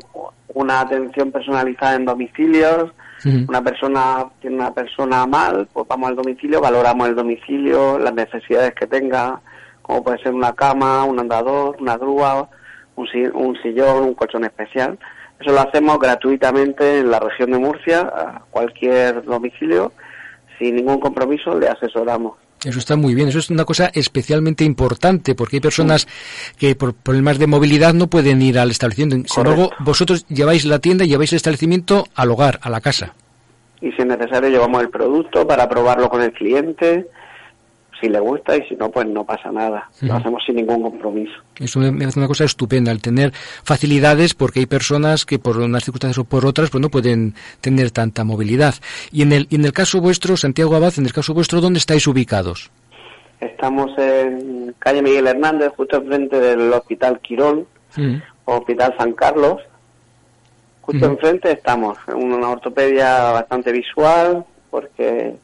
una 0.53 0.82
atención 0.82 1.32
personalizada 1.32 1.95
en 1.95 2.05
domicilios. 2.05 2.91
Una 3.26 3.61
persona 3.61 4.26
tiene 4.39 4.55
una 4.55 4.74
persona 4.74 5.26
mal, 5.28 5.67
pues 5.72 5.88
vamos 5.88 6.09
al 6.09 6.15
domicilio, 6.15 6.59
valoramos 6.59 7.09
el 7.09 7.15
domicilio, 7.15 7.99
las 7.99 8.13
necesidades 8.13 8.74
que 8.74 8.88
tenga, 8.88 9.39
como 9.82 10.03
puede 10.03 10.17
ser 10.24 10.34
una 10.34 10.53
cama, 10.53 11.03
un 11.03 11.19
andador, 11.19 11.78
una 11.80 11.97
grúa, 11.97 12.49
un, 12.95 13.07
un 13.34 13.55
sillón, 13.61 14.03
un 14.03 14.13
colchón 14.13 14.43
especial. 14.45 14.97
Eso 15.39 15.51
lo 15.51 15.61
hacemos 15.61 15.99
gratuitamente 15.99 16.99
en 16.99 17.11
la 17.11 17.19
región 17.19 17.51
de 17.51 17.59
Murcia, 17.59 18.01
a 18.01 18.41
cualquier 18.49 19.24
domicilio, 19.24 19.91
sin 20.57 20.76
ningún 20.76 20.99
compromiso 20.99 21.57
le 21.57 21.67
asesoramos. 21.67 22.38
Eso 22.64 22.78
está 22.78 22.95
muy 22.95 23.16
bien, 23.16 23.28
eso 23.28 23.39
es 23.39 23.49
una 23.49 23.66
cosa 23.66 23.89
especialmente 23.93 24.64
importante 24.64 25.34
porque 25.34 25.55
hay 25.57 25.62
personas 25.62 26.07
que 26.59 26.76
por 26.76 26.93
problemas 26.93 27.39
de 27.39 27.47
movilidad 27.47 27.93
no 27.93 28.07
pueden 28.07 28.41
ir 28.41 28.59
al 28.59 28.70
establecimiento. 28.70 29.34
Sin 29.34 29.45
embargo, 29.45 29.72
vosotros 29.80 30.28
lleváis 30.28 30.66
la 30.66 30.78
tienda 30.80 31.03
y 31.03 31.07
lleváis 31.07 31.32
el 31.34 31.38
establecimiento 31.38 32.05
al 32.14 32.30
hogar, 32.30 32.59
a 32.62 32.70
la 32.70 32.82
casa. 32.82 33.14
y 33.82 33.91
si 33.93 34.01
es 34.01 34.05
necesario 34.05 34.49
llevamos 34.49 34.82
el 34.84 34.89
producto 34.89 35.47
para 35.47 35.68
probarlo 35.68 36.07
con 36.07 36.22
el 36.22 36.32
cliente, 36.34 37.07
si 38.02 38.10
le 38.10 38.20
gusta 38.20 38.58
y 38.58 38.68
si 38.68 38.76
no, 38.76 38.89
pues 38.89 39.08
no 39.08 39.24
pasa 39.24 39.52
nada. 39.52 39.89
Lo 40.02 40.16
hacemos 40.16 40.43
sin 40.45 40.56
ningún 40.56 40.82
compromiso. 40.82 41.34
Eso 41.58 41.80
me 41.80 42.06
hace 42.06 42.20
una 42.20 42.28
cosa 42.28 42.43
estupenda, 42.43 42.91
el 42.91 43.02
tener 43.02 43.32
facilidades 43.64 44.34
porque 44.34 44.60
hay 44.60 44.66
personas 44.66 45.26
que 45.26 45.39
por 45.39 45.58
unas 45.58 45.86
circunstancias 45.86 46.18
o 46.18 46.24
por 46.26 46.45
otras 46.45 46.70
pues 46.72 46.82
no 46.82 46.89
pueden 46.89 47.36
tener 47.62 47.91
tanta 47.91 48.24
movilidad. 48.24 48.76
Y 49.12 49.22
en 49.22 49.32
el, 49.32 49.47
y 49.49 49.56
en 49.56 49.66
el 49.66 49.74
caso 49.74 50.02
vuestro, 50.02 50.36
Santiago 50.36 50.76
Abad, 50.76 50.93
en 50.97 51.06
el 51.06 51.14
caso 51.14 51.34
vuestro, 51.34 51.62
¿dónde 51.62 51.78
estáis 51.78 52.08
ubicados? 52.08 52.72
Estamos 53.39 53.91
en 53.97 54.76
calle 54.78 55.02
Miguel 55.02 55.28
Hernández, 55.28 55.72
justo 55.76 55.97
enfrente 55.97 56.39
del 56.39 56.72
Hospital 56.74 57.20
Quirón, 57.22 57.66
o 58.45 58.58
Hospital 58.58 58.95
San 58.97 59.14
Carlos. 59.14 59.62
Justo 60.82 61.06
enfrente 61.06 61.52
estamos, 61.52 61.97
en 62.08 62.34
una 62.34 62.49
ortopedia 62.49 63.32
bastante 63.32 63.72
visual, 63.72 64.45
porque 64.70 65.36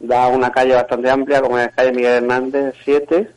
da 0.00 0.28
una 0.28 0.50
calle 0.50 0.74
bastante 0.74 1.10
amplia, 1.10 1.40
como 1.40 1.58
es 1.58 1.72
calle 1.74 1.92
Miguel 1.92 2.24
Hernández 2.24 2.74
7, 2.84 3.30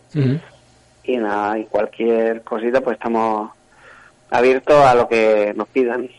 y 1.04 1.18
nada, 1.18 1.58
y 1.58 1.66
cualquier 1.66 2.42
cosita, 2.44 2.82
pues 2.82 2.96
estamos 2.98 3.52
abiertos 4.30 4.76
a 4.76 4.96
lo 4.96 5.08
que 5.08 5.54
nos 5.56 5.68
pidan. 5.70 6.10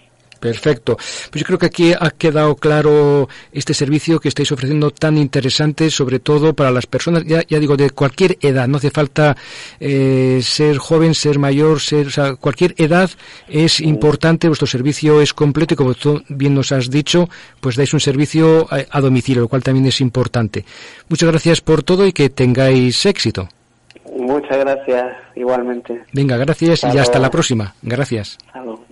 Perfecto. 0.41 0.97
Pues 0.97 1.35
yo 1.35 1.45
creo 1.45 1.59
que 1.59 1.67
aquí 1.67 1.93
ha 1.93 2.11
quedado 2.11 2.57
claro 2.57 3.29
este 3.53 3.75
servicio 3.75 4.19
que 4.19 4.29
estáis 4.29 4.51
ofreciendo 4.51 4.91
tan 4.91 5.19
interesante, 5.19 5.91
sobre 5.91 6.19
todo 6.19 6.55
para 6.55 6.71
las 6.71 6.87
personas, 6.87 7.25
ya, 7.25 7.43
ya 7.47 7.59
digo, 7.59 7.77
de 7.77 7.91
cualquier 7.91 8.39
edad. 8.41 8.67
No 8.67 8.79
hace 8.79 8.91
falta 8.91 9.37
eh, 9.79 10.41
ser 10.43 10.79
joven, 10.79 11.15
ser 11.15 11.39
mayor, 11.39 11.81
ser, 11.81 12.07
o 12.07 12.11
sea, 12.11 12.35
cualquier 12.37 12.75
edad 12.79 13.11
es 13.49 13.81
importante. 13.81 14.49
Vuestro 14.49 14.67
servicio 14.67 15.21
es 15.21 15.35
completo 15.35 15.75
y 15.75 15.77
como 15.77 15.95
tú 15.95 16.23
bien 16.29 16.55
nos 16.55 16.73
has 16.73 16.91
dicho, 16.91 17.29
pues 17.61 17.77
dais 17.77 17.93
un 17.93 18.01
servicio 18.01 18.67
a, 18.71 18.81
a 18.91 19.01
domicilio, 19.01 19.43
lo 19.43 19.49
cual 19.49 19.63
también 19.63 19.87
es 19.87 20.01
importante. 20.01 20.65
Muchas 21.09 21.29
gracias 21.29 21.61
por 21.61 21.83
todo 21.83 22.07
y 22.07 22.13
que 22.13 22.31
tengáis 22.31 23.05
éxito. 23.05 23.49
Muchas 24.17 24.59
gracias, 24.59 25.07
igualmente. 25.37 26.03
Venga, 26.13 26.37
gracias 26.37 26.83
y 26.83 26.87
Hasta 26.87 27.01
hasta 27.01 27.13
luego. 27.13 27.23
la 27.23 27.31
próxima. 27.31 27.75
Gracias. 27.83 28.39
Hasta 28.47 28.63
luego. 28.65 28.85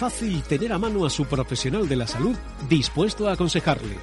Fácil 0.00 0.42
tener 0.44 0.72
a 0.72 0.78
mano 0.78 1.04
a 1.04 1.10
su 1.10 1.26
profesional 1.26 1.86
de 1.86 1.94
la 1.94 2.06
salud 2.06 2.34
dispuesto 2.70 3.28
a 3.28 3.32
aconsejarle. 3.32 3.98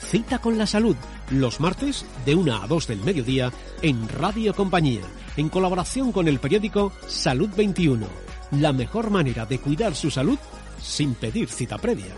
Cita 0.00 0.38
con 0.38 0.56
la 0.56 0.66
salud, 0.66 0.96
los 1.28 1.60
martes 1.60 2.06
de 2.24 2.34
1 2.34 2.62
a 2.62 2.66
2 2.66 2.86
del 2.86 3.00
mediodía 3.00 3.52
en 3.82 4.08
Radio 4.08 4.54
Compañía, 4.54 5.02
en 5.36 5.50
colaboración 5.50 6.12
con 6.12 6.28
el 6.28 6.38
periódico 6.38 6.94
Salud 7.08 7.50
21. 7.54 8.06
La 8.52 8.72
mejor 8.72 9.10
manera 9.10 9.44
de 9.44 9.58
cuidar 9.58 9.94
su 9.94 10.10
salud 10.10 10.38
sin 10.82 11.12
pedir 11.12 11.50
cita 11.50 11.76
previa. 11.76 12.14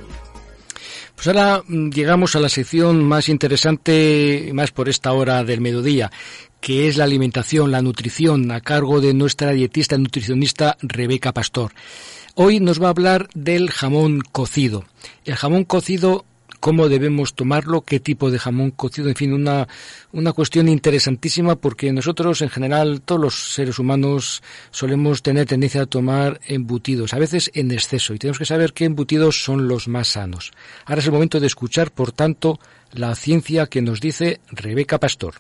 Pues 1.16 1.26
ahora 1.26 1.64
mm, 1.66 1.90
llegamos 1.90 2.36
a 2.36 2.40
la 2.40 2.48
sección 2.48 3.02
más 3.02 3.28
interesante, 3.28 4.52
más 4.54 4.70
por 4.70 4.88
esta 4.88 5.12
hora 5.12 5.42
del 5.42 5.60
mediodía, 5.60 6.12
que 6.60 6.86
es 6.86 6.96
la 6.96 7.02
alimentación, 7.02 7.72
la 7.72 7.82
nutrición, 7.82 8.52
a 8.52 8.60
cargo 8.60 9.00
de 9.00 9.14
nuestra 9.14 9.50
dietista 9.50 9.98
nutricionista 9.98 10.76
Rebeca 10.80 11.32
Pastor. 11.32 11.72
Hoy 12.38 12.60
nos 12.60 12.82
va 12.82 12.88
a 12.88 12.90
hablar 12.90 13.30
del 13.32 13.70
jamón 13.70 14.20
cocido. 14.20 14.84
El 15.24 15.36
jamón 15.36 15.64
cocido 15.64 16.26
cómo 16.60 16.90
debemos 16.90 17.32
tomarlo, 17.32 17.80
qué 17.80 17.98
tipo 17.98 18.30
de 18.30 18.38
jamón 18.38 18.72
cocido, 18.72 19.08
en 19.08 19.14
fin, 19.14 19.32
una, 19.32 19.68
una 20.12 20.34
cuestión 20.34 20.68
interesantísima 20.68 21.56
porque 21.56 21.94
nosotros 21.94 22.42
en 22.42 22.50
general, 22.50 23.00
todos 23.00 23.22
los 23.22 23.54
seres 23.54 23.78
humanos 23.78 24.42
solemos 24.70 25.22
tener 25.22 25.46
tendencia 25.46 25.80
a 25.80 25.86
tomar 25.86 26.38
embutidos, 26.46 27.14
a 27.14 27.18
veces 27.18 27.50
en 27.54 27.70
exceso, 27.70 28.12
y 28.12 28.18
tenemos 28.18 28.38
que 28.38 28.44
saber 28.44 28.74
qué 28.74 28.84
embutidos 28.84 29.42
son 29.42 29.66
los 29.66 29.88
más 29.88 30.08
sanos. 30.08 30.52
Ahora 30.84 31.00
es 31.00 31.06
el 31.06 31.12
momento 31.12 31.40
de 31.40 31.46
escuchar, 31.46 31.90
por 31.90 32.12
tanto, 32.12 32.60
la 32.92 33.14
ciencia 33.14 33.66
que 33.66 33.80
nos 33.80 33.98
dice 33.98 34.40
Rebeca 34.50 35.00
Pastor. 35.00 35.36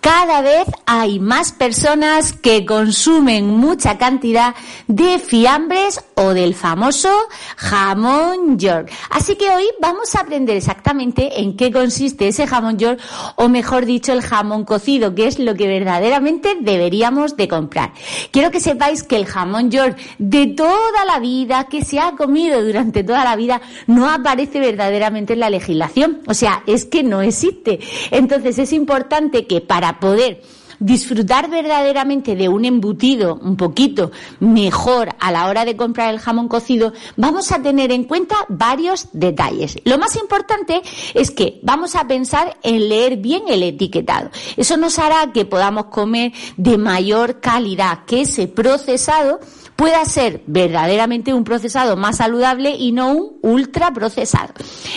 Cada 0.00 0.42
vez 0.42 0.66
hay 0.86 1.18
más 1.18 1.52
personas 1.52 2.32
que 2.32 2.64
consumen 2.64 3.48
mucha 3.48 3.98
cantidad 3.98 4.54
de 4.86 5.18
fiambres 5.18 6.00
o 6.14 6.34
del 6.34 6.54
famoso 6.54 7.10
jamón 7.56 8.58
york. 8.58 8.90
Así 9.10 9.34
que 9.36 9.50
hoy 9.50 9.64
vamos 9.80 10.14
a 10.14 10.20
aprender 10.20 10.56
exactamente 10.56 11.40
en 11.40 11.56
qué 11.56 11.72
consiste 11.72 12.28
ese 12.28 12.46
jamón 12.46 12.78
york 12.78 13.00
o 13.36 13.48
mejor 13.48 13.86
dicho 13.86 14.12
el 14.12 14.22
jamón 14.22 14.64
cocido, 14.64 15.14
que 15.14 15.26
es 15.26 15.38
lo 15.38 15.54
que 15.54 15.66
verdaderamente 15.66 16.56
deberíamos 16.60 17.36
de 17.36 17.48
comprar. 17.48 17.92
Quiero 18.30 18.50
que 18.50 18.60
sepáis 18.60 19.02
que 19.02 19.16
el 19.16 19.26
jamón 19.26 19.70
york 19.70 19.98
de 20.18 20.46
toda 20.46 21.04
la 21.06 21.18
vida, 21.18 21.64
que 21.64 21.84
se 21.84 21.98
ha 21.98 22.12
comido 22.12 22.64
durante 22.64 23.02
toda 23.02 23.24
la 23.24 23.36
vida, 23.36 23.60
no 23.86 24.08
aparece 24.08 24.60
verdaderamente 24.60 25.32
en 25.32 25.40
la 25.40 25.50
legislación. 25.50 26.20
O 26.26 26.34
sea, 26.34 26.62
es 26.66 26.84
que 26.84 27.02
no 27.02 27.20
existe. 27.20 27.80
Entonces 28.10 28.58
es 28.58 28.72
importante 28.72 29.46
que 29.46 29.60
para 29.60 29.87
poder 30.00 30.42
disfrutar 30.78 31.50
verdaderamente 31.50 32.36
de 32.36 32.48
un 32.48 32.64
embutido 32.64 33.38
un 33.42 33.56
poquito 33.56 34.12
mejor 34.40 35.14
a 35.18 35.32
la 35.32 35.46
hora 35.46 35.64
de 35.64 35.76
comprar 35.76 36.12
el 36.12 36.20
jamón 36.20 36.48
cocido, 36.48 36.92
vamos 37.16 37.52
a 37.52 37.62
tener 37.62 37.90
en 37.92 38.04
cuenta 38.04 38.36
varios 38.48 39.08
detalles. 39.12 39.78
Lo 39.84 39.98
más 39.98 40.16
importante 40.16 40.82
es 41.14 41.30
que 41.30 41.60
vamos 41.62 41.94
a 41.96 42.06
pensar 42.06 42.56
en 42.62 42.88
leer 42.88 43.16
bien 43.16 43.42
el 43.48 43.62
etiquetado. 43.62 44.30
Eso 44.56 44.76
nos 44.76 44.98
hará 44.98 45.32
que 45.32 45.44
podamos 45.44 45.86
comer 45.86 46.32
de 46.56 46.78
mayor 46.78 47.40
calidad 47.40 48.04
que 48.06 48.22
ese 48.22 48.46
procesado 48.46 49.40
pueda 49.78 50.04
ser 50.06 50.42
verdaderamente 50.48 51.32
un 51.32 51.44
procesado 51.44 51.96
más 51.96 52.16
saludable 52.16 52.70
y 52.70 52.90
no 52.90 53.12
un 53.12 53.38
ultraprocesado. 53.42 54.52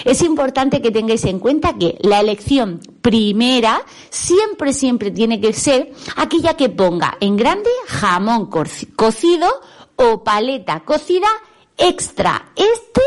Es 0.05 0.23
importante 0.23 0.81
que 0.81 0.89
tengáis 0.89 1.23
en 1.25 1.37
cuenta 1.37 1.77
que 1.77 1.99
la 1.99 2.19
elección 2.19 2.79
primera 3.03 3.83
siempre, 4.09 4.73
siempre 4.73 5.11
tiene 5.11 5.39
que 5.39 5.53
ser 5.53 5.93
aquella 6.15 6.57
que 6.57 6.69
ponga 6.69 7.15
en 7.19 7.37
grande 7.37 7.69
jamón 7.85 8.49
cocido 8.95 9.47
o 9.97 10.23
paleta 10.23 10.79
cocida 10.79 11.27
extra. 11.77 12.51
Este 12.55 13.01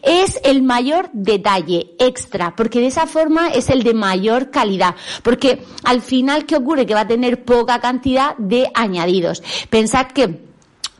es 0.00 0.40
el 0.44 0.62
mayor 0.62 1.10
detalle, 1.12 1.94
extra, 1.98 2.56
porque 2.56 2.80
de 2.80 2.86
esa 2.86 3.06
forma 3.06 3.48
es 3.48 3.68
el 3.68 3.82
de 3.82 3.92
mayor 3.92 4.50
calidad. 4.50 4.94
Porque 5.22 5.62
al 5.84 6.00
final, 6.00 6.46
¿qué 6.46 6.56
ocurre? 6.56 6.86
Que 6.86 6.94
va 6.94 7.00
a 7.00 7.06
tener 7.06 7.44
poca 7.44 7.80
cantidad 7.80 8.34
de 8.38 8.70
añadidos. 8.74 9.42
Pensad 9.68 10.06
que 10.06 10.47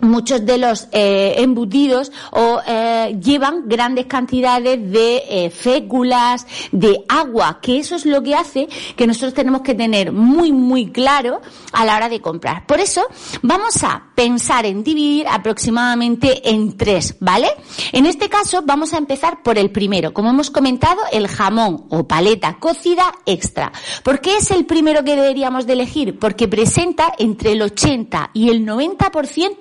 muchos 0.01 0.45
de 0.45 0.59
los 0.59 0.89
eh, 0.93 1.35
embutidos 1.39 2.13
o 2.33 2.61
eh, 2.67 3.19
llevan 3.23 3.69
grandes 3.69 4.07
cantidades 4.07 4.91
de 4.91 5.23
eh, 5.29 5.51
féculas, 5.51 6.47
de 6.73 7.05
agua, 7.09 7.59
que 7.61 7.79
eso 7.79 7.97
es 7.97 8.07
lo 8.07 8.23
que 8.23 8.35
hace 8.35 8.69
que 8.97 9.07
nosotros 9.07 9.35
tenemos 9.35 9.63
que 9.63 9.75
tener 9.75 10.13
muy 10.13 10.53
muy 10.53 10.91
claro 10.91 11.41
a 11.73 11.85
la 11.85 11.97
hora 11.97 12.09
de 12.09 12.21
comprar. 12.21 12.67
Por 12.67 12.81
eso 12.81 13.03
vamos 13.43 13.83
a 13.83 14.11
pensar 14.15 14.67
en 14.67 14.83
dividir 14.83 15.27
aproximadamente 15.29 16.51
en 16.51 16.77
tres, 16.77 17.17
¿vale? 17.21 17.49
En 17.93 18.07
este 18.07 18.29
caso 18.29 18.63
vamos 18.65 18.93
a 18.95 18.99
empezar 18.99 19.43
por 19.43 19.59
el 19.59 19.71
primero, 19.71 20.13
como 20.13 20.31
hemos 20.31 20.51
comentado, 20.51 21.01
el 21.13 21.29
jamón 21.29 21.87
o 21.91 22.07
paleta 22.07 22.59
cocida 22.59 23.13
extra. 23.27 23.73
¿Por 24.03 24.21
qué 24.21 24.37
es 24.37 24.51
el 24.51 24.67
primero 24.67 25.05
que 25.05 25.17
deberíamos 25.17 25.67
de 25.67 25.75
elegir? 25.75 26.19
Porque 26.19 26.49
presenta 26.49 27.13
entre 27.19 27.53
el 27.53 27.63
80 27.63 28.31
y 28.35 28.51
el 28.51 28.67
90% 28.67 29.57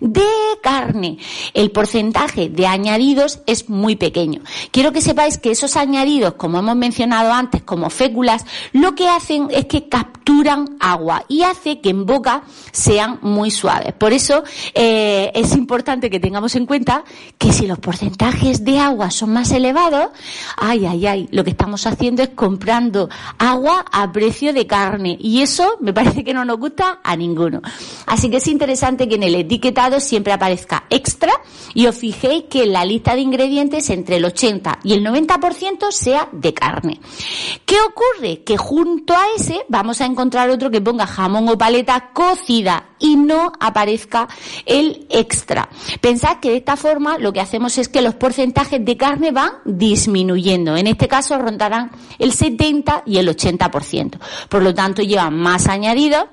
de 0.00 0.24
carne. 0.62 1.18
El 1.54 1.70
porcentaje 1.70 2.48
de 2.48 2.66
añadidos 2.66 3.40
es 3.46 3.68
muy 3.68 3.96
pequeño. 3.96 4.42
Quiero 4.70 4.92
que 4.92 5.00
sepáis 5.00 5.38
que 5.38 5.50
esos 5.50 5.76
añadidos, 5.76 6.34
como 6.34 6.58
hemos 6.58 6.76
mencionado 6.76 7.32
antes, 7.32 7.62
como 7.62 7.90
féculas, 7.90 8.44
lo 8.72 8.94
que 8.94 9.08
hacen 9.08 9.48
es 9.50 9.66
que 9.66 9.88
capturan 9.88 10.76
agua 10.80 11.24
y 11.28 11.42
hace 11.42 11.80
que 11.80 11.90
en 11.90 12.06
boca 12.06 12.42
sean 12.72 13.18
muy 13.22 13.50
suaves. 13.50 13.92
Por 13.94 14.12
eso 14.12 14.44
eh, 14.74 15.30
es 15.34 15.54
importante 15.56 16.10
que 16.10 16.20
tengamos 16.20 16.54
en 16.56 16.66
cuenta 16.66 17.04
que 17.38 17.52
si 17.52 17.66
los 17.66 17.78
porcentajes 17.78 18.64
de 18.64 18.78
agua 18.78 19.10
son 19.10 19.32
más 19.32 19.50
elevados, 19.50 20.08
ay, 20.56 20.86
ay, 20.86 21.06
ay, 21.06 21.28
lo 21.30 21.44
que 21.44 21.50
estamos 21.50 21.86
haciendo 21.86 22.22
es 22.22 22.30
comprando 22.30 23.08
agua 23.38 23.84
a 23.92 24.10
precio 24.12 24.52
de 24.52 24.66
carne 24.66 25.16
y 25.20 25.42
eso 25.42 25.76
me 25.80 25.92
parece 25.92 26.24
que 26.24 26.34
no 26.34 26.44
nos 26.44 26.58
gusta 26.58 27.00
a 27.02 27.16
ninguno. 27.16 27.62
Así 28.06 28.30
que 28.30 28.38
es 28.38 28.48
interesante 28.48 29.08
que 29.08 29.16
en 29.16 29.22
el 29.22 29.34
etiquetado 29.34 29.65
siempre 30.00 30.32
aparezca 30.32 30.84
extra 30.90 31.32
y 31.74 31.86
os 31.86 31.96
fijéis 31.96 32.44
que 32.44 32.66
la 32.66 32.84
lista 32.84 33.14
de 33.14 33.20
ingredientes 33.20 33.90
entre 33.90 34.16
el 34.16 34.24
80 34.24 34.80
y 34.84 34.92
el 34.92 35.04
90% 35.04 35.90
sea 35.90 36.28
de 36.32 36.54
carne. 36.54 37.00
¿Qué 37.64 37.76
ocurre? 37.80 38.42
Que 38.44 38.56
junto 38.56 39.14
a 39.14 39.24
ese 39.36 39.64
vamos 39.68 40.00
a 40.00 40.06
encontrar 40.06 40.50
otro 40.50 40.70
que 40.70 40.80
ponga 40.80 41.06
jamón 41.06 41.48
o 41.48 41.58
paleta 41.58 42.10
cocida 42.12 42.90
y 42.98 43.16
no 43.16 43.52
aparezca 43.60 44.28
el 44.64 45.06
extra. 45.10 45.68
Pensad 46.00 46.38
que 46.40 46.50
de 46.50 46.56
esta 46.56 46.76
forma 46.76 47.18
lo 47.18 47.32
que 47.32 47.40
hacemos 47.40 47.78
es 47.78 47.88
que 47.88 48.02
los 48.02 48.14
porcentajes 48.14 48.84
de 48.84 48.96
carne 48.96 49.32
van 49.32 49.52
disminuyendo. 49.64 50.76
En 50.76 50.86
este 50.86 51.08
caso 51.08 51.38
rondarán 51.38 51.90
el 52.18 52.32
70 52.32 53.02
y 53.06 53.18
el 53.18 53.28
80%. 53.28 54.18
Por 54.48 54.62
lo 54.62 54.74
tanto, 54.74 55.02
llevan 55.02 55.36
más 55.36 55.66
añadidos 55.68 56.26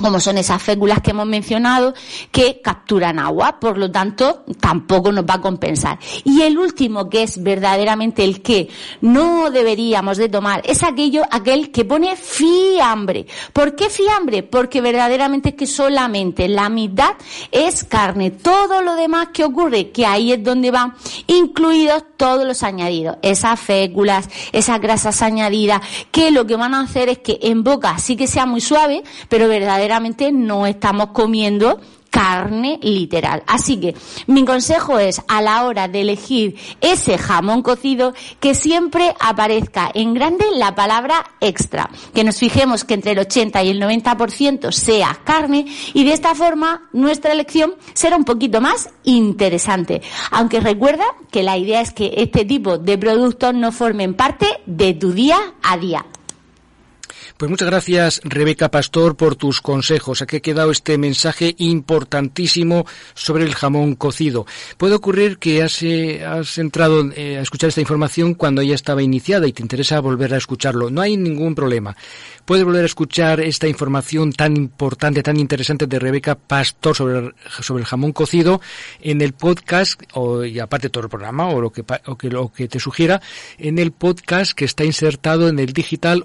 como 0.00 0.20
son 0.20 0.38
esas 0.38 0.62
féculas 0.62 1.00
que 1.00 1.10
hemos 1.10 1.26
mencionado, 1.26 1.94
que 2.30 2.60
capturan 2.60 3.18
agua, 3.18 3.60
por 3.60 3.78
lo 3.78 3.90
tanto, 3.90 4.44
tampoco 4.60 5.12
nos 5.12 5.24
va 5.24 5.34
a 5.34 5.40
compensar. 5.40 5.98
Y 6.24 6.42
el 6.42 6.58
último, 6.58 7.08
que 7.08 7.22
es 7.22 7.42
verdaderamente 7.42 8.24
el 8.24 8.42
que 8.42 8.68
no 9.00 9.50
deberíamos 9.50 10.18
de 10.18 10.28
tomar, 10.28 10.62
es 10.64 10.82
aquello, 10.82 11.22
aquel 11.30 11.70
que 11.70 11.84
pone 11.84 12.16
fiambre. 12.16 13.26
¿Por 13.52 13.76
qué 13.76 13.88
fiambre? 13.88 14.42
Porque 14.42 14.80
verdaderamente 14.80 15.50
es 15.50 15.54
que 15.54 15.66
solamente 15.66 16.48
la 16.48 16.68
mitad 16.68 17.14
es 17.52 17.84
carne. 17.84 18.30
Todo 18.30 18.82
lo 18.82 18.96
demás 18.96 19.28
que 19.32 19.44
ocurre, 19.44 19.90
que 19.90 20.06
ahí 20.06 20.32
es 20.32 20.42
donde 20.42 20.70
van 20.70 20.94
incluidos 21.26 22.04
todos 22.16 22.44
los 22.44 22.62
añadidos, 22.62 23.16
esas 23.22 23.60
féculas, 23.60 24.28
esas 24.52 24.80
grasas 24.80 25.22
añadidas, 25.22 25.80
que 26.10 26.30
lo 26.30 26.46
que 26.46 26.56
van 26.56 26.74
a 26.74 26.80
hacer 26.80 27.08
es 27.08 27.18
que 27.18 27.38
en 27.42 27.62
boca 27.62 27.98
sí 27.98 28.16
que 28.16 28.26
sea 28.26 28.46
muy 28.46 28.60
suave, 28.60 29.02
pero 29.28 29.48
verdaderamente 29.48 29.83
no 30.32 30.66
estamos 30.66 31.08
comiendo 31.08 31.80
carne 32.14 32.78
literal. 32.80 33.42
Así 33.48 33.80
que 33.80 33.96
mi 34.28 34.44
consejo 34.44 35.00
es 35.00 35.20
a 35.26 35.42
la 35.42 35.64
hora 35.64 35.88
de 35.88 36.02
elegir 36.02 36.54
ese 36.80 37.18
jamón 37.18 37.60
cocido 37.62 38.14
que 38.38 38.54
siempre 38.54 39.16
aparezca 39.18 39.90
en 39.92 40.14
grande 40.14 40.44
la 40.54 40.76
palabra 40.76 41.24
extra, 41.40 41.90
que 42.14 42.22
nos 42.22 42.38
fijemos 42.38 42.84
que 42.84 42.94
entre 42.94 43.12
el 43.12 43.18
80 43.18 43.64
y 43.64 43.70
el 43.70 43.82
90% 43.82 44.70
sea 44.70 45.18
carne 45.24 45.66
y 45.92 46.04
de 46.04 46.12
esta 46.12 46.36
forma 46.36 46.88
nuestra 46.92 47.32
elección 47.32 47.74
será 47.94 48.16
un 48.16 48.24
poquito 48.24 48.60
más 48.60 48.90
interesante. 49.02 50.00
Aunque 50.30 50.60
recuerda 50.60 51.04
que 51.32 51.42
la 51.42 51.58
idea 51.58 51.80
es 51.80 51.92
que 51.92 52.14
este 52.18 52.44
tipo 52.44 52.78
de 52.78 52.96
productos 52.96 53.54
no 53.54 53.72
formen 53.72 54.14
parte 54.14 54.46
de 54.66 54.94
tu 54.94 55.12
día 55.12 55.38
a 55.62 55.76
día. 55.78 56.06
Pues 57.36 57.50
muchas 57.50 57.68
gracias, 57.68 58.20
Rebeca 58.22 58.70
Pastor, 58.70 59.16
por 59.16 59.34
tus 59.34 59.60
consejos. 59.60 60.22
Aquí 60.22 60.36
ha 60.36 60.40
quedado 60.40 60.70
este 60.70 60.96
mensaje 60.98 61.56
importantísimo 61.58 62.86
sobre 63.14 63.42
el 63.42 63.56
jamón 63.56 63.96
cocido. 63.96 64.46
Puede 64.76 64.94
ocurrir 64.94 65.38
que 65.38 65.60
has, 65.60 65.82
eh, 65.82 66.24
has 66.24 66.58
entrado 66.58 67.10
eh, 67.10 67.38
a 67.38 67.40
escuchar 67.40 67.70
esta 67.70 67.80
información 67.80 68.34
cuando 68.34 68.62
ya 68.62 68.76
estaba 68.76 69.02
iniciada 69.02 69.48
y 69.48 69.52
te 69.52 69.62
interesa 69.62 69.98
volver 69.98 70.32
a 70.32 70.36
escucharlo. 70.36 70.90
No 70.90 71.00
hay 71.00 71.16
ningún 71.16 71.56
problema. 71.56 71.96
Puedes 72.44 72.64
volver 72.64 72.84
a 72.84 72.86
escuchar 72.86 73.40
esta 73.40 73.66
información 73.66 74.32
tan 74.32 74.56
importante, 74.56 75.22
tan 75.22 75.36
interesante 75.36 75.88
de 75.88 75.98
Rebeca 75.98 76.36
Pastor 76.36 76.94
sobre, 76.94 77.32
sobre 77.62 77.80
el 77.80 77.86
jamón 77.86 78.12
cocido 78.12 78.60
en 79.00 79.22
el 79.22 79.32
podcast, 79.32 80.00
o, 80.12 80.44
y 80.44 80.60
aparte 80.60 80.88
todo 80.88 81.04
el 81.04 81.10
programa, 81.10 81.48
o 81.48 81.60
lo 81.60 81.72
que, 81.72 81.84
o 82.06 82.16
que, 82.16 82.28
lo 82.28 82.52
que 82.52 82.68
te 82.68 82.78
sugiera, 82.78 83.20
en 83.58 83.80
el 83.80 83.90
podcast 83.90 84.52
que 84.52 84.66
está 84.66 84.84
insertado 84.84 85.48
en 85.48 85.58
el 85.58 85.72
digital 85.72 86.22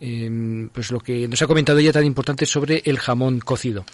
em, 0.01 0.69
pues 0.71 0.91
lo 0.91 1.01
que 1.01 1.29
nos 1.29 1.41
ha 1.43 1.47
comentado 1.47 1.79
ella 1.79 1.93
tan 1.93 2.05
importante 2.05 2.47
sobre 2.47 2.83
el 2.85 2.99
jamón 2.99 3.41
cocido. 3.41 3.85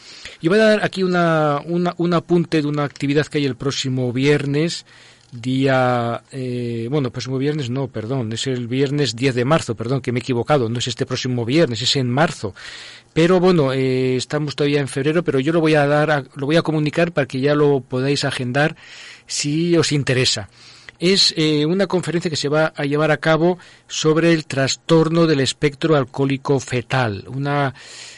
Y 0.40 0.48
voy 0.48 0.58
a 0.58 0.64
dar 0.64 0.84
aquí 0.84 1.02
una, 1.02 1.60
un 1.66 2.14
apunte 2.14 2.62
de 2.62 2.68
una 2.68 2.84
actividad 2.84 3.26
que 3.26 3.38
hay 3.38 3.46
el 3.46 3.56
próximo 3.56 4.12
viernes 4.12 4.84
día, 5.40 6.22
eh, 6.30 6.86
bueno, 6.90 7.10
próximo 7.10 7.38
viernes 7.38 7.68
no, 7.70 7.88
perdón, 7.88 8.32
es 8.32 8.46
el 8.46 8.68
viernes 8.68 9.16
10 9.16 9.34
de 9.34 9.44
marzo, 9.44 9.74
perdón, 9.74 10.00
que 10.00 10.12
me 10.12 10.20
he 10.20 10.22
equivocado, 10.22 10.68
no 10.68 10.78
es 10.78 10.86
este 10.86 11.06
próximo 11.06 11.44
viernes, 11.44 11.82
es 11.82 11.96
en 11.96 12.08
marzo. 12.08 12.54
Pero 13.12 13.40
bueno, 13.40 13.72
eh, 13.72 14.16
estamos 14.16 14.56
todavía 14.56 14.80
en 14.80 14.88
febrero, 14.88 15.22
pero 15.22 15.40
yo 15.40 15.52
lo 15.52 15.60
voy 15.60 15.74
a 15.74 15.86
dar, 15.86 16.26
lo 16.34 16.46
voy 16.46 16.56
a 16.56 16.62
comunicar 16.62 17.12
para 17.12 17.26
que 17.26 17.40
ya 17.40 17.54
lo 17.54 17.80
podáis 17.80 18.24
agendar 18.24 18.76
si 19.26 19.76
os 19.76 19.92
interesa. 19.92 20.48
Es 21.06 21.34
eh, 21.36 21.66
una 21.66 21.86
conferencia 21.86 22.30
que 22.30 22.36
se 22.36 22.48
va 22.48 22.72
a 22.74 22.86
llevar 22.86 23.10
a 23.10 23.18
cabo 23.18 23.58
sobre 23.86 24.32
el 24.32 24.46
trastorno 24.46 25.26
del 25.26 25.40
espectro 25.40 25.96
alcohólico 25.96 26.58
fetal, 26.60 27.26
una 27.28 27.74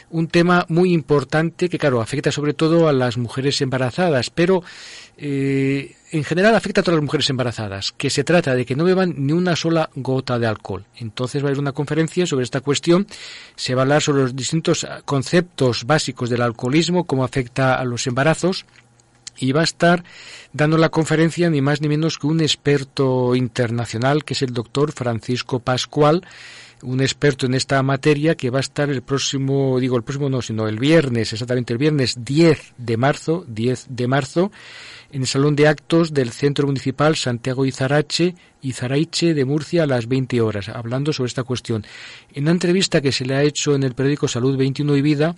un 0.09 0.29
tema 0.29 0.65
muy 0.69 0.93
importante 0.93 1.67
que, 1.67 1.77
claro, 1.77 1.99
afecta 1.99 2.31
sobre 2.31 2.53
todo 2.53 2.87
a 2.87 2.93
las 2.93 3.17
mujeres 3.17 3.59
embarazadas, 3.59 4.29
pero 4.29 4.63
eh, 5.17 5.97
en 6.13 6.23
general 6.23 6.55
afecta 6.55 6.79
a 6.79 6.83
todas 6.85 6.95
las 6.95 7.03
mujeres 7.03 7.29
embarazadas, 7.29 7.91
que 7.91 8.09
se 8.09 8.23
trata 8.23 8.55
de 8.55 8.65
que 8.65 8.77
no 8.77 8.85
beban 8.85 9.15
ni 9.17 9.33
una 9.33 9.57
sola 9.57 9.89
gota 9.93 10.39
de 10.39 10.47
alcohol. 10.47 10.85
Entonces 10.95 11.43
va 11.43 11.47
a 11.47 11.49
haber 11.49 11.59
una 11.59 11.73
conferencia 11.73 12.25
sobre 12.25 12.45
esta 12.45 12.61
cuestión, 12.61 13.05
se 13.57 13.75
va 13.75 13.81
a 13.81 13.83
hablar 13.83 14.01
sobre 14.01 14.21
los 14.21 14.33
distintos 14.33 14.87
conceptos 15.03 15.83
básicos 15.83 16.29
del 16.29 16.41
alcoholismo, 16.41 17.03
cómo 17.03 17.25
afecta 17.25 17.75
a 17.75 17.83
los 17.83 18.07
embarazos, 18.07 18.65
y 19.39 19.51
va 19.51 19.61
a 19.61 19.65
estar 19.65 20.03
dando 20.53 20.77
la 20.77 20.89
conferencia 20.89 21.49
ni 21.49 21.61
más 21.61 21.81
ni 21.81 21.87
menos 21.87 22.17
que 22.17 22.27
un 22.27 22.41
experto 22.41 23.35
internacional, 23.35 24.23
que 24.23 24.33
es 24.33 24.41
el 24.41 24.53
doctor 24.53 24.91
Francisco 24.91 25.59
Pascual, 25.59 26.25
un 26.83 27.01
experto 27.01 27.45
en 27.45 27.55
esta 27.55 27.81
materia 27.81 28.35
que 28.35 28.49
va 28.49 28.59
a 28.59 28.61
estar 28.61 28.89
el 28.89 29.01
próximo, 29.01 29.79
digo 29.79 29.97
el 29.97 30.03
próximo 30.03 30.29
no, 30.29 30.41
sino 30.41 30.67
el 30.67 30.77
viernes, 30.77 31.33
exactamente 31.33 31.73
el 31.73 31.79
viernes 31.79 32.23
10 32.23 32.73
de 32.77 32.97
marzo, 32.97 33.45
10 33.47 33.87
de 33.89 34.07
marzo, 34.07 34.51
en 35.11 35.21
el 35.21 35.27
Salón 35.27 35.55
de 35.55 35.67
Actos 35.67 36.13
del 36.13 36.31
Centro 36.31 36.67
Municipal 36.67 37.15
Santiago 37.15 37.65
Izarache, 37.65 38.35
Izaraiche 38.61 39.33
de 39.33 39.45
Murcia 39.45 39.83
a 39.83 39.87
las 39.87 40.07
20 40.07 40.41
horas, 40.41 40.69
hablando 40.69 41.13
sobre 41.13 41.29
esta 41.29 41.43
cuestión. 41.43 41.85
En 42.33 42.43
una 42.43 42.51
entrevista 42.51 43.01
que 43.01 43.11
se 43.11 43.25
le 43.25 43.35
ha 43.35 43.43
hecho 43.43 43.73
en 43.73 43.83
el 43.83 43.95
periódico 43.95 44.27
Salud 44.27 44.57
21 44.57 44.97
y 44.97 45.01
Vida, 45.01 45.35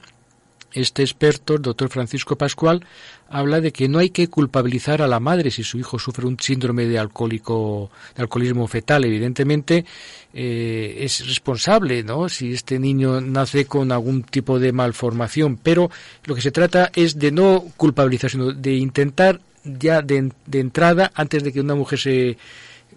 este 0.74 1.02
experto, 1.02 1.56
el 1.56 1.62
doctor 1.62 1.90
Francisco 1.90 2.38
Pascual, 2.38 2.86
habla 3.30 3.62
de 3.62 3.72
que 3.72 3.88
no 3.88 4.00
hay 4.00 4.10
que 4.10 4.28
culpabilizar 4.28 5.02
a 5.02 5.08
la 5.08 5.20
madre 5.20 5.52
si 5.52 5.64
su 5.64 5.78
hijo 5.78 6.00
sufre 6.00 6.26
un 6.26 6.40
síndrome 6.40 6.86
de 6.86 7.00
alcohólico, 7.00 7.92
de 8.16 8.24
alcoholismo 8.24 8.68
fetal. 8.68 9.06
Evidentemente 9.06 9.86
eh, 10.34 10.98
es 11.00 11.26
responsable, 11.28 12.04
¿no? 12.04 12.30
Si 12.30 12.54
este 12.54 12.80
niño 12.80 13.22
nace 13.22 13.66
con 13.66 13.92
algún 13.92 14.24
tipo 14.24 14.60
de 14.60 14.72
malformación, 14.72 15.58
pero 15.62 15.90
lo 16.26 16.36
que 16.36 16.42
se 16.42 16.52
trata 16.52 16.92
es 16.94 17.18
de 17.18 17.32
no 17.32 17.66
culpabilizar, 17.78 18.32
sino 18.32 18.52
de 18.52 18.76
intentar 18.76 19.40
ya 19.64 20.02
de, 20.02 20.32
entrada, 20.54 21.12
antes 21.14 21.44
de 21.44 21.52
que 21.52 21.62
una 21.62 21.76
mujer 21.76 22.00
se 22.00 22.38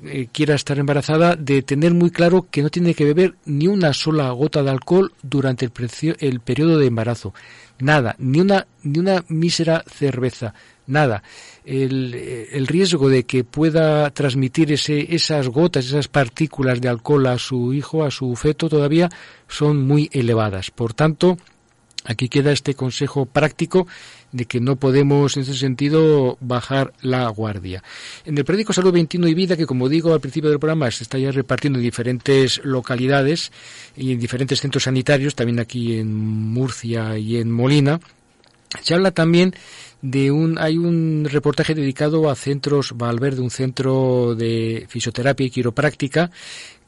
eh, 0.04 0.28
quiera 0.32 0.54
estar 0.54 0.78
embarazada, 0.78 1.36
de 1.36 1.62
tener 1.62 1.92
muy 1.92 2.10
claro 2.10 2.46
que 2.50 2.62
no 2.62 2.70
tiene 2.70 2.94
que 2.94 3.04
beber 3.04 3.34
ni 3.44 3.66
una 3.66 3.92
sola 3.92 4.30
gota 4.30 4.62
de 4.62 4.70
alcohol 4.70 5.12
durante 5.22 5.66
el, 5.66 5.72
el 6.20 6.40
periodo 6.40 6.78
de 6.78 6.86
embarazo 6.86 7.34
nada, 7.78 8.14
ni 8.18 8.40
una, 8.40 8.66
ni 8.82 8.98
una 8.98 9.24
mísera 9.28 9.84
cerveza, 9.86 10.54
nada. 10.86 11.22
El, 11.64 12.14
el, 12.14 12.66
riesgo 12.66 13.08
de 13.08 13.24
que 13.24 13.44
pueda 13.44 14.10
transmitir 14.10 14.72
ese, 14.72 15.14
esas 15.14 15.48
gotas, 15.48 15.86
esas 15.86 16.08
partículas 16.08 16.80
de 16.80 16.88
alcohol 16.88 17.26
a 17.26 17.38
su 17.38 17.72
hijo, 17.72 18.04
a 18.04 18.10
su 18.10 18.34
feto, 18.34 18.68
todavía 18.68 19.08
son 19.48 19.86
muy 19.86 20.10
elevadas. 20.12 20.70
Por 20.70 20.92
tanto, 20.92 21.38
aquí 22.04 22.28
queda 22.28 22.52
este 22.52 22.74
consejo 22.74 23.26
práctico 23.26 23.86
de 24.32 24.46
que 24.46 24.60
no 24.60 24.76
podemos 24.76 25.36
en 25.36 25.42
ese 25.42 25.54
sentido 25.54 26.38
bajar 26.40 26.92
la 27.02 27.28
guardia. 27.28 27.82
En 28.24 28.36
el 28.38 28.44
periódico 28.44 28.72
Salud 28.72 28.92
21 28.92 29.28
y 29.28 29.34
Vida, 29.34 29.56
que 29.56 29.66
como 29.66 29.88
digo 29.88 30.12
al 30.12 30.20
principio 30.20 30.50
del 30.50 30.58
programa 30.58 30.90
se 30.90 31.04
está 31.04 31.18
ya 31.18 31.30
repartiendo 31.30 31.78
en 31.78 31.84
diferentes 31.84 32.64
localidades 32.64 33.52
y 33.96 34.12
en 34.12 34.20
diferentes 34.20 34.60
centros 34.60 34.84
sanitarios, 34.84 35.34
también 35.34 35.60
aquí 35.60 35.98
en 35.98 36.14
Murcia 36.14 37.18
y 37.18 37.36
en 37.36 37.50
Molina, 37.50 38.00
se 38.80 38.94
habla 38.94 39.10
también 39.10 39.54
de 40.00 40.32
un 40.32 40.58
hay 40.58 40.78
un 40.78 41.28
reportaje 41.30 41.74
dedicado 41.74 42.28
a 42.28 42.34
centros 42.34 42.96
Valverde, 42.96 43.40
un 43.40 43.50
centro 43.50 44.34
de 44.34 44.86
fisioterapia 44.88 45.46
y 45.46 45.50
quiropráctica 45.50 46.30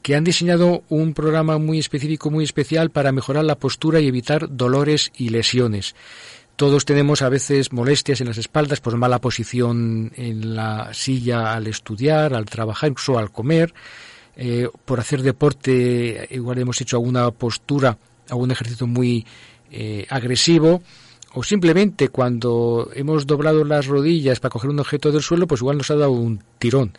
que 0.05 0.15
han 0.15 0.23
diseñado 0.23 0.83
un 0.89 1.15
programa 1.15 1.57
muy 1.57 1.79
específico, 1.79 2.29
muy 2.29 2.43
especial 2.43 2.91
para 2.91 3.11
mejorar 3.11 3.43
la 3.43 3.57
postura 3.57 3.99
y 3.99 4.07
evitar 4.07 4.55
dolores 4.55 5.11
y 5.17 5.29
lesiones. 5.29 5.95
Todos 6.55 6.85
tenemos 6.85 7.23
a 7.23 7.29
veces 7.29 7.73
molestias 7.73 8.21
en 8.21 8.27
las 8.27 8.37
espaldas 8.37 8.81
por 8.81 8.95
mala 8.97 9.19
posición 9.19 10.11
en 10.15 10.55
la 10.55 10.93
silla 10.93 11.53
al 11.55 11.65
estudiar, 11.65 12.35
al 12.35 12.45
trabajar, 12.45 12.91
incluso 12.91 13.17
al 13.17 13.31
comer. 13.31 13.73
Eh, 14.35 14.69
por 14.85 14.99
hacer 14.99 15.23
deporte, 15.23 16.27
igual 16.29 16.59
hemos 16.59 16.79
hecho 16.81 16.97
alguna 16.97 17.31
postura, 17.31 17.97
algún 18.29 18.51
ejercicio 18.51 18.85
muy 18.85 19.25
eh, 19.71 20.05
agresivo 20.07 20.83
o 21.33 21.43
simplemente 21.43 22.09
cuando 22.09 22.91
hemos 22.93 23.25
doblado 23.25 23.63
las 23.65 23.87
rodillas 23.87 24.39
para 24.39 24.51
coger 24.51 24.69
un 24.69 24.79
objeto 24.79 25.11
del 25.11 25.23
suelo, 25.23 25.47
pues 25.47 25.61
igual 25.61 25.77
nos 25.77 25.89
ha 25.89 25.95
dado 25.95 26.11
un 26.11 26.43
tirón. 26.59 26.93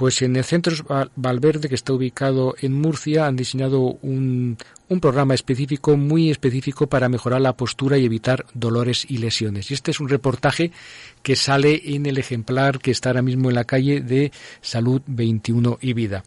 Pues 0.00 0.22
en 0.22 0.34
el 0.34 0.44
Centro 0.44 0.74
Valverde, 1.14 1.68
que 1.68 1.74
está 1.74 1.92
ubicado 1.92 2.54
en 2.58 2.72
Murcia, 2.72 3.26
han 3.26 3.36
diseñado 3.36 3.98
un, 4.00 4.56
un 4.88 4.98
programa 4.98 5.34
específico, 5.34 5.98
muy 5.98 6.30
específico, 6.30 6.86
para 6.86 7.10
mejorar 7.10 7.42
la 7.42 7.52
postura 7.52 7.98
y 7.98 8.06
evitar 8.06 8.46
dolores 8.54 9.04
y 9.06 9.18
lesiones. 9.18 9.70
Y 9.70 9.74
este 9.74 9.90
es 9.90 10.00
un 10.00 10.08
reportaje 10.08 10.72
que 11.22 11.36
sale 11.36 11.82
en 11.84 12.06
el 12.06 12.16
ejemplar 12.16 12.78
que 12.78 12.92
está 12.92 13.10
ahora 13.10 13.20
mismo 13.20 13.50
en 13.50 13.56
la 13.56 13.64
calle 13.64 14.00
de 14.00 14.32
Salud 14.62 15.02
21 15.06 15.76
y 15.82 15.92
Vida. 15.92 16.24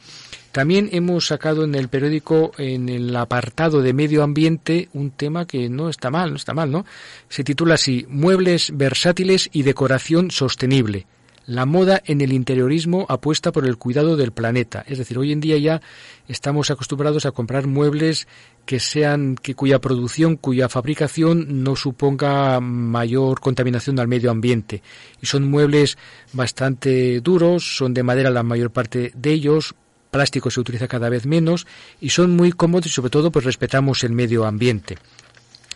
También 0.52 0.90
hemos 0.92 1.26
sacado 1.26 1.64
en 1.64 1.74
el 1.74 1.88
periódico, 1.88 2.52
en 2.60 2.90
el 2.90 3.16
apartado 3.16 3.82
de 3.82 3.94
medio 3.94 4.22
ambiente, 4.22 4.90
un 4.94 5.10
tema 5.10 5.48
que 5.48 5.68
no 5.68 5.90
está 5.90 6.12
mal, 6.12 6.30
no 6.30 6.36
está 6.36 6.54
mal, 6.54 6.70
¿no? 6.70 6.86
Se 7.28 7.44
titula 7.44 7.74
así, 7.74 8.06
Muebles 8.08 8.72
versátiles 8.78 9.50
y 9.52 9.64
decoración 9.64 10.30
sostenible 10.30 11.08
la 11.46 11.66
moda 11.66 12.02
en 12.06 12.22
el 12.22 12.34
interiorismo 12.34 13.06
apuesta 13.10 13.52
por 13.52 13.66
el 13.66 13.78
cuidado 13.78 14.16
del 14.16 14.32
planeta. 14.32 14.84
Es 14.88 14.98
decir, 14.98 15.18
hoy 15.18 15.32
en 15.32 15.42
día 15.42 15.58
ya 15.58 15.82
estamos 16.28 16.72
acostumbrados 16.72 17.26
a 17.26 17.32
comprar 17.32 17.68
muebles 17.68 18.28
que 18.66 18.80
sean, 18.80 19.36
que 19.36 19.56
cuya 19.56 19.80
producción, 19.80 20.38
cuya 20.38 20.70
fabricación 20.70 21.64
no 21.64 21.76
suponga 21.76 22.60
mayor 22.62 23.42
contaminación 23.42 24.00
al 24.00 24.08
medio 24.08 24.32
ambiente. 24.32 24.82
Y 25.22 25.26
son 25.26 25.50
muebles 25.50 25.98
bastante 26.32 27.20
duros, 27.20 27.78
son 27.78 27.94
de 27.94 28.04
madera 28.04 28.30
la 28.30 28.44
mayor 28.44 28.72
parte 28.72 29.12
de 29.16 29.32
ellos, 29.32 29.76
plástico 30.12 30.50
se 30.50 30.62
utiliza 30.62 30.88
cada 30.88 31.10
vez 31.10 31.26
menos 31.26 31.68
y 32.00 32.12
son 32.12 32.36
muy 32.36 32.52
cómodos 32.54 32.86
y 32.86 32.90
sobre 32.90 33.10
todo 33.10 33.32
pues 33.32 33.44
respetamos 33.44 34.04
el 34.06 34.14
medio 34.14 34.46
ambiente. 34.46 34.98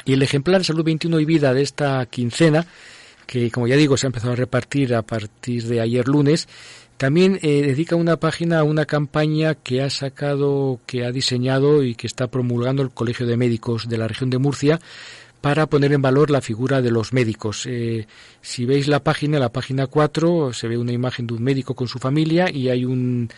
Y 0.05 0.13
el 0.13 0.21
ejemplar 0.21 0.63
Salud 0.63 0.85
21 0.85 1.19
y 1.19 1.25
Vida 1.25 1.53
de 1.53 1.63
esta 1.63 2.05
quincena 2.05 2.65
que 3.27 3.51
como 3.51 3.67
ya 3.67 3.75
digo 3.75 3.97
se 3.97 4.07
ha 4.07 4.09
empezado 4.09 4.33
a 4.33 4.37
repartir 4.37 4.95
a 4.95 5.03
partir 5.03 5.63
de 5.65 5.81
ayer 5.81 6.07
lunes, 6.07 6.47
también 6.97 7.37
eh, 7.43 7.61
dedica 7.61 7.95
una 7.95 8.17
página 8.17 8.59
a 8.59 8.63
una 8.63 8.85
campaña 8.85 9.53
que 9.53 9.83
ha 9.83 9.89
sacado, 9.91 10.79
que 10.87 11.05
ha 11.05 11.11
diseñado 11.11 11.83
y 11.83 11.93
que 11.93 12.07
está 12.07 12.27
promulgando 12.27 12.81
el 12.81 12.89
Colegio 12.89 13.27
de 13.27 13.37
Médicos 13.37 13.87
de 13.87 13.99
la 13.99 14.07
región 14.07 14.31
de 14.31 14.39
Murcia 14.39 14.79
para 15.41 15.67
poner 15.67 15.93
en 15.93 16.01
valor 16.01 16.31
la 16.31 16.41
figura 16.41 16.81
de 16.81 16.89
los 16.89 17.13
médicos. 17.13 17.65
Eh, 17.67 18.07
si 18.41 18.65
veis 18.65 18.87
la 18.87 19.03
página, 19.03 19.37
la 19.37 19.51
página 19.51 19.85
4, 19.85 20.53
se 20.53 20.67
ve 20.67 20.77
una 20.77 20.91
imagen 20.91 21.27
de 21.27 21.35
un 21.35 21.43
médico 21.43 21.75
con 21.75 21.87
su 21.87 21.99
familia 21.99 22.49
y 22.51 22.69
hay 22.69 22.83
un, 22.83 23.29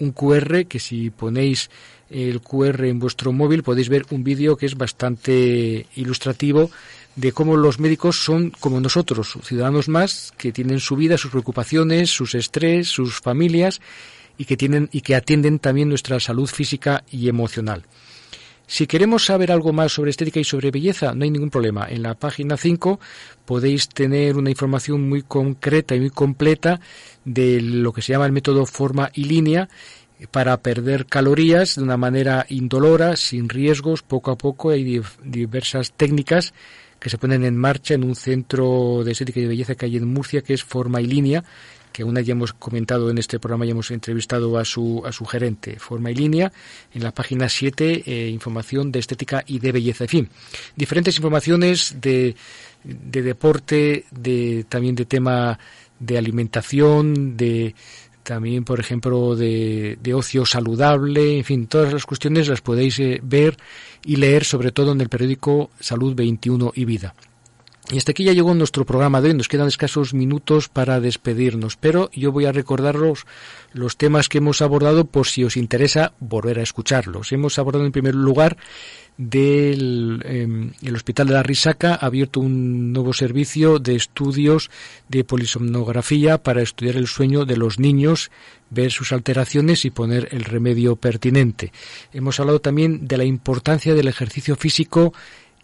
un 0.00 0.10
QR 0.10 0.66
que 0.66 0.80
si 0.80 1.10
ponéis 1.10 1.70
el 2.10 2.40
QR 2.40 2.84
en 2.84 2.98
vuestro 2.98 3.32
móvil 3.32 3.62
podéis 3.62 3.88
ver 3.88 4.04
un 4.10 4.24
vídeo 4.24 4.56
que 4.56 4.66
es 4.66 4.76
bastante 4.76 5.86
ilustrativo 5.94 6.70
de 7.16 7.32
cómo 7.32 7.56
los 7.56 7.78
médicos 7.78 8.24
son 8.24 8.50
como 8.50 8.80
nosotros, 8.80 9.38
ciudadanos 9.42 9.88
más, 9.88 10.32
que 10.36 10.52
tienen 10.52 10.80
su 10.80 10.96
vida, 10.96 11.16
sus 11.16 11.30
preocupaciones, 11.30 12.10
sus 12.10 12.34
estrés, 12.34 12.88
sus 12.88 13.20
familias 13.20 13.80
y 14.36 14.46
que 14.46 14.56
tienen 14.56 14.88
y 14.92 15.02
que 15.02 15.14
atienden 15.14 15.58
también 15.58 15.88
nuestra 15.88 16.18
salud 16.18 16.48
física 16.48 17.04
y 17.10 17.28
emocional. 17.28 17.84
Si 18.66 18.86
queremos 18.86 19.26
saber 19.26 19.52
algo 19.52 19.72
más 19.72 19.92
sobre 19.92 20.10
estética 20.10 20.40
y 20.40 20.44
sobre 20.44 20.70
belleza, 20.70 21.14
no 21.14 21.24
hay 21.24 21.30
ningún 21.30 21.50
problema. 21.50 21.86
En 21.88 22.02
la 22.02 22.14
página 22.14 22.56
5 22.56 22.98
podéis 23.44 23.88
tener 23.88 24.36
una 24.36 24.50
información 24.50 25.06
muy 25.06 25.22
concreta 25.22 25.94
y 25.94 26.00
muy 26.00 26.10
completa 26.10 26.80
de 27.24 27.60
lo 27.60 27.92
que 27.92 28.00
se 28.00 28.12
llama 28.12 28.26
el 28.26 28.32
método 28.32 28.64
forma 28.64 29.10
y 29.12 29.24
línea 29.24 29.68
para 30.30 30.56
perder 30.62 31.04
calorías 31.04 31.76
de 31.76 31.82
una 31.82 31.98
manera 31.98 32.46
indolora, 32.48 33.16
sin 33.16 33.50
riesgos, 33.50 34.02
poco 34.02 34.30
a 34.30 34.38
poco. 34.38 34.70
Hay 34.70 35.02
diversas 35.22 35.92
técnicas 35.92 36.54
que 37.04 37.10
se 37.10 37.18
ponen 37.18 37.44
en 37.44 37.54
marcha 37.54 37.92
en 37.92 38.02
un 38.02 38.16
centro 38.16 39.04
de 39.04 39.12
estética 39.12 39.38
y 39.38 39.44
belleza 39.44 39.74
que 39.74 39.84
hay 39.84 39.98
en 39.98 40.08
Murcia, 40.08 40.40
que 40.40 40.54
es 40.54 40.64
Forma 40.64 41.02
y 41.02 41.06
Línea, 41.06 41.44
que 41.92 42.02
una 42.02 42.22
ya 42.22 42.32
hemos 42.32 42.54
comentado 42.54 43.10
en 43.10 43.18
este 43.18 43.38
programa, 43.38 43.66
ya 43.66 43.72
hemos 43.72 43.90
entrevistado 43.90 44.56
a 44.56 44.64
su, 44.64 45.02
a 45.04 45.12
su 45.12 45.26
gerente, 45.26 45.78
Forma 45.78 46.10
y 46.10 46.14
Línea, 46.14 46.50
en 46.94 47.02
la 47.02 47.12
página 47.12 47.50
7, 47.50 48.04
eh, 48.06 48.30
información 48.30 48.90
de 48.90 49.00
estética 49.00 49.44
y 49.46 49.58
de 49.58 49.72
belleza. 49.72 50.04
En 50.04 50.08
fin, 50.08 50.28
diferentes 50.76 51.14
informaciones 51.18 51.94
de, 52.00 52.36
de 52.82 53.20
deporte, 53.20 54.06
de, 54.10 54.64
también 54.66 54.94
de 54.94 55.04
tema 55.04 55.58
de 56.00 56.16
alimentación, 56.16 57.36
de 57.36 57.74
también, 58.24 58.64
por 58.64 58.80
ejemplo, 58.80 59.36
de, 59.36 59.96
de, 60.02 60.14
ocio 60.14 60.44
saludable, 60.44 61.38
en 61.38 61.44
fin, 61.44 61.66
todas 61.68 61.92
las 61.92 62.06
cuestiones 62.06 62.48
las 62.48 62.60
podéis 62.60 62.98
eh, 62.98 63.20
ver 63.22 63.56
y 64.04 64.16
leer, 64.16 64.44
sobre 64.44 64.72
todo 64.72 64.92
en 64.92 65.00
el 65.00 65.08
periódico 65.08 65.70
Salud 65.78 66.14
21 66.14 66.72
y 66.74 66.84
Vida. 66.84 67.14
Y 67.90 67.98
hasta 67.98 68.12
aquí 68.12 68.24
ya 68.24 68.32
llegó 68.32 68.54
nuestro 68.54 68.86
programa 68.86 69.20
de 69.20 69.28
hoy. 69.28 69.34
Nos 69.34 69.48
quedan 69.48 69.68
escasos 69.68 70.14
minutos 70.14 70.70
para 70.70 71.00
despedirnos, 71.00 71.76
pero 71.76 72.10
yo 72.14 72.32
voy 72.32 72.46
a 72.46 72.52
recordaros 72.52 73.26
los 73.74 73.98
temas 73.98 74.30
que 74.30 74.38
hemos 74.38 74.62
abordado 74.62 75.04
por 75.04 75.26
si 75.26 75.44
os 75.44 75.58
interesa 75.58 76.14
volver 76.18 76.58
a 76.58 76.62
escucharlos. 76.62 77.30
Hemos 77.32 77.58
abordado 77.58 77.84
en 77.84 77.92
primer 77.92 78.14
lugar 78.14 78.56
del 79.16 80.22
em, 80.24 80.72
el 80.82 80.96
Hospital 80.96 81.28
de 81.28 81.34
la 81.34 81.42
Risaca 81.42 81.94
ha 81.94 82.06
abierto 82.06 82.40
un 82.40 82.92
nuevo 82.92 83.12
servicio 83.12 83.78
de 83.78 83.94
estudios 83.94 84.70
de 85.08 85.24
polisomnografía 85.24 86.38
para 86.38 86.62
estudiar 86.62 86.96
el 86.96 87.06
sueño 87.06 87.44
de 87.44 87.56
los 87.56 87.78
niños, 87.78 88.30
ver 88.70 88.90
sus 88.90 89.12
alteraciones 89.12 89.84
y 89.84 89.90
poner 89.90 90.28
el 90.32 90.44
remedio 90.44 90.96
pertinente. 90.96 91.72
Hemos 92.12 92.40
hablado 92.40 92.60
también 92.60 93.06
de 93.06 93.18
la 93.18 93.24
importancia 93.24 93.94
del 93.94 94.08
ejercicio 94.08 94.56
físico 94.56 95.14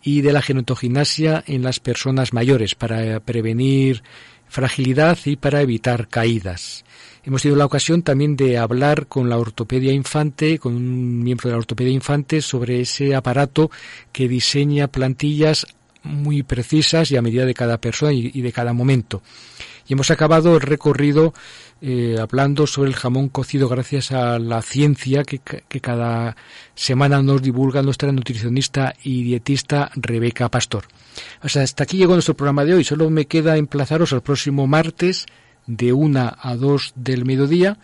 y 0.03 0.23
de 0.23 0.33
la 0.33 0.43
genotoginasia 0.43 1.43
en 1.47 1.63
las 1.63 1.81
personas 1.81 2.33
mayores 2.33 2.75
para 2.75 3.21
prevenir 3.21 4.03
fragilidad 4.49 5.19
y 5.25 5.37
para 5.37 5.61
evitar 5.61 6.09
caídas. 6.09 6.85
Hemos 7.25 7.43
tenido 7.43 7.59
la 7.59 7.67
ocasión 7.67 8.03
también 8.03 8.37
de 8.37 8.59
hablar 8.59 9.07
con 9.07 9.29
la 9.29 9.39
ortopedia 9.39 9.93
infante, 9.93 10.59
con 10.59 10.75
un 10.75 11.23
miembro 11.23 11.49
de 11.49 11.53
la 11.53 11.59
ortopedia 11.59 11.93
infante, 11.93 12.41
sobre 12.41 12.81
ese 12.81 13.15
aparato 13.15 13.71
que 14.13 14.29
diseña 14.29 14.89
plantillas 14.89 15.67
muy 16.03 16.43
precisas 16.43 17.11
y 17.11 17.17
a 17.17 17.23
medida 17.23 17.45
de 17.45 17.53
cada 17.53 17.79
persona 17.79 18.13
y 18.13 18.41
de 18.41 18.53
cada 18.53 18.73
momento. 18.73 19.23
Y 19.87 19.95
hemos 19.95 20.11
acabado 20.11 20.55
el 20.55 20.61
recorrido 20.61 21.35
eh, 21.83 22.17
hablando 22.21 22.67
sobre 22.67 22.91
el 22.91 22.95
jamón 22.95 23.29
cocido 23.29 23.69
gracias 23.69 24.13
a 24.13 24.39
la 24.39 24.61
ciencia 24.63 25.25
que, 25.25 25.39
que, 25.39 25.81
cada 25.81 26.37
semana 26.75 27.23
nos 27.23 27.41
divulga 27.41 27.83
nuestra 27.83 28.13
nutricionista 28.13 28.95
y 29.03 29.23
dietista 29.23 29.91
Rebeca 29.95 30.51
Pastor. 30.51 30.85
hasta 31.41 31.83
aquí 31.83 31.97
llegó 31.97 32.13
nuestro 32.13 32.37
programa 32.37 32.65
de 32.65 32.75
hoy. 32.75 32.85
Solo 32.85 33.09
me 33.09 33.27
queda 33.27 33.57
emplazaros 33.57 34.13
al 34.13 34.23
próximo 34.23 34.67
martes 34.67 35.27
de 35.67 35.93
una 35.93 36.37
a 36.41 36.57
dos 36.57 36.93
del 36.97 37.25
mediodía. 37.25 37.79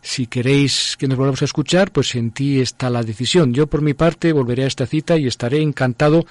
Si 0.00 0.26
queréis 0.26 0.96
que 0.96 1.08
nos 1.08 1.18
volvamos 1.18 1.42
a 1.42 1.46
escuchar, 1.46 1.90
pues 1.90 2.14
en 2.14 2.30
ti 2.30 2.60
está 2.60 2.88
la 2.88 3.02
decisión. 3.02 3.52
Yo 3.52 3.66
por 3.66 3.82
mi 3.82 3.94
parte 3.94 4.32
volveré 4.32 4.64
a 4.64 4.68
esta 4.68 4.86
cita 4.86 5.16
y 5.16 5.26
estaré 5.26 5.60
encantado 5.60 6.24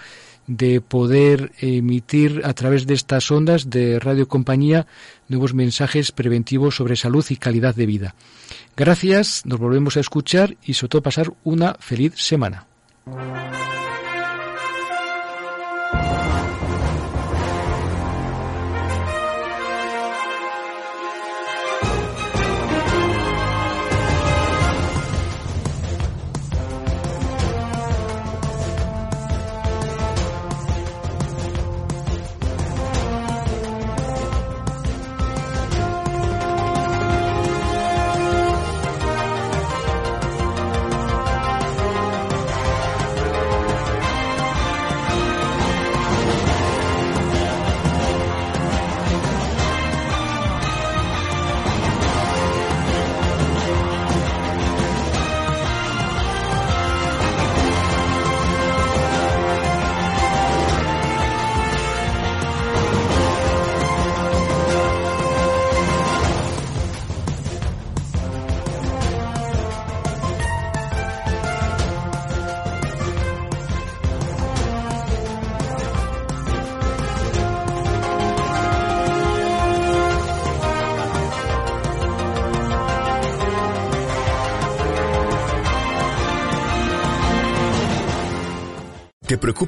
de 0.47 0.79
poder 0.79 1.51
emitir 1.59 2.41
a 2.45 2.53
través 2.53 2.87
de 2.87 2.93
estas 2.93 3.29
ondas 3.29 3.69
de 3.69 3.99
Radio 3.99 4.29
Compañía 4.29 4.87
nuevos 5.27 5.53
mensajes 5.53 6.13
preventivos 6.13 6.75
sobre 6.75 6.95
salud 6.95 7.25
y 7.29 7.35
calidad 7.35 7.75
de 7.75 7.85
vida. 7.85 8.15
Gracias, 8.75 9.45
nos 9.45 9.59
volvemos 9.59 9.97
a 9.97 9.99
escuchar 9.99 10.55
y 10.63 10.73
sobre 10.73 10.89
todo 10.89 11.01
pasar 11.03 11.33
una 11.43 11.75
feliz 11.79 12.13
semana. 12.15 12.65